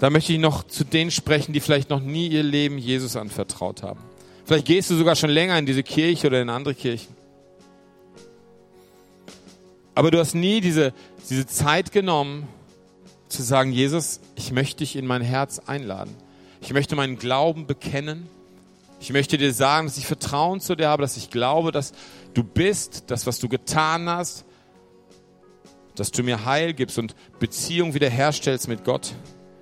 Da 0.01 0.09
möchte 0.09 0.32
ich 0.32 0.38
noch 0.38 0.66
zu 0.66 0.84
denen 0.84 1.11
sprechen, 1.11 1.53
die 1.53 1.61
vielleicht 1.61 1.90
noch 1.90 2.01
nie 2.01 2.28
ihr 2.28 2.42
Leben 2.42 2.78
Jesus 2.78 3.16
anvertraut 3.16 3.82
haben. 3.82 4.01
Vielleicht 4.46 4.66
gehst 4.66 4.90
du 4.90 4.96
sogar 4.96 5.14
schon 5.14 5.30
länger 5.30 5.59
in 5.59 5.66
diese 5.66 5.82
Kirche 5.82 6.26
oder 6.26 6.40
in 6.40 6.48
andere 6.48 6.74
Kirchen. 6.74 7.14
Aber 9.94 10.11
du 10.11 10.18
hast 10.18 10.34
nie 10.34 10.62
diese, 10.62 10.94
diese 11.28 11.46
Zeit 11.46 11.92
genommen, 11.92 12.48
zu 13.28 13.42
sagen, 13.42 13.72
Jesus, 13.72 14.20
ich 14.34 14.53
möchte 14.53 14.78
dich 14.78 14.96
in 14.96 15.07
mein 15.07 15.22
Herz 15.22 15.61
einladen. 15.61 16.14
Ich 16.62 16.72
möchte 16.72 16.96
meinen 16.96 17.18
Glauben 17.18 17.66
bekennen. 17.66 18.26
Ich 19.01 19.12
möchte 19.12 19.38
dir 19.38 19.53
sagen, 19.53 19.86
dass 19.86 19.98
ich 19.98 20.07
Vertrauen 20.07 20.61
zu 20.61 20.74
dir 20.76 20.88
habe, 20.88 21.03
dass 21.03 21.16
ich 21.16 21.30
glaube, 21.30 21.72
dass 21.72 21.92
du 22.34 22.42
bist, 22.42 23.05
das, 23.09 23.26
was 23.26 23.38
du 23.38 23.48
getan 23.48 24.09
hast, 24.09 24.44
dass 25.94 26.11
du 26.11 26.22
mir 26.22 26.44
Heil 26.46 26.72
gibst 26.72 26.98
und 26.98 27.14
Beziehung 27.38 27.94
wiederherstellst 27.94 28.66
mit 28.66 28.84
Gott. 28.84 29.12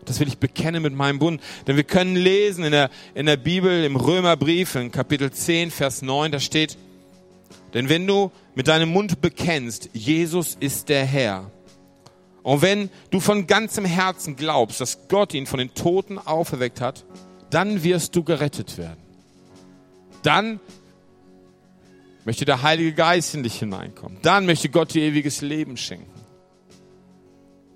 Das 0.09 0.21
will 0.21 0.29
ich 0.29 0.39
bekennen 0.39 0.83
mit 0.83 0.95
meinem 0.95 1.19
Bund. 1.19 1.43
Denn 1.67 1.77
wir 1.77 1.85
können 1.85 2.17
lesen 2.17 2.65
in 2.65 2.73
der, 2.73 2.91
in 3.15 3.27
der 3.27 3.37
Bibel, 3.37 3.85
im 3.85 3.97
Römerbrief, 3.97 4.75
in 4.75 4.91
Kapitel 4.91 5.31
10, 5.31 5.71
Vers 5.71 6.03
9, 6.03 6.33
da 6.33 6.41
steht, 6.41 6.79
denn 7.75 7.91
wenn 7.91 8.07
du 8.07 8.33
mit 8.55 8.69
deinem 8.69 8.89
Mund 8.89 9.21
bekennst, 9.21 9.91
Jesus 9.93 10.57
ist 10.59 10.89
der 10.89 11.05
Herr, 11.05 11.51
und 12.43 12.63
wenn 12.63 12.89
du 13.11 13.21
von 13.21 13.47
ganzem 13.47 13.85
Herzen 13.85 14.35
glaubst, 14.35 14.81
dass 14.81 15.09
Gott 15.09 15.35
ihn 15.35 15.45
von 15.45 15.59
den 15.59 15.75
Toten 15.75 16.19
auferweckt 16.19 16.81
hat, 16.81 17.05
dann 17.51 17.83
wirst 17.83 18.17
du 18.17 18.25
gerettet 18.25 18.79
werden. 18.79 19.03
Dann 20.23 20.59
möchte 22.25 22.47
der 22.47 22.63
Heilige 22.63 22.95
Geist 22.95 23.35
in 23.35 23.43
dich 23.43 23.59
hineinkommen. 23.59 24.17
Dann 24.23 24.47
möchte 24.47 24.71
Gott 24.71 24.95
dir 24.95 25.03
ewiges 25.03 25.43
Leben 25.43 25.77
schenken 25.77 26.18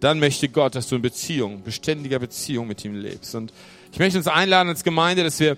dann 0.02 0.18
möchte 0.18 0.48
Gott, 0.48 0.74
dass 0.74 0.88
du 0.88 0.96
in 0.96 1.02
Beziehung, 1.02 1.62
beständiger 1.62 2.18
Beziehung 2.18 2.66
mit 2.66 2.84
ihm 2.84 2.96
lebst. 2.96 3.36
Und 3.36 3.52
ich 3.92 4.00
möchte 4.00 4.18
uns 4.18 4.26
einladen 4.26 4.68
als 4.68 4.82
Gemeinde, 4.82 5.22
dass 5.22 5.38
wir, 5.38 5.56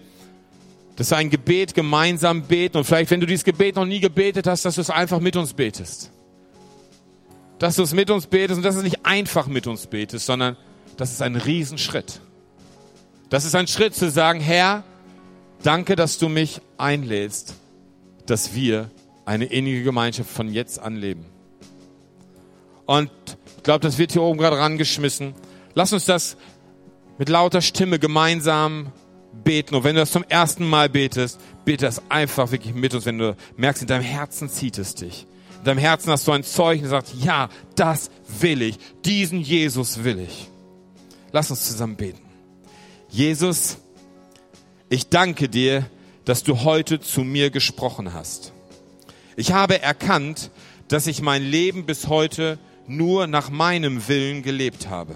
dass 0.97 1.11
wir 1.11 1.17
ein 1.17 1.31
Gebet 1.31 1.73
gemeinsam 1.73 2.43
beten 2.43 2.77
und 2.77 2.85
vielleicht, 2.85 3.11
wenn 3.11 3.21
du 3.21 3.27
dieses 3.27 3.45
Gebet 3.45 3.77
noch 3.77 3.87
nie 3.87 4.01
gebetet 4.01 4.47
hast, 4.47 4.67
dass 4.67 4.75
du 4.75 4.83
es 4.83 4.91
einfach 4.91 5.19
mit 5.19 5.37
uns 5.37 5.55
betest. 5.55 6.11
Dass 7.59 7.77
du 7.77 7.83
es 7.85 7.95
mit 7.95 8.11
uns 8.11 8.27
betest 8.27 8.59
und 8.59 8.65
dass 8.65 8.77
es 8.77 8.83
nicht 8.83 9.07
einfach 9.07 9.47
mit 9.47 9.67
uns 9.67 9.87
betest, 9.87 10.27
sondern 10.27 10.59
das 10.99 11.13
ist 11.13 11.23
ein 11.23 11.37
Riesenschritt. 11.37 12.21
Das 13.31 13.47
ist 13.47 13.55
ein 13.55 13.67
Schritt 13.67 13.95
zu 13.95 14.11
sagen, 14.11 14.41
Herr, 14.41 14.85
danke, 15.63 15.97
dass 15.97 16.19
du 16.19 16.29
mich 16.29 16.61
einlädst, 16.77 17.55
dass 18.27 18.55
wir 18.55 18.91
eine 19.25 19.47
innige 19.47 19.85
Gemeinschaft 19.85 20.29
von 20.29 20.53
jetzt 20.53 20.81
an 20.81 20.97
leben. 20.97 21.25
Und 22.85 23.11
ich 23.65 23.67
glaube, 23.67 23.81
das 23.81 23.97
wird 23.97 24.13
hier 24.13 24.21
oben 24.21 24.39
gerade 24.39 24.59
rangeschmissen. 24.59 25.33
Lass 25.73 25.95
uns 25.95 26.05
das 26.05 26.37
mit 27.17 27.31
lauter 27.31 27.63
Stimme 27.63 27.99
gemeinsam 27.99 28.93
beten. 29.43 29.75
Und 29.75 29.85
wenn 29.85 29.95
du 29.95 30.03
das 30.03 30.13
zum 30.13 30.23
ersten 30.29 30.69
Mal 30.69 30.91
betest, 30.91 31.41
bete 31.65 31.87
das 31.87 32.03
einfach 32.11 32.53
wirklich 32.53 32.75
mit 32.75 32.93
uns, 32.93 33.07
wenn 33.07 33.17
du 33.17 33.35
merkst, 33.57 33.81
in 33.81 33.89
deinem 33.89 34.05
Herzen 34.05 34.51
zieht 34.51 34.77
es 34.77 34.97
dich. 34.97 35.27
In 35.61 35.65
deinem 35.65 35.79
Herzen 35.79 36.11
hast 36.11 36.29
du 36.29 36.33
ein 36.33 36.45
Zeichen, 36.45 36.83
das 36.83 36.91
sagt, 36.91 37.15
ja, 37.25 37.49
das 37.75 38.11
will 38.39 38.61
ich. 38.61 38.77
Diesen 39.07 39.41
Jesus 39.41 40.05
will 40.05 40.19
ich. 40.19 40.51
Lass 41.33 41.51
uns 41.51 41.67
zusammen 41.67 41.97
beten. 41.97 42.21
Jesus, 43.09 43.79
ich 44.91 45.09
danke 45.09 45.49
dir, 45.49 45.87
dass 46.27 46.43
du 46.43 46.65
heute 46.65 47.01
zu 47.01 47.23
mir 47.23 47.49
gesprochen 47.49 48.13
hast. 48.13 48.53
Ich 49.37 49.53
habe 49.53 49.81
erkannt, 49.81 50.51
dass 50.89 51.07
ich 51.07 51.23
mein 51.23 51.43
Leben 51.43 51.87
bis 51.87 52.09
heute 52.09 52.59
nur 52.87 53.27
nach 53.27 53.51
meinem 53.51 54.09
Willen 54.09 54.43
gelebt 54.43 54.89
habe. 54.89 55.15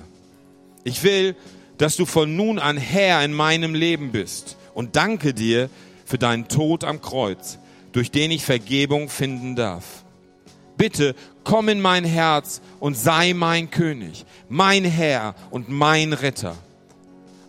Ich 0.84 1.02
will, 1.02 1.36
dass 1.76 1.96
du 1.96 2.06
von 2.06 2.36
nun 2.36 2.58
an 2.58 2.76
Herr 2.76 3.24
in 3.24 3.32
meinem 3.32 3.74
Leben 3.74 4.10
bist 4.12 4.56
und 4.74 4.96
danke 4.96 5.34
dir 5.34 5.70
für 6.04 6.18
deinen 6.18 6.48
Tod 6.48 6.84
am 6.84 7.00
Kreuz, 7.00 7.58
durch 7.92 8.10
den 8.10 8.30
ich 8.30 8.44
Vergebung 8.44 9.08
finden 9.08 9.56
darf. 9.56 10.04
Bitte 10.76 11.14
komm 11.44 11.68
in 11.68 11.80
mein 11.80 12.04
Herz 12.04 12.60
und 12.80 12.96
sei 12.96 13.32
mein 13.34 13.70
König, 13.70 14.24
mein 14.48 14.84
Herr 14.84 15.34
und 15.50 15.68
mein 15.68 16.12
Retter. 16.12 16.54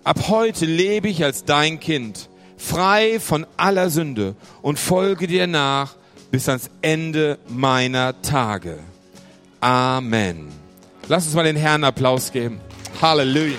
Ab 0.04 0.30
heute 0.30 0.66
lebe 0.66 1.08
ich 1.08 1.24
als 1.24 1.46
dein 1.46 1.80
Kind, 1.80 2.30
frei 2.58 3.20
von 3.20 3.46
aller 3.58 3.90
Sünde 3.90 4.36
und 4.62 4.80
folge 4.80 5.28
dir 5.28 5.48
nach 5.48 5.96
bis 6.32 6.50
ans 6.50 6.70
Ende 6.82 7.38
meiner 7.48 8.22
Tage. 8.22 8.80
Amen. 9.62 10.48
Lass 11.08 11.26
uns 11.26 11.36
mal 11.36 11.44
den 11.44 11.56
Herrn 11.56 11.84
Applaus 11.84 12.32
geben. 12.32 12.60
Halleluja. 13.02 13.58